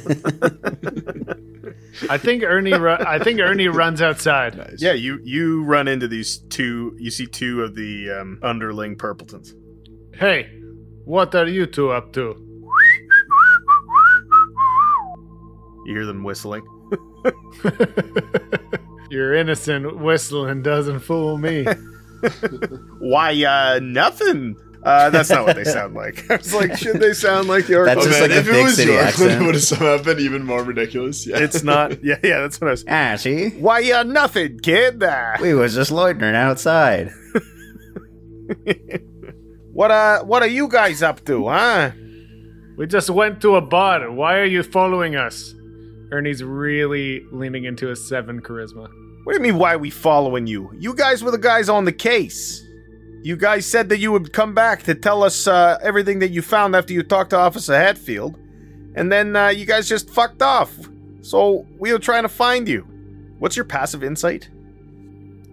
I 2.10 2.18
think 2.18 2.43
Ernie. 2.43 2.74
Ru- 2.74 2.89
I 3.00 3.20
think 3.20 3.39
Ernie 3.39 3.68
runs 3.68 4.02
outside. 4.02 4.58
nice. 4.58 4.82
Yeah, 4.82 4.93
you 4.93 5.20
you 5.24 5.64
run 5.64 5.88
into 5.88 6.08
these 6.08 6.38
two. 6.38 6.96
You 7.00 7.12
see 7.12 7.26
two 7.28 7.64
of 7.64 7.76
the 7.76 8.10
um, 8.12 8.39
underling 8.43 8.96
Purpletons. 8.98 9.54
Hey, 10.14 10.50
what 11.06 11.34
are 11.36 11.48
you 11.48 11.66
two 11.66 11.91
up 11.91 12.12
to? 12.14 12.41
You 15.86 15.93
hear 15.93 16.06
them 16.06 16.24
whistling. 16.24 16.66
Your 19.12 19.34
innocent 19.36 19.98
whistling 20.00 20.64
doesn't 20.64 21.00
fool 21.00 21.38
me. 21.38 21.66
Why, 23.00 23.43
uh, 23.43 23.80
nothing. 23.82 24.56
Uh, 24.86 25.10
that's 25.10 25.30
not 25.32 25.46
what 25.46 25.56
they 25.56 25.64
sound 25.78 25.96
like. 25.96 26.30
I 26.32 26.36
was 26.38 26.54
like, 26.54 26.78
should 26.78 27.00
they 27.00 27.14
sound 27.14 27.48
like 27.48 27.68
your? 27.68 27.86
That's 27.86 28.02
Oh, 28.02 28.08
just 28.08 28.20
man, 28.20 28.30
like 28.30 28.38
a 28.38 28.40
if 28.40 28.48
it 28.48 28.64
was 28.64 28.76
city 28.76 28.92
Yorkland, 28.92 29.04
accent. 29.08 29.42
it 29.42 29.46
would 29.46 29.56
have 29.56 29.64
somehow 29.64 29.98
been 30.04 30.20
even 30.20 30.44
more 30.46 30.64
ridiculous. 30.64 31.26
Yeah. 31.26 31.40
It's 31.40 31.64
not. 31.64 31.92
Yeah, 32.04 32.18
yeah, 32.24 32.42
that's 32.42 32.62
what 32.62 32.68
I 32.68 32.72
was. 32.72 32.86
ah, 32.88 33.16
see? 33.18 33.50
Why, 33.50 33.92
uh, 33.92 34.04
nothing, 34.04 34.60
kid. 34.60 35.02
Uh, 35.02 35.38
We 35.42 35.54
was 35.56 35.74
just 35.74 35.90
loitering 35.92 36.36
outside. 36.36 37.12
what, 39.74 39.92
uh, 39.92 40.24
what 40.24 40.44
are 40.44 40.48
you 40.48 40.68
guys 40.68 41.02
up 41.04 41.26
to, 41.26 41.48
huh? 41.48 41.92
we 42.78 42.86
just 42.88 43.10
went 43.10 43.42
to 43.42 43.56
a 43.56 43.62
bar. 43.62 44.12
Why 44.12 44.38
are 44.40 44.46
you 44.46 44.62
following 44.64 45.16
us? 45.16 45.54
Ernie's 46.12 46.44
really 46.44 47.26
leaning 47.32 47.64
into 47.66 47.90
a 47.90 47.96
seven 47.96 48.42
charisma. 48.42 48.90
What 49.24 49.34
do 49.34 49.40
you 49.40 49.44
mean? 49.44 49.58
Why 49.58 49.74
are 49.74 49.78
we 49.80 49.90
following 49.90 50.46
you? 50.46 50.70
You 50.78 50.94
guys 50.94 51.24
were 51.24 51.32
the 51.32 51.38
guys 51.40 51.70
on 51.70 51.86
the 51.86 51.92
case. 51.92 52.62
You 53.26 53.36
guys 53.36 53.66
said 53.66 53.90
that 53.90 53.98
you 53.98 54.12
would 54.12 54.34
come 54.34 54.54
back 54.54 54.84
to 54.84 54.94
tell 54.94 55.24
us 55.24 55.48
uh, 55.48 55.80
everything 55.82 56.20
that 56.20 56.30
you 56.30 56.44
found 56.44 56.76
after 56.76 56.94
you 56.94 57.02
talked 57.02 57.32
to 57.32 57.38
Officer 57.38 57.74
Hatfield, 57.76 58.38
and 58.94 59.12
then 59.12 59.36
uh, 59.36 59.48
you 59.48 59.66
guys 59.66 59.90
just 59.90 60.12
fucked 60.12 60.44
off. 60.44 60.72
So 61.22 61.66
we 61.80 61.92
were 61.92 61.98
trying 61.98 62.22
to 62.22 62.30
find 62.30 62.68
you. 62.68 62.82
What's 63.40 63.56
your 63.56 63.66
passive 63.66 64.04
insight? 64.04 64.52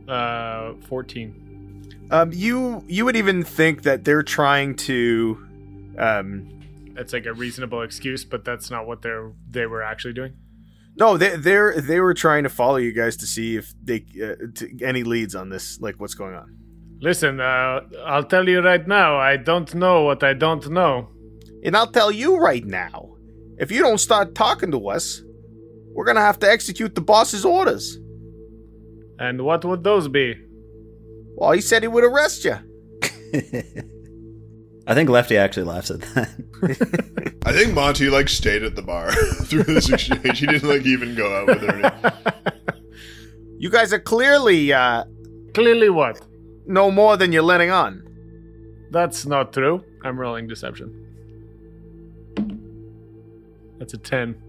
Uh, 0.07 0.75
14. 0.87 2.09
Um, 2.11 2.31
you 2.35 2.85
you 2.89 3.07
would 3.07 3.17
even 3.17 3.43
think 3.43 3.85
that 3.85 4.05
they're 4.05 4.23
trying 4.23 4.75
to, 4.75 5.43
um, 5.97 6.51
That's 6.93 7.15
like 7.15 7.25
a 7.25 7.33
reasonable 7.33 7.81
excuse, 7.81 8.23
but 8.23 8.45
that's 8.45 8.71
not 8.71 8.87
what 8.87 9.01
they're 9.01 9.33
they 9.51 9.65
were 9.65 9.83
actually 9.83 10.13
doing. 10.13 10.35
no, 10.97 11.17
they 11.17 11.37
they're 11.37 11.81
they 11.81 12.01
were 12.01 12.13
trying 12.13 12.43
to 12.43 12.51
follow 12.51 12.77
you 12.77 12.93
guys 12.93 13.17
to 13.17 13.27
see 13.27 13.57
if 13.57 13.73
they 13.83 14.05
uh, 14.23 14.35
to, 14.57 14.85
any 14.85 15.05
leads 15.05 15.35
on 15.35 15.49
this, 15.49 15.81
like 15.81 15.99
what's 15.99 16.13
going 16.13 16.35
on. 16.35 16.59
Listen, 17.03 17.41
uh, 17.41 17.81
I'll 18.07 18.23
tell 18.25 18.49
you 18.49 18.61
right 18.61 18.87
now. 18.87 19.17
I 19.19 19.37
don't 19.37 19.75
know 19.75 20.03
what 20.03 20.23
I 20.23 20.35
don't 20.35 20.71
know. 20.71 21.09
And 21.65 21.77
I'll 21.77 21.91
tell 21.91 22.13
you 22.13 22.37
right 22.39 22.65
now, 22.65 23.17
if 23.59 23.73
you 23.73 23.83
don't 23.83 23.99
start 23.99 24.37
talking 24.37 24.71
to 24.71 24.89
us, 24.89 25.21
we're 25.93 26.05
gonna 26.05 26.21
have 26.21 26.39
to 26.41 26.51
execute 26.51 26.95
the 26.95 27.01
boss's 27.01 27.45
orders. 27.45 27.99
And 29.19 29.43
what 29.43 29.65
would 29.65 29.83
those 29.83 30.07
be? 30.09 30.37
Well, 31.35 31.53
he 31.53 31.61
said 31.61 31.83
he 31.83 31.89
would 31.89 32.05
arrest 32.05 32.45
you. 32.45 32.57
I 34.87 34.95
think 34.95 35.09
Lefty 35.09 35.37
actually 35.37 35.65
laughs 35.65 35.91
at 35.91 36.01
that. 36.01 36.29
I 37.47 37.53
think 37.53 37.75
Monty 37.75 38.11
like 38.11 38.29
stayed 38.29 38.63
at 38.63 38.77
the 38.77 38.83
bar 38.83 39.13
through 39.45 39.65
this 39.65 39.91
exchange. 39.91 40.39
He 40.39 40.47
didn't 40.47 40.69
like 40.69 40.87
even 40.87 41.15
go 41.15 41.35
out 41.37 41.47
with 41.49 41.61
her. 41.63 42.13
You 43.59 43.71
guys 43.71 43.93
are 43.93 44.01
clearly 44.01 44.73
uh, 44.73 45.05
Clearly, 45.55 45.91
what? 45.91 46.21
No 46.67 46.91
more 46.91 47.17
than 47.17 47.33
you're 47.33 47.43
letting 47.43 47.71
on. 47.71 48.03
That's 48.91 49.27
not 49.27 49.53
true. 49.53 49.85
I'm 50.05 50.19
rolling 50.19 50.47
deception. 50.49 50.99
That's 53.79 53.95
a 53.95 53.99
10. 53.99 54.41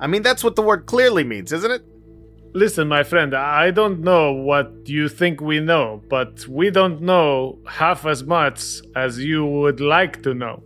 I 0.00 0.06
mean, 0.06 0.22
that's 0.22 0.42
what 0.42 0.56
the 0.56 0.62
word 0.62 0.86
clearly 0.86 1.22
means, 1.22 1.52
isn't 1.52 1.70
it? 1.70 1.82
Listen, 2.54 2.88
my 2.88 3.02
friend, 3.02 3.34
I 3.34 3.70
don't 3.70 4.00
know 4.00 4.32
what 4.32 4.72
you 4.86 5.08
think 5.08 5.40
we 5.40 5.60
know, 5.60 6.02
but 6.08 6.46
we 6.48 6.70
don't 6.70 7.00
know 7.00 7.58
half 7.66 8.04
as 8.04 8.24
much 8.24 8.80
as 8.96 9.18
you 9.18 9.46
would 9.46 9.80
like 9.80 10.22
to 10.24 10.34
know. 10.34 10.62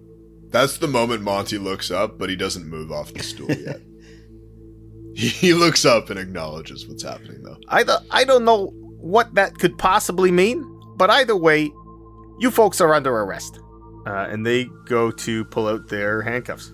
That's 0.49 0.79
the 0.79 0.89
moment 0.89 1.23
Monty 1.23 1.59
looks 1.59 1.91
up, 1.91 2.19
but 2.19 2.31
he 2.31 2.37
doesn't 2.37 2.67
move 2.67 2.91
off 2.91 3.13
the 3.13 3.23
stool 3.23 3.53
yet. 3.53 3.81
he, 5.15 5.29
he 5.47 5.55
looks 5.55 5.85
up 5.85 6.09
and 6.09 6.19
acknowledges 6.19 6.89
what's 6.89 7.03
happening, 7.03 7.43
though. 7.43 7.59
I, 7.69 7.85
th- 7.85 7.99
I 8.11 8.25
don't 8.25 8.45
know 8.45 8.73
what 9.01 9.35
that 9.35 9.59
could 9.59 9.77
possibly 9.79 10.31
mean, 10.31 10.65
but 10.97 11.11
either 11.11 11.37
way, 11.37 11.71
you 12.39 12.51
folks 12.51 12.81
are 12.81 12.93
under 12.95 13.13
arrest. 13.15 13.59
Uh, 14.07 14.29
and 14.31 14.45
they 14.47 14.65
go 14.87 15.11
to 15.11 15.45
pull 15.47 15.67
out 15.69 15.89
their 15.89 16.23
handcuffs. 16.23 16.73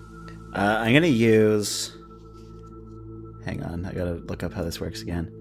Uh, 0.55 0.77
I'm 0.79 0.93
gonna 0.93 1.07
use. 1.07 1.95
Hang 3.45 3.63
on, 3.63 3.85
I 3.85 3.91
gotta 3.93 4.13
look 4.13 4.43
up 4.43 4.53
how 4.53 4.63
this 4.63 4.79
works 4.79 5.01
again. 5.01 5.31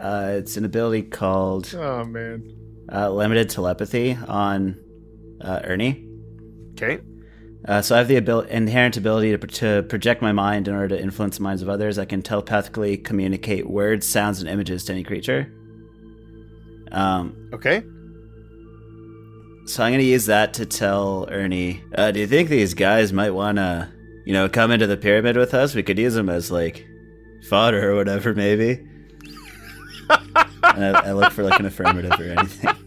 Uh, 0.00 0.32
it's 0.36 0.56
an 0.56 0.64
ability 0.64 1.02
called 1.02 1.72
Oh, 1.74 2.04
man. 2.04 2.42
uh, 2.92 3.10
Limited 3.10 3.48
Telepathy 3.50 4.18
on 4.26 4.76
uh, 5.40 5.60
Ernie. 5.64 6.08
Okay. 6.72 7.00
Uh, 7.66 7.80
so 7.80 7.94
I 7.94 7.98
have 7.98 8.08
the 8.08 8.16
abil- 8.16 8.40
inherent 8.40 8.96
ability 8.96 9.36
to, 9.36 9.38
to 9.46 9.82
project 9.88 10.20
my 10.20 10.32
mind 10.32 10.68
in 10.68 10.74
order 10.74 10.88
to 10.96 11.00
influence 11.00 11.36
the 11.38 11.42
minds 11.44 11.62
of 11.62 11.68
others. 11.68 11.98
I 11.98 12.04
can 12.04 12.20
telepathically 12.20 12.96
communicate 12.98 13.70
words, 13.70 14.06
sounds, 14.06 14.40
and 14.40 14.48
images 14.50 14.84
to 14.86 14.92
any 14.92 15.04
creature. 15.04 15.50
Um, 16.94 17.50
Okay. 17.52 17.82
so 19.66 19.82
I'm 19.82 19.92
gonna 19.92 20.02
use 20.04 20.26
that 20.26 20.54
to 20.54 20.66
tell 20.66 21.26
Ernie. 21.30 21.82
Uh, 21.94 22.10
do 22.10 22.20
you 22.20 22.26
think 22.26 22.48
these 22.48 22.74
guys 22.74 23.12
might 23.12 23.30
wanna, 23.30 23.92
you 24.24 24.32
know, 24.32 24.48
come 24.48 24.70
into 24.70 24.86
the 24.86 24.96
pyramid 24.96 25.36
with 25.36 25.54
us? 25.54 25.74
We 25.74 25.82
could 25.82 25.98
use 25.98 26.14
them 26.14 26.28
as 26.28 26.50
like 26.50 26.86
fodder 27.48 27.90
or 27.92 27.96
whatever, 27.96 28.34
maybe. 28.34 28.80
and 30.62 30.96
I, 30.96 31.08
I 31.08 31.12
look 31.12 31.32
for 31.32 31.42
like 31.42 31.58
an 31.60 31.66
affirmative 31.66 32.12
or 32.18 32.24
anything. 32.24 32.70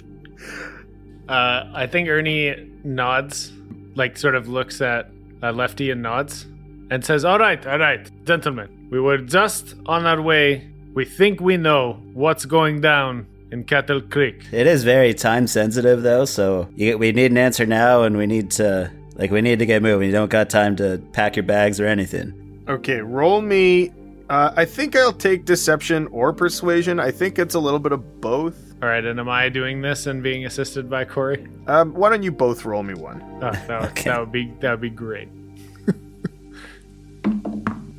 Uh, 1.27 1.69
I 1.75 1.87
think 1.87 2.07
Ernie 2.07 2.55
nods, 2.85 3.51
like 3.95 4.15
sort 4.15 4.33
of 4.33 4.47
looks 4.47 4.79
at 4.79 5.09
uh, 5.43 5.51
Lefty 5.51 5.91
and 5.91 6.01
nods, 6.01 6.45
and 6.89 7.03
says, 7.03 7.25
"All 7.25 7.37
right, 7.37 7.67
all 7.67 7.77
right, 7.79 8.09
gentlemen. 8.23 8.87
We 8.89 9.01
were 9.01 9.17
just 9.17 9.75
on 9.87 10.05
our 10.05 10.21
way. 10.21 10.71
We 10.93 11.03
think 11.03 11.41
we 11.41 11.57
know 11.57 11.99
what's 12.13 12.45
going 12.45 12.79
down 12.79 13.27
in 13.51 13.63
Cattle 13.63 14.01
Creek. 14.01 14.43
It 14.51 14.67
is 14.67 14.83
very 14.83 15.13
time 15.13 15.47
sensitive 15.47 16.01
though, 16.03 16.25
so 16.25 16.69
you, 16.75 16.97
we 16.97 17.11
need 17.11 17.31
an 17.31 17.37
answer 17.37 17.65
now, 17.65 18.03
and 18.03 18.17
we 18.17 18.27
need 18.27 18.51
to 18.51 18.91
like 19.15 19.31
we 19.31 19.41
need 19.41 19.59
to 19.59 19.65
get 19.65 19.81
moving. 19.81 20.07
You 20.07 20.13
don't 20.13 20.29
got 20.31 20.49
time 20.49 20.75
to 20.77 21.01
pack 21.13 21.35
your 21.35 21.43
bags 21.43 21.79
or 21.79 21.85
anything. 21.87 22.63
Okay, 22.67 22.99
roll 23.01 23.41
me. 23.41 23.91
Uh, 24.29 24.51
I 24.57 24.65
think 24.65 24.95
I'll 24.95 25.13
take 25.13 25.45
deception 25.45 26.07
or 26.07 26.33
persuasion. 26.33 26.99
I 26.99 27.11
think 27.11 27.39
it's 27.39 27.55
a 27.55 27.59
little 27.59 27.79
bit 27.79 27.93
of 27.93 28.19
both. 28.19 28.57
All 28.83 28.89
right, 28.89 29.03
and 29.03 29.19
am 29.19 29.29
I 29.29 29.47
doing 29.49 29.81
this 29.81 30.05
and 30.05 30.21
being 30.21 30.45
assisted 30.45 30.89
by 30.89 31.05
Corey? 31.05 31.47
Um, 31.65 31.93
why 31.93 32.09
don't 32.09 32.21
you 32.23 32.31
both 32.31 32.65
roll 32.65 32.83
me 32.83 32.93
one? 32.93 33.23
Oh, 33.41 33.51
that, 33.51 33.69
would, 33.81 33.89
Okay. 33.91 34.09
that 34.09 34.19
would 34.19 34.31
be 34.31 34.53
that 34.59 34.71
would 34.71 34.81
be 34.81 34.89
great. 34.89 35.29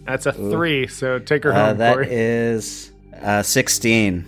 That's 0.07 0.24
a 0.24 0.32
three, 0.32 0.86
so 0.86 1.18
take 1.18 1.44
her 1.44 1.53
Uh, 1.53 1.66
home, 1.68 1.78
that 1.78 1.94
Corey. 1.94 2.07
is 2.11 2.92
uh, 3.20 3.42
sixteen. 3.42 4.24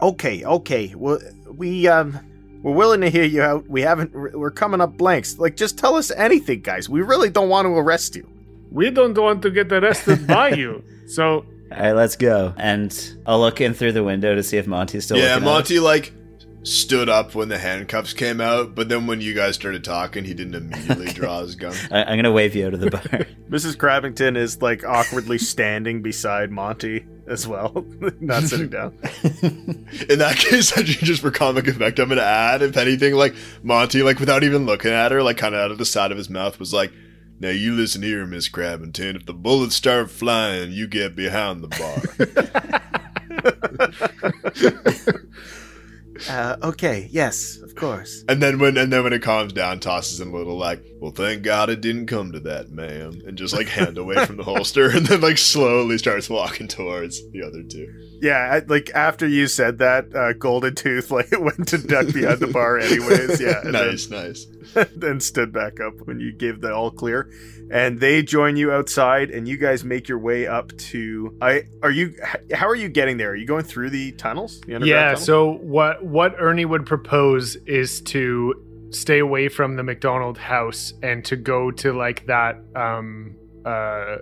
Okay, 0.00 0.44
okay. 0.44 0.94
Well, 0.96 1.18
we 1.50 1.88
um, 1.88 2.18
we're 2.62 2.74
willing 2.74 3.00
to 3.00 3.10
hear 3.10 3.24
you 3.24 3.42
out. 3.42 3.68
We 3.68 3.82
haven't. 3.82 4.12
We're 4.14 4.50
coming 4.50 4.80
up 4.80 4.96
blanks. 4.96 5.38
Like, 5.38 5.56
just 5.56 5.76
tell 5.78 5.96
us 5.96 6.10
anything, 6.10 6.60
guys. 6.60 6.88
We 6.88 7.02
really 7.02 7.30
don't 7.30 7.48
want 7.48 7.66
to 7.66 7.70
arrest 7.70 8.14
you. 8.16 8.28
we 8.70 8.90
don't 8.90 9.16
want 9.16 9.42
to 9.42 9.50
get 9.50 9.72
arrested 9.72 10.26
by 10.26 10.50
you, 10.62 10.84
so 11.06 11.44
All 11.72 11.78
right, 11.78 11.92
let's 11.92 12.16
go. 12.16 12.54
And 12.56 12.92
I'll 13.26 13.40
look 13.40 13.60
in 13.60 13.74
through 13.74 13.92
the 13.92 14.04
window 14.04 14.34
to 14.34 14.42
see 14.42 14.56
if 14.56 14.66
Monty's 14.66 15.04
still. 15.04 15.16
yeah, 15.16 15.34
looking 15.34 15.48
at 15.48 15.48
us. 15.48 15.54
Monty 15.54 15.78
like 15.80 16.12
stood 16.68 17.08
up 17.08 17.34
when 17.34 17.48
the 17.48 17.58
handcuffs 17.58 18.12
came 18.12 18.40
out, 18.40 18.74
but 18.74 18.88
then 18.88 19.06
when 19.06 19.20
you 19.20 19.34
guys 19.34 19.54
started 19.54 19.82
talking, 19.82 20.24
he 20.24 20.34
didn't 20.34 20.54
immediately 20.54 21.06
draw 21.06 21.40
his 21.40 21.54
gun. 21.54 21.74
I, 21.90 22.04
I'm 22.04 22.18
gonna 22.18 22.32
wave 22.32 22.54
you 22.54 22.66
out 22.66 22.74
of 22.74 22.80
the 22.80 22.90
bar. 22.90 23.02
Mrs. 23.50 23.76
Crabbington 23.76 24.36
is 24.36 24.60
like 24.60 24.84
awkwardly 24.84 25.38
standing 25.38 26.02
beside 26.02 26.50
Monty 26.50 27.06
as 27.26 27.46
well, 27.46 27.84
not 28.20 28.44
sitting 28.44 28.68
down. 28.68 28.92
In 30.08 30.18
that 30.18 30.36
case, 30.36 30.76
actually, 30.76 31.06
just 31.06 31.22
for 31.22 31.30
comic 31.30 31.66
effect, 31.66 31.98
I'm 31.98 32.08
gonna 32.08 32.20
add, 32.22 32.62
if 32.62 32.76
anything, 32.76 33.14
like 33.14 33.34
Monty, 33.62 34.02
like 34.02 34.20
without 34.20 34.44
even 34.44 34.66
looking 34.66 34.92
at 34.92 35.12
her, 35.12 35.22
like 35.22 35.38
kind 35.38 35.54
of 35.54 35.60
out 35.60 35.70
of 35.70 35.78
the 35.78 35.86
side 35.86 36.12
of 36.12 36.18
his 36.18 36.28
mouth, 36.30 36.58
was 36.58 36.74
like, 36.74 36.92
"Now 37.40 37.50
you 37.50 37.74
listen 37.74 38.02
here, 38.02 38.26
Miss 38.26 38.48
Crabbington. 38.48 39.16
If 39.16 39.26
the 39.26 39.34
bullets 39.34 39.74
start 39.74 40.10
flying, 40.10 40.72
you 40.72 40.86
get 40.86 41.16
behind 41.16 41.62
the 41.62 41.68
bar." 41.68 42.02
Uh, 46.28 46.56
okay, 46.62 47.08
yes, 47.10 47.58
of 47.62 47.74
course. 47.74 48.24
and 48.28 48.42
then 48.42 48.58
when 48.58 48.76
and 48.76 48.92
then 48.92 49.04
when 49.04 49.12
it 49.12 49.22
calms 49.22 49.52
down, 49.52 49.80
tosses 49.80 50.20
him 50.20 50.32
a 50.34 50.36
little 50.36 50.56
like, 50.56 50.82
"Well, 51.00 51.12
thank 51.12 51.42
God 51.42 51.70
it 51.70 51.80
didn't 51.80 52.06
come 52.06 52.32
to 52.32 52.40
that, 52.40 52.70
ma'am," 52.70 53.22
and 53.26 53.36
just 53.38 53.54
like 53.54 53.68
hand 53.68 53.98
away 53.98 54.24
from 54.26 54.36
the 54.36 54.42
holster, 54.44 54.90
and 54.90 55.06
then 55.06 55.20
like 55.20 55.38
slowly 55.38 55.98
starts 55.98 56.28
walking 56.30 56.68
towards 56.68 57.22
the 57.30 57.42
other 57.42 57.62
two. 57.62 57.92
Yeah, 58.20 58.50
I- 58.52 58.64
like 58.66 58.90
after 58.94 59.26
you 59.28 59.46
said 59.46 59.78
that, 59.78 60.14
uh, 60.14 60.32
Golden 60.32 60.74
Tooth 60.74 61.10
like 61.12 61.30
went 61.32 61.68
to 61.68 61.78
duck 61.78 62.12
behind 62.12 62.40
the 62.40 62.48
bar 62.48 62.78
anyways. 62.78 63.40
Yeah, 63.40 63.60
and 63.64 63.74
then- 63.74 63.88
nice, 63.88 64.08
nice. 64.10 64.46
then 64.96 65.18
stood 65.18 65.50
back 65.52 65.80
up 65.80 65.94
when 66.06 66.20
you 66.20 66.30
gave 66.30 66.60
the 66.60 66.74
all 66.74 66.90
clear 66.90 67.30
and 67.70 68.00
they 68.00 68.22
join 68.22 68.54
you 68.54 68.70
outside 68.70 69.30
and 69.30 69.48
you 69.48 69.56
guys 69.56 69.82
make 69.82 70.08
your 70.08 70.18
way 70.18 70.46
up 70.46 70.76
to 70.76 71.34
i 71.40 71.62
are 71.82 71.90
you 71.90 72.14
how 72.52 72.68
are 72.68 72.74
you 72.74 72.86
getting 72.90 73.16
there 73.16 73.30
are 73.30 73.34
you 73.34 73.46
going 73.46 73.64
through 73.64 73.88
the 73.88 74.12
tunnels 74.12 74.60
the 74.62 74.74
underground 74.74 74.86
Yeah. 74.86 75.04
tunnels? 75.12 75.24
So 75.24 75.52
what 75.52 76.04
what 76.08 76.34
Ernie 76.38 76.64
would 76.64 76.86
propose 76.86 77.56
is 77.66 78.00
to 78.02 78.54
stay 78.90 79.18
away 79.18 79.48
from 79.48 79.76
the 79.76 79.82
McDonald 79.82 80.38
house 80.38 80.94
and 81.02 81.24
to 81.26 81.36
go 81.36 81.70
to 81.70 81.92
like 81.92 82.26
that 82.26 82.56
um 82.74 83.36
uh 83.66 84.16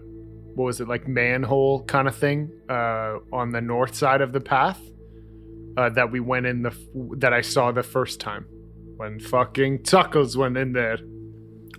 what 0.56 0.64
was 0.64 0.80
it 0.80 0.88
like 0.88 1.06
manhole 1.06 1.84
kind 1.84 2.08
of 2.08 2.16
thing 2.16 2.50
uh 2.68 3.14
on 3.32 3.50
the 3.50 3.60
north 3.60 3.94
side 3.94 4.20
of 4.20 4.32
the 4.32 4.40
path 4.40 4.80
uh 5.76 5.88
that 5.90 6.10
we 6.10 6.18
went 6.18 6.46
in 6.46 6.62
the 6.62 6.70
f- 6.70 6.78
that 7.18 7.32
I 7.32 7.42
saw 7.42 7.70
the 7.70 7.82
first 7.82 8.18
time. 8.20 8.46
When 8.96 9.20
fucking 9.20 9.80
Tuckles 9.84 10.36
went 10.36 10.56
in 10.56 10.72
there. 10.72 10.98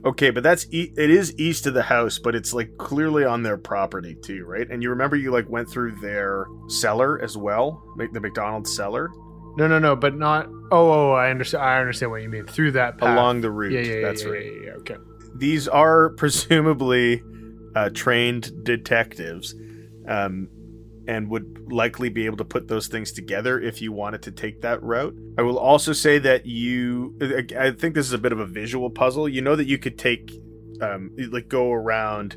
okay 0.06 0.30
but 0.30 0.44
that's 0.44 0.66
e- 0.72 0.94
it 0.96 1.10
is 1.10 1.34
east 1.38 1.66
of 1.68 1.74
the 1.74 1.84
house 1.84 2.20
but 2.20 2.36
it's 2.36 2.54
like 2.54 2.78
clearly 2.78 3.26
on 3.26 3.44
their 3.44 3.58
property 3.58 4.16
too 4.24 4.46
right? 4.46 4.68
And 4.70 4.82
you 4.84 4.90
remember 4.92 5.16
you 5.18 5.32
like 5.32 5.50
went 5.50 5.68
through 5.70 5.96
their 6.00 6.46
cellar 6.70 7.20
as 7.22 7.36
well 7.36 7.84
like 7.98 8.14
the 8.14 8.22
mcdonald's 8.22 8.74
cellar 8.74 9.10
No, 9.58 9.68
no, 9.68 9.80
no, 9.80 9.96
but 9.96 10.16
not. 10.16 10.48
Oh, 10.72 10.92
oh, 10.92 11.12
I 11.14 11.32
understand. 11.32 11.64
I 11.64 11.80
understand 11.80 12.12
what 12.12 12.22
you 12.22 12.30
mean. 12.30 12.46
Through 12.46 12.74
that 12.74 13.00
path. 13.00 13.10
along 13.10 13.42
the 13.42 13.50
route 13.50 13.74
Yeah, 13.74 13.80
yeah, 13.80 13.94
yeah, 13.96 14.02
that's 14.08 14.24
yeah, 14.24 14.30
right 14.30 14.46
yeah, 14.46 14.62
yeah, 14.66 14.72
okay. 14.74 14.96
these 15.36 15.68
are 15.68 16.10
presumably 16.18 17.24
uh, 17.76 17.90
trained 17.94 18.64
detectives 18.64 19.56
um, 20.08 20.48
and 21.08 21.30
would 21.30 21.72
likely 21.72 22.10
be 22.10 22.26
able 22.26 22.38
to 22.38 22.46
put 22.46 22.68
those 22.68 22.88
things 22.88 23.12
together 23.12 23.60
if 23.60 23.82
you 23.82 23.92
wanted 23.92 24.22
to 24.24 24.32
take 24.32 24.62
that 24.62 24.82
route. 24.84 25.16
I 25.38 25.42
will 25.42 25.58
also 25.58 25.94
say 25.94 26.20
that 26.20 26.46
you, 26.46 27.18
I 27.58 27.72
think 27.72 27.96
this 27.96 28.06
is 28.06 28.14
a 28.14 28.18
bit 28.18 28.32
of 28.32 28.40
a 28.40 28.46
visual 28.46 28.90
puzzle. 28.90 29.28
You 29.28 29.42
know 29.42 29.56
that 29.56 29.66
you 29.66 29.78
could 29.78 29.98
take, 29.98 30.32
um, 30.82 31.16
like, 31.32 31.48
go 31.48 31.72
around 31.72 32.36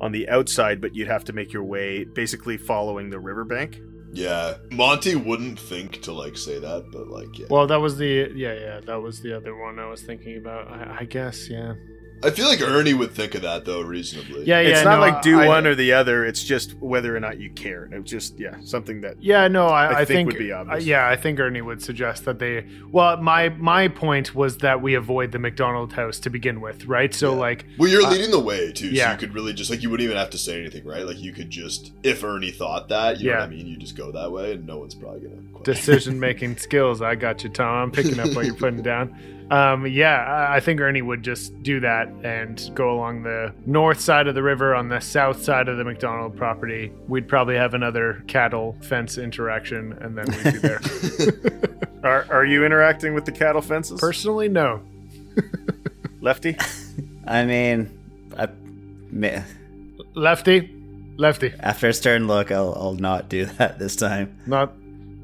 on 0.00 0.12
the 0.12 0.28
outside, 0.28 0.80
but 0.80 0.94
you'd 0.94 1.08
have 1.08 1.24
to 1.24 1.32
make 1.32 1.52
your 1.52 1.64
way 1.64 2.04
basically 2.04 2.56
following 2.56 3.10
the 3.10 3.18
riverbank. 3.18 3.80
Yeah, 4.12 4.54
Monty 4.70 5.14
wouldn't 5.14 5.58
think 5.58 6.02
to 6.02 6.12
like 6.12 6.36
say 6.36 6.58
that, 6.58 6.90
but 6.90 7.08
like, 7.08 7.38
yeah. 7.38 7.46
Well, 7.48 7.66
that 7.66 7.80
was 7.80 7.96
the 7.96 8.32
yeah, 8.34 8.54
yeah, 8.54 8.80
that 8.80 9.00
was 9.00 9.20
the 9.20 9.36
other 9.36 9.56
one 9.56 9.78
I 9.78 9.86
was 9.86 10.02
thinking 10.02 10.36
about. 10.36 10.68
I, 10.68 10.98
I 11.00 11.04
guess, 11.04 11.48
yeah. 11.48 11.74
I 12.22 12.30
feel 12.30 12.46
like 12.48 12.60
Ernie 12.60 12.92
would 12.94 13.12
think 13.12 13.34
of 13.34 13.42
that 13.42 13.64
though, 13.64 13.80
reasonably. 13.80 14.44
Yeah, 14.44 14.60
yeah. 14.60 14.68
it's 14.70 14.84
not 14.84 14.96
no, 14.96 15.00
like 15.00 15.22
do 15.22 15.40
I- 15.40 15.46
one 15.46 15.66
or 15.66 15.74
the 15.74 15.92
other. 15.92 16.24
It's 16.26 16.42
just 16.44 16.74
whether 16.78 17.16
or 17.16 17.20
not 17.20 17.38
you 17.38 17.50
care. 17.50 17.88
It's 17.92 18.10
just, 18.10 18.38
yeah, 18.38 18.56
something 18.62 19.00
that 19.00 19.22
Yeah, 19.22 19.48
no, 19.48 19.66
I, 19.66 19.86
I 19.86 19.90
I, 19.90 20.04
think 20.04 20.08
think, 20.08 20.26
would 20.28 20.38
be 20.38 20.52
obvious. 20.52 20.82
uh, 20.82 20.86
yeah, 20.86 21.08
I 21.08 21.16
think 21.16 21.40
Ernie 21.40 21.62
would 21.62 21.82
suggest 21.82 22.24
that 22.26 22.38
they. 22.38 22.66
Well, 22.90 23.16
my 23.18 23.48
my 23.50 23.88
point 23.88 24.34
was 24.34 24.58
that 24.58 24.82
we 24.82 24.94
avoid 24.94 25.32
the 25.32 25.38
McDonald 25.38 25.92
house 25.94 26.18
to 26.20 26.30
begin 26.30 26.60
with, 26.60 26.84
right? 26.86 27.14
So 27.14 27.32
Yeah. 27.32 27.38
like, 27.40 27.64
Well, 27.78 27.88
you're 27.88 28.02
Uh, 28.04 28.10
leading 28.10 28.30
the 28.30 28.38
way 28.40 28.70
too, 28.72 28.88
so 28.88 28.92
yeah. 28.94 29.12
you 29.12 29.18
could 29.18 29.32
really 29.34 29.52
just 29.52 29.70
like 29.70 29.82
you 29.82 29.90
wouldn't 29.90 30.04
even 30.04 30.16
have 30.18 30.30
to 30.30 30.38
say 30.38 30.60
anything, 30.60 30.84
right? 30.84 31.06
Like 31.06 31.18
you 31.20 31.32
could 31.32 31.48
just, 31.50 31.92
if 32.02 32.22
Ernie 32.22 32.50
thought 32.50 32.88
that, 32.90 33.20
you 33.20 33.26
know 33.28 33.32
Yeah. 33.32 33.38
what 33.40 33.46
I 33.48 33.50
mean, 33.50 33.66
you 33.66 33.76
just 33.76 33.96
go 33.96 34.12
that 34.12 34.30
way, 34.30 34.52
and 34.52 34.66
no 34.66 34.78
one's 34.78 34.94
probably 34.94 35.20
gonna. 35.20 35.36
question. 35.52 35.62
decision 35.64 36.20
making 36.28 36.56
skills. 36.58 37.00
I 37.02 37.14
got 37.14 37.42
you, 37.44 37.50
Tom. 37.50 37.84
I'm 37.84 37.90
picking 37.90 38.18
up 38.20 38.34
what 38.34 38.44
you're 38.46 38.54
putting 38.54 38.82
down. 38.82 39.14
Um, 39.50 39.84
yeah, 39.86 40.16
I- 40.24 40.56
I 40.56 40.60
think 40.60 40.80
Ernie 40.80 41.02
would 41.02 41.24
just 41.24 41.60
do 41.64 41.80
that 41.80 42.08
and 42.22 42.70
go 42.74 42.92
along 42.92 43.24
the 43.24 43.52
north 43.66 44.00
side 44.00 44.28
of 44.28 44.36
the 44.36 44.42
river 44.44 44.74
on 44.76 44.88
the 44.88 45.00
south 45.00 45.42
side 45.42 45.68
of 45.68 45.76
the 45.76 45.82
McDonald 45.84 46.36
property. 46.36 46.92
We'd 47.08 47.26
probably 47.26 47.56
have 47.56 47.74
another 47.74 48.22
cattle 48.28 48.76
fence 48.80 49.18
interaction, 49.18 49.92
and 50.00 50.16
then 50.16 50.26
we'd 50.28 50.52
be 50.52 50.58
there. 50.60 50.80
are. 52.04 52.26
Are 52.30 52.44
you 52.44 52.64
interacting 52.64 53.12
with 53.12 53.24
the 53.24 53.32
cattle 53.32 53.60
fences, 53.60 54.00
Personally, 54.00 54.48
no. 54.48 54.82
Lefty? 56.20 56.56
I 57.26 57.44
mean, 57.44 57.90
I, 58.38 58.48
ma- 59.10 59.42
Lefty, 60.14 60.70
lefty. 61.16 61.52
after 61.60 61.88
a 61.88 61.92
stern 61.92 62.26
look, 62.28 62.52
I'll, 62.52 62.72
I'll 62.76 62.94
not 62.94 63.28
do 63.28 63.46
that 63.46 63.78
this 63.80 63.96
time. 63.96 64.38
Not, 64.46 64.72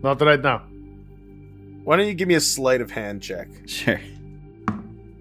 not 0.02 0.20
right 0.20 0.40
now. 0.40 0.62
Why 1.84 1.96
don't 1.96 2.06
you 2.08 2.14
give 2.14 2.26
me 2.28 2.34
a 2.34 2.40
sleight 2.40 2.80
of 2.80 2.90
hand 2.90 3.22
check? 3.22 3.48
Sure. 3.66 4.00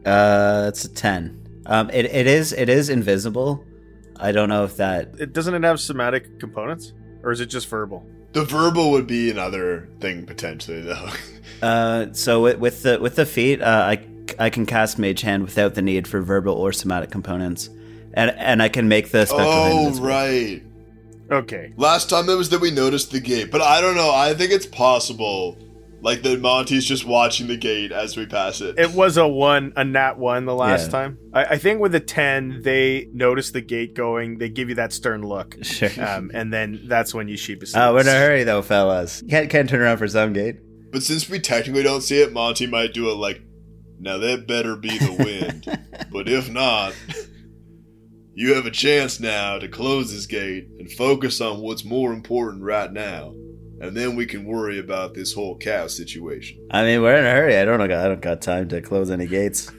Uh, 0.05 0.65
it's 0.69 0.85
a 0.85 0.93
ten. 0.93 1.41
Um, 1.65 1.89
it, 1.89 2.05
it 2.05 2.27
is 2.27 2.53
it 2.53 2.69
is 2.69 2.89
invisible. 2.89 3.65
I 4.17 4.31
don't 4.31 4.49
know 4.49 4.63
if 4.63 4.77
that. 4.77 5.15
It 5.19 5.33
doesn't 5.33 5.53
it 5.53 5.63
have 5.63 5.79
somatic 5.79 6.39
components, 6.39 6.93
or 7.23 7.31
is 7.31 7.41
it 7.41 7.47
just 7.47 7.67
verbal? 7.67 8.05
the 8.35 8.43
verbal 8.43 8.91
would 8.91 9.07
be 9.07 9.31
another 9.31 9.87
thing 10.01 10.25
potentially, 10.25 10.81
though. 10.81 11.09
Uh, 11.61 12.11
so 12.11 12.41
with, 12.41 12.57
with 12.57 12.83
the 12.83 12.99
with 12.99 13.15
the 13.15 13.25
feet, 13.25 13.61
uh, 13.61 13.65
I 13.65 14.05
I 14.37 14.49
can 14.49 14.65
cast 14.65 14.99
Mage 14.99 15.21
Hand 15.21 15.43
without 15.43 15.73
the 15.73 15.81
need 15.81 16.05
for 16.05 16.19
verbal 16.19 16.53
or 16.53 16.73
somatic 16.73 17.11
components, 17.11 17.69
and 18.13 18.31
and 18.31 18.61
I 18.61 18.67
can 18.67 18.89
make 18.89 19.11
the 19.11 19.25
spectral 19.25 19.49
hand 19.49 19.73
oh, 19.73 19.81
invisible. 19.83 20.07
right. 20.07 20.63
Okay. 21.31 21.73
Last 21.77 22.09
time 22.09 22.27
it 22.29 22.35
was 22.35 22.49
that 22.49 22.59
we 22.59 22.71
noticed 22.71 23.11
the 23.11 23.21
gate, 23.21 23.51
but 23.51 23.61
I 23.61 23.79
don't 23.79 23.95
know. 23.95 24.11
I 24.11 24.33
think 24.33 24.51
it's 24.51 24.65
possible, 24.65 25.57
like 26.05 26.21
that 26.21 26.39
Monty's 26.39 26.85
just 26.85 27.03
watching 27.03 27.47
the 27.47 27.57
gate 27.57 27.91
as 27.91 28.15
we 28.15 28.27
pass 28.27 28.61
it. 28.61 28.77
It 28.77 28.91
was 28.91 29.17
a 29.17 29.27
one, 29.27 29.73
a 29.75 29.83
nat 29.83 30.19
one 30.19 30.45
the 30.45 30.53
last 30.53 30.85
Yeah. 30.85 30.91
time. 30.91 31.17
I, 31.33 31.45
I 31.45 31.57
think 31.57 31.81
with 31.81 31.95
a 31.95 31.99
ten, 31.99 32.61
they 32.63 33.07
notice 33.11 33.49
the 33.49 33.61
gate 33.61 33.95
going. 33.95 34.37
They 34.37 34.47
give 34.49 34.69
you 34.69 34.75
that 34.75 34.93
stern 34.93 35.23
look, 35.23 35.57
Sure. 35.63 35.89
um, 35.99 36.29
and 36.33 36.53
then 36.53 36.83
that's 36.87 37.13
when 37.13 37.27
you 37.27 37.35
sheepishly. 37.37 37.81
Oh, 37.81 37.93
we're 37.95 38.01
in 38.01 38.07
a 38.07 38.11
hurry 38.11 38.43
though, 38.43 38.61
fellas. 38.61 39.23
Can't 39.29 39.49
can't 39.49 39.67
turn 39.67 39.81
around 39.81 39.97
for 39.97 40.07
some 40.07 40.31
gate. 40.31 40.57
But 40.91 41.01
since 41.03 41.27
we 41.27 41.39
technically 41.39 41.83
don't 41.83 42.01
see 42.01 42.21
it, 42.21 42.31
Monty 42.31 42.67
might 42.67 42.93
do 42.93 43.09
it 43.09 43.15
like, 43.15 43.41
now 43.99 44.17
that 44.19 44.47
better 44.47 44.75
be 44.75 44.97
the 44.97 45.11
wind. 45.11 45.79
but 46.11 46.29
if 46.29 46.49
not, 46.49 46.93
you 48.33 48.53
have 48.53 48.65
a 48.65 48.71
chance 48.71 49.19
now 49.19 49.57
to 49.57 49.67
close 49.67 50.13
this 50.13 50.25
gate 50.27 50.67
and 50.79 50.91
focus 50.91 51.41
on 51.41 51.61
what's 51.61 51.83
more 51.83 52.13
important 52.13 52.63
right 52.63 52.93
now. 52.93 53.33
And 53.81 53.95
then 53.95 54.15
we 54.15 54.25
can 54.25 54.45
worry 54.45 54.79
about 54.79 55.13
this 55.13 55.33
whole 55.33 55.57
cow 55.57 55.87
situation. 55.87 56.65
I 56.71 56.83
mean, 56.83 57.01
we're 57.01 57.17
in 57.17 57.25
a 57.25 57.31
hurry. 57.31 57.57
I 57.57 57.65
don't 57.65 57.77
know. 57.77 57.83
I 57.83 58.07
don't 58.07 58.21
got 58.21 58.41
time 58.41 58.69
to 58.69 58.81
close 58.81 59.11
any 59.11 59.27
gates. 59.27 59.69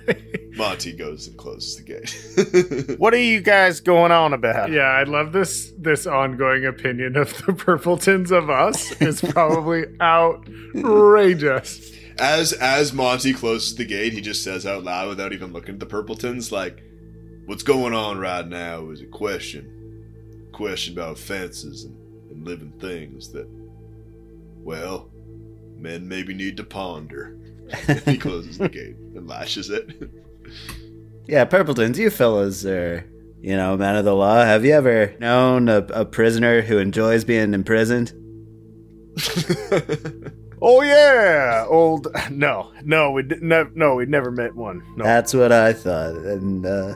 Monty 0.56 0.92
goes 0.92 1.28
and 1.28 1.36
closes 1.36 1.76
the 1.76 1.82
gate. 1.82 2.96
What 2.98 3.14
are 3.14 3.18
you 3.18 3.40
guys 3.40 3.80
going 3.80 4.12
on 4.12 4.32
about? 4.32 4.70
Yeah, 4.70 4.82
I 4.82 5.02
love 5.04 5.32
this 5.32 5.72
this 5.78 6.06
ongoing 6.06 6.64
opinion 6.66 7.16
of 7.16 7.34
the 7.44 7.52
Purpletons 7.52 8.30
of 8.30 8.48
us 8.50 8.92
is 9.00 9.20
probably 9.32 9.84
outrageous. 10.00 11.92
as 12.18 12.52
as 12.52 12.92
Monty 12.92 13.32
closes 13.32 13.74
the 13.74 13.84
gate, 13.84 14.12
he 14.12 14.20
just 14.20 14.42
says 14.44 14.66
out 14.66 14.84
loud 14.84 15.08
without 15.08 15.32
even 15.32 15.52
looking 15.52 15.74
at 15.74 15.80
the 15.80 15.86
Purpletons, 15.86 16.52
like, 16.52 16.82
"What's 17.46 17.62
going 17.62 17.94
on 17.94 18.18
right 18.18 18.46
now 18.46 18.90
is 18.90 19.00
a 19.00 19.06
question, 19.06 20.48
question 20.52 20.94
about 20.94 21.18
fences 21.18 21.84
and, 21.84 21.96
and 22.32 22.44
living 22.46 22.72
things 22.80 23.30
that, 23.32 23.46
well, 24.62 25.10
men 25.78 26.08
maybe 26.08 26.34
need 26.34 26.56
to 26.58 26.64
ponder." 26.64 27.36
He 28.04 28.18
closes 28.18 28.58
the 28.58 28.68
gate 28.68 28.96
and 29.14 29.26
lashes 29.26 29.70
it. 29.70 29.88
Yeah, 31.26 31.44
Purpletons, 31.44 31.98
you 31.98 32.10
fellas 32.10 32.66
are, 32.66 33.08
you 33.40 33.56
know, 33.56 33.76
man 33.76 33.96
of 33.96 34.04
the 34.04 34.14
law. 34.14 34.44
Have 34.44 34.64
you 34.64 34.72
ever 34.72 35.14
known 35.20 35.68
a, 35.68 35.78
a 35.92 36.04
prisoner 36.04 36.60
who 36.62 36.78
enjoys 36.78 37.24
being 37.24 37.54
imprisoned? 37.54 38.12
Oh 40.64 40.80
yeah, 40.80 41.66
old. 41.68 42.06
No, 42.30 42.70
no, 42.84 43.10
we 43.10 43.24
d- 43.24 43.34
no, 43.42 43.68
no, 43.74 43.96
we 43.96 44.06
never 44.06 44.30
met 44.30 44.54
one. 44.54 44.80
No. 44.96 45.02
That's 45.02 45.34
what 45.34 45.50
I 45.50 45.72
thought. 45.72 46.14
And 46.14 46.64
uh 46.64 46.94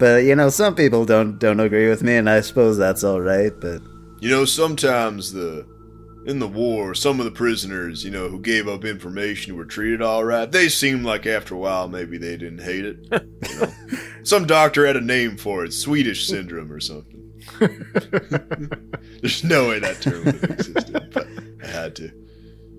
but 0.00 0.24
you 0.24 0.34
know, 0.34 0.48
some 0.48 0.74
people 0.74 1.04
don't 1.04 1.38
don't 1.38 1.60
agree 1.60 1.88
with 1.88 2.02
me, 2.02 2.16
and 2.16 2.28
I 2.28 2.40
suppose 2.40 2.76
that's 2.76 3.04
all 3.04 3.20
right. 3.20 3.52
But 3.60 3.82
you 4.20 4.30
know, 4.30 4.44
sometimes 4.44 5.32
the 5.32 5.66
in 6.26 6.38
the 6.38 6.48
war, 6.48 6.94
some 6.94 7.20
of 7.20 7.24
the 7.24 7.30
prisoners, 7.30 8.02
you 8.04 8.10
know, 8.10 8.28
who 8.28 8.40
gave 8.40 8.66
up 8.66 8.84
information 8.84 9.56
were 9.56 9.64
treated 9.64 10.02
all 10.02 10.24
right. 10.24 10.50
They 10.50 10.68
seemed 10.68 11.04
like 11.04 11.26
after 11.26 11.54
a 11.54 11.58
while 11.58 11.86
maybe 11.88 12.18
they 12.18 12.36
didn't 12.36 12.62
hate 12.62 12.84
it. 12.84 12.98
You 13.12 13.60
know? 13.60 13.72
some 14.22 14.46
doctor 14.46 14.86
had 14.86 14.96
a 14.96 15.00
name 15.00 15.36
for 15.36 15.64
it, 15.64 15.72
Swedish 15.72 16.26
syndrome 16.26 16.72
or 16.72 16.80
something. 16.80 17.16
There's 19.20 19.44
no 19.44 19.68
way 19.68 19.78
that 19.80 20.00
term 20.00 20.24
would 20.24 20.34
have 20.34 20.50
existed, 20.50 21.10
but 21.12 21.26
I 21.62 21.66
had 21.66 21.96
to. 21.96 22.10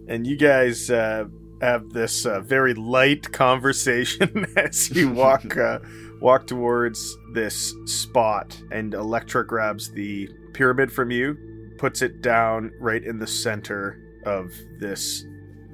and 0.07 0.25
you 0.25 0.37
guys 0.37 0.89
uh, 0.89 1.25
have 1.61 1.89
this 1.91 2.25
uh, 2.25 2.41
very 2.41 2.73
light 2.73 3.31
conversation 3.31 4.45
as 4.55 4.89
you 4.91 5.11
walk 5.11 5.55
uh, 5.55 5.79
walk 6.21 6.47
towards 6.47 7.17
this 7.33 7.73
spot, 7.85 8.61
and 8.71 8.93
Electra 8.93 9.45
grabs 9.45 9.91
the 9.91 10.29
pyramid 10.53 10.91
from 10.91 11.11
you, 11.11 11.37
puts 11.77 12.01
it 12.01 12.21
down 12.21 12.71
right 12.79 13.03
in 13.03 13.19
the 13.19 13.27
center 13.27 13.99
of 14.25 14.53
this 14.79 15.25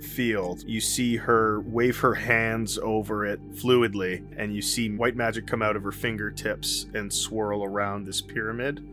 field. 0.01 0.63
You 0.65 0.79
see 0.79 1.17
her 1.17 1.61
wave 1.61 1.97
her 1.97 2.13
hands 2.13 2.77
over 2.77 3.25
it 3.25 3.39
fluidly, 3.55 4.25
and 4.37 4.55
you 4.55 4.61
see 4.61 4.89
white 4.89 5.15
magic 5.15 5.45
come 5.45 5.61
out 5.61 5.75
of 5.75 5.83
her 5.83 5.91
fingertips 5.91 6.85
and 6.93 7.11
swirl 7.11 7.63
around 7.63 8.05
this 8.05 8.21
pyramid. 8.21 8.87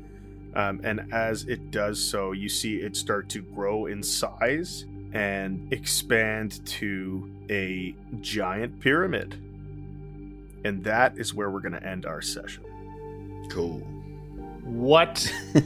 Um, 0.56 0.80
and 0.84 1.12
as 1.12 1.44
it 1.44 1.70
does 1.70 2.02
so, 2.02 2.32
you 2.32 2.48
see 2.48 2.76
it 2.76 2.96
start 2.96 3.28
to 3.30 3.42
grow 3.42 3.86
in 3.86 4.02
size 4.02 4.86
and 5.12 5.72
expand 5.72 6.64
to 6.66 7.30
a 7.48 7.94
giant 8.20 8.80
pyramid. 8.80 9.40
And 10.64 10.82
that 10.84 11.18
is 11.18 11.34
where 11.34 11.50
we're 11.50 11.60
going 11.60 11.72
to 11.72 11.86
end 11.86 12.06
our 12.06 12.22
session. 12.22 12.64
Cool. 13.50 13.80
What? 14.64 15.30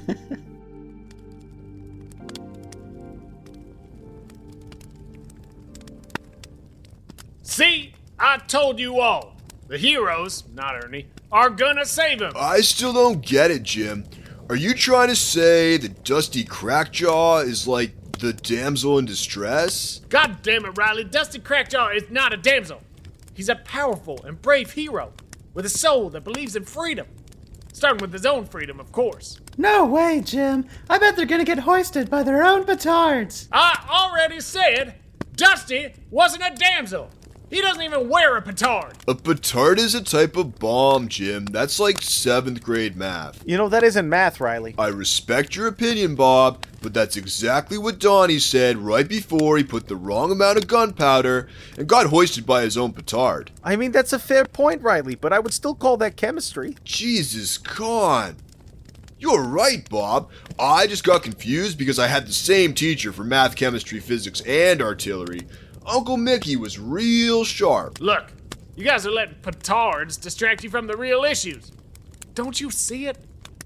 See, 7.43 7.93
I 8.19 8.39
told 8.39 8.79
you 8.79 9.01
all. 9.01 9.35
The 9.69 9.79
heroes, 9.79 10.45
not 10.55 10.83
Ernie, 10.83 11.07
are 11.31 11.51
gonna 11.51 11.85
save 11.85 12.21
him. 12.23 12.33
I 12.37 12.61
still 12.63 12.93
don't 12.93 13.21
get 13.21 13.51
it, 13.51 13.63
Jim. 13.65 14.05
Are 14.49 14.57
you 14.57 14.73
trying 14.73 15.09
to 15.09 15.17
say 15.17 15.77
that 15.77 16.05
Dusty 16.05 16.45
Crackjaw 16.45 17.45
is 17.45 17.69
like 17.69 17.93
the 18.13 18.33
damsel 18.33 18.99
in 18.99 19.05
distress? 19.05 20.01
God 20.09 20.39
damn 20.43 20.65
it, 20.65 20.79
Riley. 20.79 21.05
Dusty 21.05 21.39
Crackjaw 21.39 21.95
is 21.97 22.05
not 22.11 22.33
a 22.33 22.37
damsel. 22.37 22.81
He's 23.39 23.49
a 23.49 23.55
powerful 23.55 24.19
and 24.25 24.43
brave 24.43 24.73
hero 24.73 25.13
with 25.55 25.65
a 25.65 25.69
soul 25.69 26.11
that 26.11 26.25
believes 26.25 26.57
in 26.57 26.65
freedom. 26.65 27.07
Starting 27.73 28.01
with 28.01 28.13
his 28.13 28.27
own 28.27 28.47
freedom, 28.47 28.81
of 28.81 28.91
course. 28.91 29.39
No 29.57 29.85
way, 29.85 30.21
Jim. 30.25 30.67
I 30.91 30.99
bet 30.99 31.15
they're 31.15 31.25
gonna 31.25 31.45
get 31.45 31.61
hoisted 31.61 32.11
by 32.11 32.25
their 32.25 32.43
own 32.43 32.65
petards. 32.65 33.49
I 33.53 33.87
already 33.89 34.41
said 34.41 34.97
Dusty 35.37 35.95
wasn't 36.11 36.43
a 36.49 36.57
damsel. 36.57 37.11
He 37.51 37.63
doesn't 37.63 37.83
even 37.83 38.11
wear 38.11 38.37
a 38.37 38.43
petard. 38.43 38.93
A 39.07 39.15
petard 39.15 39.79
is 39.79 39.95
a 39.95 40.03
type 40.03 40.37
of 40.37 40.59
bomb, 40.59 41.09
Jim. 41.09 41.47
That's 41.47 41.81
like 41.81 42.03
seventh 42.03 42.63
grade 42.63 42.95
math. 42.95 43.43
You 43.47 43.57
know, 43.57 43.71
that 43.71 43.83
isn't 43.83 44.07
math, 44.07 44.39
Riley. 44.39 44.75
I 44.77 44.89
respect 44.89 45.57
your 45.57 45.67
opinion, 45.67 46.15
Bob, 46.15 46.67
but 46.83 46.93
that's 46.93 47.17
exactly 47.17 47.79
what 47.79 47.99
Donnie 47.99 48.39
said 48.39 48.77
right 48.77 49.09
before 49.09 49.57
he 49.57 49.65
put 49.65 49.89
the 49.89 49.97
wrong 49.97 50.31
amount 50.31 50.59
of 50.59 50.67
gunpowder 50.67 51.49
and 51.79 51.89
got 51.89 52.09
hoisted 52.09 52.45
by 52.45 52.63
his 52.63 52.77
own 52.77 52.93
petard. 52.93 53.51
I 53.65 53.77
mean, 53.77 53.93
that's 53.93 54.13
a 54.13 54.19
fair 54.19 54.45
point, 54.45 54.83
Riley, 54.83 55.15
but 55.15 55.33
I 55.33 55.39
would 55.39 55.55
still 55.55 55.75
call 55.75 55.97
that 55.99 56.17
chemistry. 56.17 56.77
Jesus, 56.85 57.57
con. 57.57 58.37
You're 59.19 59.43
right, 59.43 59.89
Bob. 59.89 60.31
I 60.61 60.87
just 60.87 61.03
got 61.03 61.23
confused 61.23 61.79
because 61.79 61.99
I 61.99 62.09
had 62.09 62.27
the 62.27 62.33
same 62.33 62.75
teacher 62.75 63.11
for 63.11 63.25
math, 63.25 63.57
chemistry, 63.57 64.01
physics, 64.01 64.43
and 64.43 64.83
artillery. 64.83 65.41
Uncle 65.89 66.19
Mickey 66.19 66.55
was 66.57 66.79
real 66.79 67.45
sharp. 67.45 67.99
Look, 68.01 68.31
you 68.77 68.85
guys 68.85 69.07
are 69.07 69.11
letting 69.11 69.37
petards 69.37 70.19
distract 70.19 70.63
you 70.63 70.69
from 70.69 70.87
the 70.87 70.97
real 70.97 71.25
issues. 71.25 71.73
Don't 72.35 72.61
you 72.61 72.71
see 72.71 73.07
it? 73.07 73.17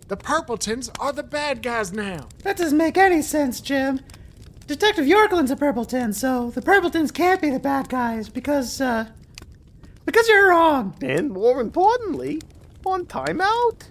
The 0.06 0.16
Purpletons 0.16 0.88
are 1.00 1.12
the 1.12 1.24
bad 1.24 1.62
guys 1.62 1.92
now. 1.92 2.28
That 2.44 2.56
doesn't 2.56 2.78
make 2.78 2.96
any 2.96 3.22
sense, 3.22 3.60
Jim. 3.60 4.00
Detective 4.68 5.04
Yorkland's 5.04 5.50
a 5.50 5.56
Purpleton, 5.56 6.14
so 6.14 6.50
the 6.50 6.62
Purpletons 6.62 7.10
can't 7.10 7.40
be 7.40 7.50
the 7.50 7.58
bad 7.58 7.88
guys 7.88 8.28
because, 8.28 8.80
uh. 8.80 9.06
Because 10.06 10.28
you're 10.28 10.50
wrong. 10.50 10.94
And 11.02 11.30
more 11.30 11.60
importantly, 11.60 12.40
on 12.86 13.06
timeout. 13.06 13.88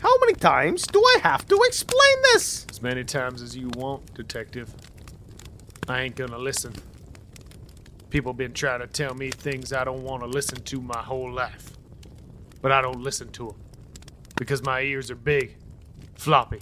How 0.00 0.12
many 0.18 0.34
times 0.34 0.86
do 0.88 1.00
I 1.00 1.18
have 1.22 1.46
to 1.46 1.60
explain 1.66 2.22
this? 2.32 2.66
As 2.68 2.82
many 2.82 3.04
times 3.04 3.42
as 3.42 3.56
you 3.56 3.70
want, 3.76 4.12
Detective. 4.14 4.74
I 5.88 6.00
ain't 6.02 6.16
gonna 6.16 6.38
listen. 6.38 6.74
People 8.14 8.32
been 8.32 8.52
trying 8.52 8.78
to 8.78 8.86
tell 8.86 9.12
me 9.12 9.28
things 9.28 9.72
I 9.72 9.82
don't 9.82 10.04
want 10.04 10.22
to 10.22 10.28
listen 10.28 10.62
to 10.62 10.80
my 10.80 11.02
whole 11.02 11.32
life. 11.32 11.72
But 12.62 12.70
I 12.70 12.80
don't 12.80 13.00
listen 13.00 13.28
to 13.30 13.48
them. 13.48 13.56
Because 14.36 14.62
my 14.62 14.82
ears 14.82 15.10
are 15.10 15.16
big, 15.16 15.56
floppy, 16.14 16.60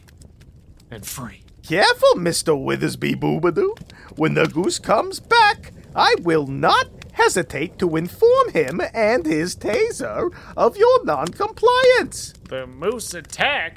and 0.90 1.04
free. 1.04 1.42
Careful, 1.62 2.14
Mr. 2.14 2.58
Withersby 2.58 3.16
Boobadoo. 3.16 3.78
When 4.16 4.32
the 4.32 4.46
goose 4.46 4.78
comes 4.78 5.20
back, 5.20 5.72
I 5.94 6.14
will 6.22 6.46
not 6.46 6.88
hesitate 7.12 7.78
to 7.80 7.96
inform 7.96 8.52
him 8.52 8.80
and 8.94 9.26
his 9.26 9.54
taser 9.54 10.34
of 10.56 10.78
your 10.78 11.04
non-compliance. 11.04 12.32
The 12.48 12.66
moose 12.66 13.12
attack 13.12 13.76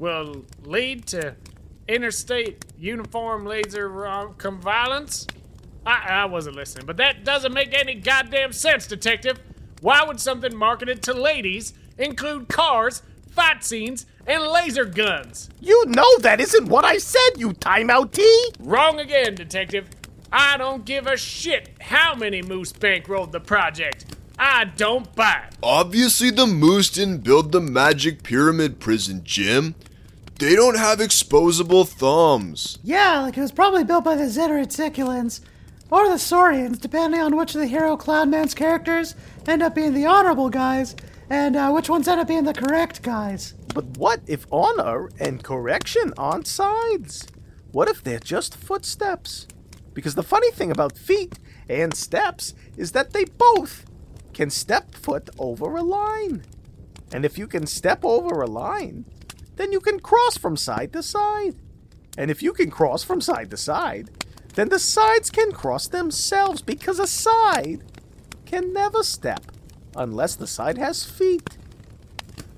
will 0.00 0.44
lead 0.64 1.06
to 1.06 1.36
interstate 1.86 2.64
uniform 2.80 3.46
laser 3.46 3.88
rom-com 3.88 4.60
violence? 4.60 5.28
I, 5.84 6.06
I 6.08 6.24
wasn't 6.26 6.56
listening, 6.56 6.86
but 6.86 6.96
that 6.98 7.24
doesn't 7.24 7.52
make 7.52 7.74
any 7.74 7.94
goddamn 7.94 8.52
sense, 8.52 8.86
Detective. 8.86 9.40
Why 9.80 10.04
would 10.04 10.20
something 10.20 10.54
marketed 10.54 11.02
to 11.04 11.14
ladies 11.14 11.74
include 11.98 12.48
cars, 12.48 13.02
fight 13.30 13.64
scenes, 13.64 14.06
and 14.26 14.44
laser 14.44 14.84
guns? 14.84 15.50
You 15.60 15.84
know 15.86 16.18
that 16.18 16.40
isn't 16.40 16.68
what 16.68 16.84
I 16.84 16.98
said, 16.98 17.30
you 17.36 17.50
timeout 17.50 18.12
T. 18.12 18.52
Wrong 18.60 19.00
again, 19.00 19.34
Detective. 19.34 19.88
I 20.32 20.56
don't 20.56 20.84
give 20.84 21.06
a 21.06 21.16
shit 21.16 21.70
how 21.80 22.14
many 22.14 22.42
moose 22.42 22.72
bankrolled 22.72 23.32
the 23.32 23.40
project. 23.40 24.06
I 24.38 24.64
don't 24.64 25.14
buy 25.14 25.44
it. 25.48 25.56
Obviously, 25.62 26.30
the 26.30 26.46
Moose 26.46 26.90
didn't 26.90 27.18
build 27.18 27.52
the 27.52 27.60
magic 27.60 28.22
pyramid 28.22 28.80
prison, 28.80 29.20
Jim. 29.24 29.74
They 30.38 30.56
don't 30.56 30.78
have 30.78 30.98
exposable 30.98 31.86
thumbs. 31.86 32.78
Yeah, 32.82 33.20
like 33.20 33.36
it 33.36 33.40
was 33.40 33.52
probably 33.52 33.84
built 33.84 34.04
by 34.04 34.16
the 34.16 34.24
Zeteritsiculans 34.24 35.40
or 35.92 36.08
the 36.08 36.18
Saurians, 36.18 36.78
depending 36.78 37.20
on 37.20 37.36
which 37.36 37.54
of 37.54 37.60
the 37.60 37.66
hero 37.66 37.98
Cloudman's 37.98 38.54
characters 38.54 39.14
end 39.46 39.62
up 39.62 39.74
being 39.74 39.92
the 39.92 40.06
honorable 40.06 40.48
guys 40.48 40.96
and 41.28 41.54
uh, 41.54 41.70
which 41.70 41.90
ones 41.90 42.08
end 42.08 42.18
up 42.18 42.28
being 42.28 42.44
the 42.44 42.54
correct 42.54 43.02
guys. 43.02 43.52
But 43.74 43.84
what 43.98 44.22
if 44.26 44.46
honor 44.50 45.10
and 45.20 45.44
correction 45.44 46.14
aren't 46.16 46.46
sides? 46.46 47.28
What 47.72 47.90
if 47.90 48.02
they're 48.02 48.18
just 48.18 48.56
footsteps? 48.56 49.46
Because 49.92 50.14
the 50.14 50.22
funny 50.22 50.50
thing 50.52 50.70
about 50.70 50.96
feet 50.96 51.38
and 51.68 51.92
steps 51.92 52.54
is 52.78 52.92
that 52.92 53.12
they 53.12 53.24
both 53.24 53.84
can 54.32 54.48
step 54.48 54.94
foot 54.94 55.28
over 55.38 55.76
a 55.76 55.82
line. 55.82 56.42
And 57.12 57.26
if 57.26 57.36
you 57.36 57.46
can 57.46 57.66
step 57.66 58.02
over 58.02 58.40
a 58.40 58.46
line, 58.46 59.04
then 59.56 59.72
you 59.72 59.80
can 59.80 60.00
cross 60.00 60.38
from 60.38 60.56
side 60.56 60.94
to 60.94 61.02
side. 61.02 61.56
And 62.16 62.30
if 62.30 62.42
you 62.42 62.54
can 62.54 62.70
cross 62.70 63.04
from 63.04 63.20
side 63.20 63.50
to 63.50 63.58
side, 63.58 64.08
then 64.54 64.68
the 64.68 64.78
sides 64.78 65.30
can 65.30 65.52
cross 65.52 65.86
themselves 65.88 66.62
because 66.62 66.98
a 66.98 67.06
side 67.06 67.82
can 68.44 68.72
never 68.72 69.02
step 69.02 69.50
unless 69.96 70.34
the 70.34 70.46
side 70.46 70.78
has 70.78 71.04
feet. 71.04 71.56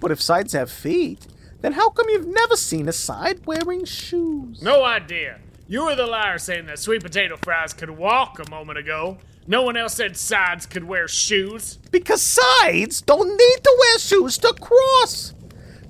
But 0.00 0.10
if 0.10 0.20
sides 0.20 0.52
have 0.52 0.70
feet, 0.70 1.26
then 1.60 1.72
how 1.72 1.90
come 1.90 2.08
you've 2.08 2.26
never 2.26 2.56
seen 2.56 2.88
a 2.88 2.92
side 2.92 3.46
wearing 3.46 3.84
shoes? 3.84 4.60
No 4.60 4.84
idea. 4.84 5.38
You 5.66 5.86
were 5.86 5.94
the 5.94 6.06
liar 6.06 6.38
saying 6.38 6.66
that 6.66 6.78
sweet 6.78 7.02
potato 7.02 7.36
fries 7.42 7.72
could 7.72 7.90
walk 7.90 8.38
a 8.38 8.50
moment 8.50 8.78
ago. 8.78 9.18
No 9.46 9.62
one 9.62 9.76
else 9.76 9.94
said 9.94 10.16
sides 10.16 10.66
could 10.66 10.84
wear 10.84 11.08
shoes. 11.08 11.78
Because 11.90 12.22
sides 12.22 13.00
don't 13.00 13.28
need 13.28 13.62
to 13.62 13.76
wear 13.78 13.98
shoes 13.98 14.36
to 14.38 14.52
cross. 14.60 15.32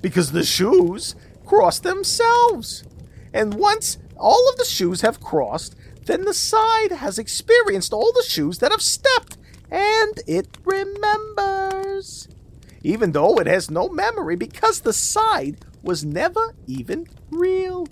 Because 0.01 0.31
the 0.31 0.43
shoes 0.43 1.15
cross 1.45 1.79
themselves. 1.79 2.83
And 3.33 3.55
once 3.55 3.97
all 4.17 4.49
of 4.49 4.57
the 4.57 4.65
shoes 4.65 5.01
have 5.01 5.19
crossed, 5.19 5.75
then 6.05 6.25
the 6.25 6.33
side 6.33 6.91
has 6.91 7.19
experienced 7.19 7.93
all 7.93 8.11
the 8.13 8.25
shoes 8.27 8.59
that 8.59 8.71
have 8.71 8.81
stepped, 8.81 9.37
and 9.71 10.19
it 10.27 10.57
remembers. 10.63 12.27
Even 12.83 13.11
though 13.13 13.37
it 13.39 13.47
has 13.47 13.71
no 13.71 13.89
memory 13.89 14.35
because 14.35 14.81
the 14.81 14.93
side 14.93 15.65
was 15.81 16.05
never 16.05 16.53
even 16.67 17.07
real. 17.31 17.87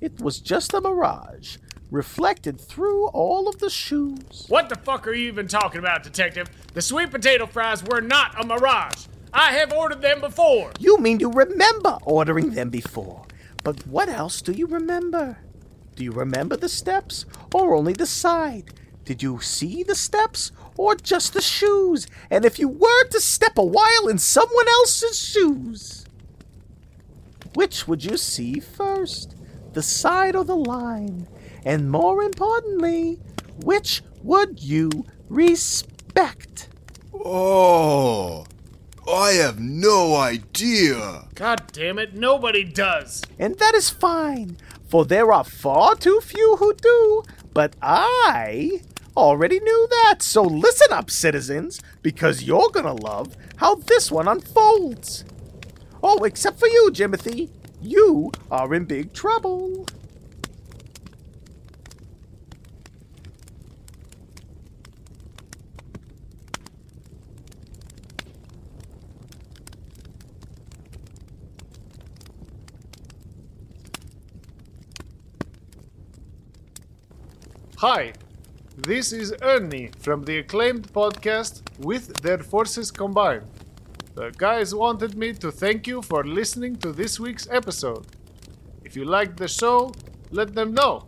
It 0.00 0.20
was 0.20 0.40
just 0.40 0.74
a 0.74 0.80
mirage, 0.80 1.56
reflected 1.90 2.60
through 2.60 3.06
all 3.08 3.48
of 3.48 3.58
the 3.58 3.70
shoes. 3.70 4.46
What 4.48 4.68
the 4.68 4.76
fuck 4.76 5.06
are 5.06 5.14
you 5.14 5.28
even 5.28 5.48
talking 5.48 5.78
about, 5.78 6.02
Detective? 6.02 6.48
The 6.74 6.82
sweet 6.82 7.10
potato 7.10 7.46
fries 7.46 7.82
were 7.82 8.00
not 8.00 8.38
a 8.42 8.46
mirage. 8.46 9.06
I 9.32 9.52
have 9.52 9.72
ordered 9.72 10.02
them 10.02 10.20
before. 10.20 10.72
You 10.78 10.98
mean 10.98 11.20
you 11.20 11.30
remember 11.30 11.98
ordering 12.04 12.50
them 12.50 12.70
before. 12.70 13.24
But 13.62 13.86
what 13.86 14.08
else 14.08 14.42
do 14.42 14.52
you 14.52 14.66
remember? 14.66 15.38
Do 15.94 16.04
you 16.04 16.12
remember 16.12 16.56
the 16.56 16.68
steps 16.68 17.24
or 17.52 17.74
only 17.74 17.92
the 17.92 18.06
side? 18.06 18.72
Did 19.04 19.22
you 19.22 19.40
see 19.40 19.82
the 19.82 19.94
steps 19.94 20.50
or 20.76 20.94
just 20.94 21.34
the 21.34 21.42
shoes? 21.42 22.06
And 22.30 22.44
if 22.44 22.58
you 22.58 22.68
were 22.68 23.04
to 23.10 23.20
step 23.20 23.58
a 23.58 23.64
while 23.64 24.08
in 24.08 24.18
someone 24.18 24.68
else's 24.68 25.18
shoes, 25.18 26.06
which 27.54 27.86
would 27.86 28.04
you 28.04 28.16
see 28.16 28.60
first? 28.60 29.36
The 29.72 29.82
side 29.82 30.34
or 30.34 30.44
the 30.44 30.56
line? 30.56 31.28
And 31.64 31.90
more 31.90 32.22
importantly, 32.22 33.20
which 33.62 34.02
would 34.22 34.62
you 34.62 35.06
respect? 35.28 36.68
Oh, 37.12 38.46
I 39.06 39.32
have 39.32 39.60
no 39.60 40.16
idea. 40.16 41.28
God 41.34 41.64
damn 41.72 41.98
it, 41.98 42.14
nobody 42.14 42.64
does. 42.64 43.22
And 43.38 43.58
that 43.58 43.74
is 43.74 43.90
fine, 43.90 44.56
for 44.94 45.04
there 45.04 45.32
are 45.32 45.42
far 45.42 45.96
too 45.96 46.20
few 46.20 46.54
who 46.60 46.72
do. 46.72 47.24
But 47.52 47.74
I 47.82 48.80
already 49.16 49.58
knew 49.58 49.88
that, 49.90 50.22
so 50.22 50.40
listen 50.40 50.92
up, 50.92 51.10
citizens, 51.10 51.80
because 52.00 52.44
you're 52.44 52.70
gonna 52.70 52.94
love 52.94 53.36
how 53.56 53.74
this 53.74 54.12
one 54.12 54.28
unfolds. 54.28 55.24
Oh, 56.00 56.22
except 56.22 56.60
for 56.60 56.68
you, 56.68 56.92
Jimothy. 56.92 57.50
You 57.82 58.30
are 58.52 58.72
in 58.72 58.84
big 58.84 59.12
trouble. 59.12 59.84
Hi, 77.86 78.14
this 78.78 79.12
is 79.12 79.34
Ernie 79.42 79.90
from 79.98 80.22
the 80.24 80.38
acclaimed 80.38 80.90
podcast 80.94 81.60
With 81.80 82.16
Their 82.22 82.38
Forces 82.38 82.90
Combined. 82.90 83.44
The 84.14 84.30
guys 84.38 84.74
wanted 84.74 85.18
me 85.18 85.34
to 85.34 85.52
thank 85.52 85.86
you 85.86 86.00
for 86.00 86.24
listening 86.24 86.76
to 86.76 86.92
this 86.92 87.20
week's 87.20 87.46
episode. 87.50 88.06
If 88.86 88.96
you 88.96 89.04
liked 89.04 89.36
the 89.36 89.48
show, 89.48 89.92
let 90.30 90.54
them 90.54 90.72
know. 90.72 91.06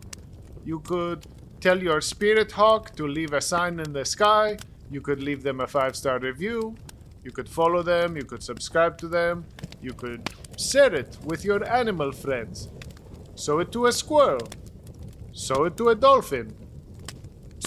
You 0.65 0.81
could 0.81 1.25
tell 1.61 1.81
your 1.81 1.99
spirit 1.99 2.51
hawk 2.51 2.95
to 2.97 3.07
leave 3.07 3.33
a 3.33 3.41
sign 3.41 3.79
in 3.79 3.91
the 3.91 4.05
sky, 4.05 4.57
you 4.91 5.01
could 5.01 5.23
leave 5.23 5.41
them 5.41 5.61
a 5.61 5.65
five 5.65 5.95
star 5.95 6.19
review, 6.19 6.75
you 7.23 7.31
could 7.31 7.49
follow 7.49 7.81
them, 7.81 8.15
you 8.15 8.23
could 8.23 8.43
subscribe 8.43 8.99
to 8.99 9.07
them, 9.07 9.45
you 9.81 9.93
could 9.93 10.29
share 10.59 10.93
it 10.93 11.17
with 11.25 11.43
your 11.43 11.67
animal 11.67 12.11
friends. 12.11 12.69
Show 13.35 13.57
it 13.61 13.71
to 13.71 13.87
a 13.87 13.91
squirrel. 13.91 14.47
Show 15.33 15.65
it 15.65 15.75
to 15.77 15.89
a 15.89 15.95
dolphin. 15.95 16.66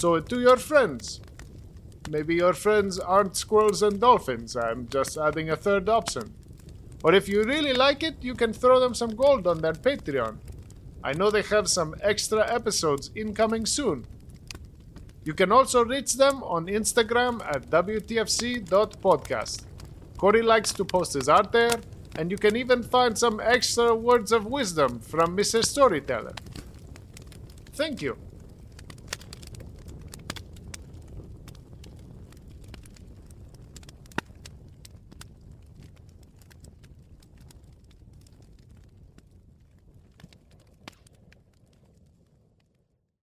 Show 0.01 0.15
it 0.15 0.27
to 0.29 0.41
your 0.41 0.57
friends. 0.57 1.21
Maybe 2.09 2.33
your 2.33 2.53
friends 2.53 2.97
aren't 2.97 3.37
squirrels 3.37 3.83
and 3.83 4.01
dolphins. 4.01 4.55
I'm 4.55 4.87
just 4.87 5.15
adding 5.15 5.51
a 5.51 5.55
third 5.55 5.87
option. 5.89 6.33
Or 7.03 7.13
if 7.13 7.29
you 7.29 7.43
really 7.43 7.73
like 7.73 8.01
it, 8.01 8.15
you 8.19 8.33
can 8.33 8.51
throw 8.51 8.79
them 8.79 8.95
some 8.95 9.11
gold 9.11 9.45
on 9.45 9.61
their 9.61 9.73
Patreon. 9.73 10.37
I 11.03 11.13
know 11.13 11.29
they 11.29 11.43
have 11.43 11.69
some 11.69 11.93
extra 12.01 12.51
episodes 12.51 13.11
incoming 13.15 13.67
soon. 13.67 14.07
You 15.23 15.35
can 15.35 15.51
also 15.51 15.85
reach 15.85 16.15
them 16.15 16.41
on 16.41 16.65
Instagram 16.65 17.45
at 17.45 17.69
WTFC.podcast. 17.69 19.65
Corey 20.17 20.41
likes 20.41 20.73
to 20.73 20.83
post 20.83 21.13
his 21.13 21.29
art 21.29 21.51
there, 21.51 21.79
and 22.15 22.31
you 22.31 22.37
can 22.37 22.55
even 22.55 22.81
find 22.81 23.15
some 23.15 23.39
extra 23.39 23.93
words 23.93 24.31
of 24.31 24.47
wisdom 24.47 24.99
from 24.99 25.37
Mr. 25.37 25.63
Storyteller. 25.63 26.33
Thank 27.73 28.01
you. 28.01 28.17